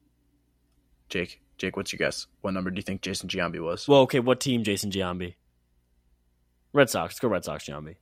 Jake, 1.10 1.40
Jake, 1.60 1.78
what's 1.78 1.94
your 1.94 2.00
guess? 2.00 2.26
What 2.42 2.56
number 2.56 2.72
do 2.72 2.78
you 2.78 2.82
think 2.82 3.04
Jason 3.04 3.30
Giambi 3.30 3.64
was? 3.64 3.88
Well, 3.88 4.00
okay. 4.02 4.20
What 4.20 4.40
team? 4.40 4.64
Jason 4.64 4.90
Giambi. 4.90 5.36
Red 6.74 6.90
Sox. 6.90 7.12
Let's 7.12 7.20
go 7.20 7.28
Red 7.28 7.46
Sox. 7.46 7.66
Giambi. 7.66 7.98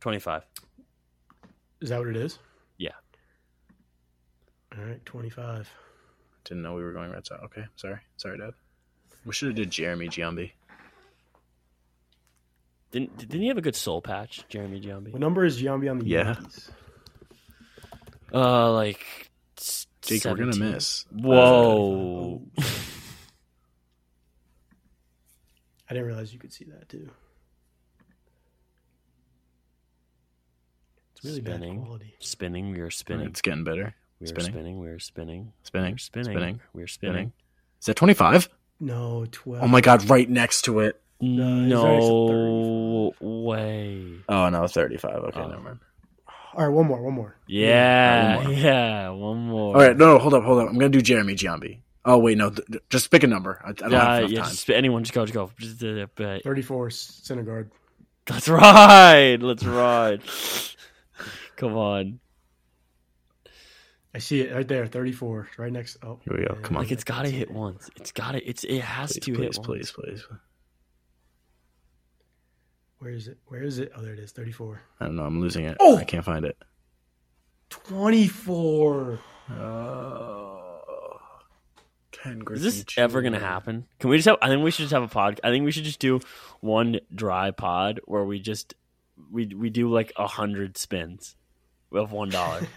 Twenty-five. 0.00 0.44
Is 1.80 1.88
that 1.88 1.98
what 1.98 2.08
it 2.08 2.16
is? 2.16 2.38
Yeah. 2.76 2.90
All 4.76 4.84
right, 4.84 5.02
twenty-five. 5.06 5.66
Didn't 6.44 6.62
know 6.62 6.74
we 6.74 6.82
were 6.82 6.92
going 6.92 7.10
Red 7.10 7.24
Sox. 7.24 7.42
Okay, 7.44 7.64
sorry, 7.76 8.00
sorry, 8.18 8.36
Dad. 8.36 8.52
We 9.24 9.32
should 9.32 9.48
have 9.48 9.56
did 9.56 9.70
Jeremy 9.70 10.08
Giambi. 10.08 10.50
Didn't 12.94 13.18
Didn't 13.18 13.40
he 13.40 13.48
have 13.48 13.58
a 13.58 13.60
good 13.60 13.74
soul 13.74 14.00
patch, 14.00 14.44
Jeremy 14.48 14.80
Giambi? 14.80 15.10
What 15.10 15.18
number 15.20 15.44
is 15.44 15.60
Giambi 15.60 15.90
on 15.90 15.98
the 15.98 16.06
Yeah. 16.06 16.34
Yankees? 16.34 16.70
Uh, 18.32 18.72
like. 18.72 19.00
s- 19.58 19.88
Jake, 20.02 20.24
we're 20.24 20.36
gonna 20.36 20.56
miss. 20.56 21.04
Whoa. 21.10 22.40
I 22.58 22.62
didn't 25.94 26.06
realize 26.06 26.32
you 26.32 26.38
could 26.38 26.52
see 26.52 26.66
that 26.66 26.88
too. 26.88 27.10
It's 31.16 31.24
really 31.24 31.40
bad 31.40 31.56
Spinning. 31.56 31.82
quality. 31.84 32.14
Spinning. 32.20 32.70
We 32.70 32.78
are 32.80 32.90
spinning. 32.90 33.26
It's 33.26 33.40
getting 33.42 33.64
better. 33.64 33.94
We 34.20 34.26
are 34.26 34.28
spinning. 34.28 34.52
spinning. 34.52 34.78
We 34.80 34.86
are 34.88 34.98
spinning. 35.00 35.52
Spinning. 35.64 35.92
We're 35.94 35.98
spinning. 35.98 36.24
Spinning. 36.32 36.60
We're 36.72 36.86
Spinning. 36.86 37.14
spinning. 37.14 37.32
Is 37.80 37.86
that 37.86 37.96
25? 37.96 38.48
No, 38.78 39.26
twelve. 39.32 39.62
Oh 39.64 39.68
my 39.68 39.80
god, 39.80 40.08
right 40.08 40.28
next 40.30 40.62
to 40.62 40.78
it. 40.80 41.00
No 41.20 43.12
way. 43.20 44.14
Oh 44.28 44.48
no, 44.48 44.66
35. 44.66 45.14
Okay, 45.16 45.40
Oh. 45.40 45.48
never 45.48 45.62
mind. 45.62 45.78
All 46.54 46.64
right, 46.64 46.68
one 46.72 46.86
more, 46.86 47.02
one 47.02 47.14
more. 47.14 47.36
Yeah, 47.48 48.36
one 48.36 48.44
more. 48.44 48.52
yeah. 48.54 49.08
One 49.10 49.38
more. 49.48 49.76
All 49.76 49.82
right, 49.82 49.96
no, 49.96 50.14
no, 50.14 50.18
hold 50.18 50.34
up, 50.34 50.44
hold 50.44 50.60
up. 50.60 50.68
I'm 50.68 50.74
gonna 50.74 50.88
do 50.88 51.00
Jeremy 51.02 51.34
Giambi. 51.34 51.80
Oh 52.04 52.18
wait, 52.18 52.36
no, 52.38 52.50
th- 52.50 52.66
th- 52.68 52.82
just 52.90 53.10
pick 53.10 53.22
a 53.22 53.26
number. 53.26 53.60
I, 53.64 53.70
I 53.70 53.72
don't 53.72 53.90
Yeah, 53.92 54.04
have 54.04 54.18
enough 54.18 54.30
yeah. 54.30 54.40
time. 54.42 54.50
Just, 54.50 54.70
anyone, 54.70 55.02
just 55.04 55.14
go, 55.14 55.24
just 55.24 55.34
go. 55.34 55.50
Just, 55.58 55.82
uh, 55.82 56.06
but- 56.14 56.42
Thirty-four, 56.44 56.88
Syndergaard. 56.90 57.70
Let's 58.30 58.48
ride. 58.48 59.42
Let's 59.42 59.64
ride. 59.64 60.22
Come 61.56 61.74
on. 61.76 62.20
I 64.14 64.18
see 64.18 64.42
it 64.42 64.54
right 64.54 64.68
there, 64.68 64.86
thirty-four, 64.86 65.48
right 65.58 65.72
next. 65.72 65.96
Oh, 66.02 66.20
Here 66.24 66.38
we 66.38 66.44
go. 66.46 66.54
man. 66.54 66.62
Come 66.62 66.76
on. 66.76 66.82
Like 66.84 66.92
it's 66.92 67.04
gotta 67.04 67.30
hit 67.30 67.50
once. 67.50 67.90
It's 67.96 68.12
gotta. 68.12 68.46
It's 68.48 68.62
it 68.64 68.80
has 68.80 69.12
please, 69.12 69.24
to 69.24 69.32
please, 69.34 69.42
hit 69.56 69.64
please, 69.64 69.64
once. 69.64 69.90
please. 69.92 70.38
Where 72.98 73.10
is 73.12 73.28
it? 73.28 73.38
Where 73.46 73.62
is 73.62 73.78
it? 73.78 73.92
Oh, 73.96 74.02
there 74.02 74.14
it 74.14 74.18
is. 74.18 74.32
Thirty-four. 74.32 74.80
I 75.00 75.06
don't 75.06 75.16
know. 75.16 75.24
I'm 75.24 75.40
losing 75.40 75.64
it. 75.64 75.76
Oh! 75.80 75.96
I 75.96 76.04
can't 76.04 76.24
find 76.24 76.44
it. 76.44 76.56
Twenty-four. 77.70 79.18
Uh, 79.50 79.54
oh, 79.54 81.20
Ken 82.12 82.42
Is 82.52 82.62
this 82.62 82.82
Griffey 82.84 83.00
ever 83.00 83.20
gonna 83.20 83.38
happen? 83.38 83.86
Can 83.98 84.10
we 84.10 84.16
just 84.16 84.26
have? 84.26 84.38
I 84.40 84.48
think 84.48 84.64
we 84.64 84.70
should 84.70 84.84
just 84.84 84.92
have 84.94 85.02
a 85.02 85.08
pod. 85.08 85.40
I 85.44 85.50
think 85.50 85.64
we 85.64 85.72
should 85.72 85.84
just 85.84 85.98
do 85.98 86.20
one 86.60 87.00
dry 87.14 87.50
pod 87.50 88.00
where 88.06 88.24
we 88.24 88.40
just 88.40 88.74
we 89.30 89.46
we 89.46 89.70
do 89.70 89.90
like 89.90 90.12
a 90.16 90.26
hundred 90.26 90.78
spins 90.78 91.36
of 91.92 92.12
one 92.12 92.30
dollar. 92.30 92.62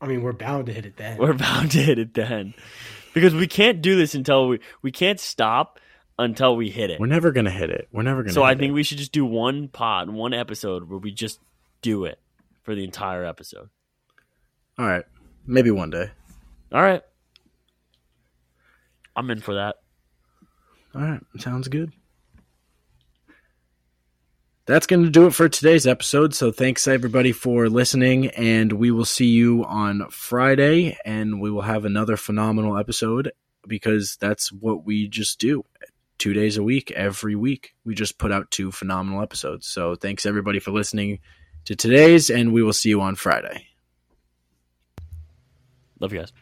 I 0.00 0.06
mean, 0.06 0.22
we're 0.22 0.32
bound 0.32 0.66
to 0.66 0.72
hit 0.72 0.84
it 0.84 0.96
then. 0.96 1.16
We're 1.18 1.32
bound 1.32 1.70
to 1.72 1.78
hit 1.78 1.98
it 1.98 2.14
then, 2.14 2.54
because 3.14 3.34
we 3.34 3.46
can't 3.46 3.80
do 3.80 3.96
this 3.96 4.14
until 4.14 4.48
we 4.48 4.60
we 4.82 4.90
can't 4.90 5.20
stop 5.20 5.78
until 6.22 6.56
we 6.56 6.70
hit 6.70 6.90
it. 6.90 7.00
We're 7.00 7.06
never 7.06 7.32
gonna 7.32 7.50
hit 7.50 7.70
it. 7.70 7.88
We're 7.92 8.02
never 8.02 8.22
gonna. 8.22 8.32
So 8.32 8.42
I 8.42 8.54
think 8.54 8.70
it. 8.70 8.74
we 8.74 8.82
should 8.82 8.98
just 8.98 9.12
do 9.12 9.24
one 9.24 9.68
pod, 9.68 10.10
one 10.10 10.32
episode 10.32 10.88
where 10.88 10.98
we 10.98 11.12
just 11.12 11.40
do 11.82 12.04
it 12.04 12.18
for 12.62 12.74
the 12.74 12.84
entire 12.84 13.24
episode. 13.24 13.68
All 14.78 14.86
right, 14.86 15.04
maybe 15.46 15.70
one 15.70 15.90
day. 15.90 16.10
All 16.72 16.82
right, 16.82 17.02
I'm 19.14 19.30
in 19.30 19.40
for 19.40 19.54
that. 19.54 19.76
All 20.94 21.02
right, 21.02 21.20
sounds 21.38 21.68
good. 21.68 21.92
That's 24.64 24.86
going 24.86 25.02
to 25.02 25.10
do 25.10 25.26
it 25.26 25.34
for 25.34 25.48
today's 25.48 25.88
episode. 25.88 26.34
So 26.34 26.52
thanks 26.52 26.86
everybody 26.86 27.32
for 27.32 27.68
listening, 27.68 28.28
and 28.28 28.72
we 28.72 28.92
will 28.92 29.04
see 29.04 29.26
you 29.26 29.64
on 29.64 30.08
Friday, 30.10 30.96
and 31.04 31.40
we 31.40 31.50
will 31.50 31.62
have 31.62 31.84
another 31.84 32.16
phenomenal 32.16 32.78
episode 32.78 33.32
because 33.66 34.16
that's 34.20 34.52
what 34.52 34.84
we 34.84 35.08
just 35.08 35.40
do. 35.40 35.64
Two 36.18 36.32
days 36.32 36.56
a 36.56 36.62
week, 36.62 36.90
every 36.92 37.34
week, 37.34 37.74
we 37.84 37.94
just 37.94 38.18
put 38.18 38.30
out 38.30 38.50
two 38.50 38.70
phenomenal 38.70 39.22
episodes. 39.22 39.66
So 39.66 39.94
thanks 39.96 40.24
everybody 40.24 40.60
for 40.60 40.70
listening 40.70 41.18
to 41.64 41.74
today's, 41.74 42.30
and 42.30 42.52
we 42.52 42.62
will 42.62 42.72
see 42.72 42.90
you 42.90 43.00
on 43.00 43.16
Friday. 43.16 43.66
Love 45.98 46.12
you 46.12 46.20
guys. 46.20 46.32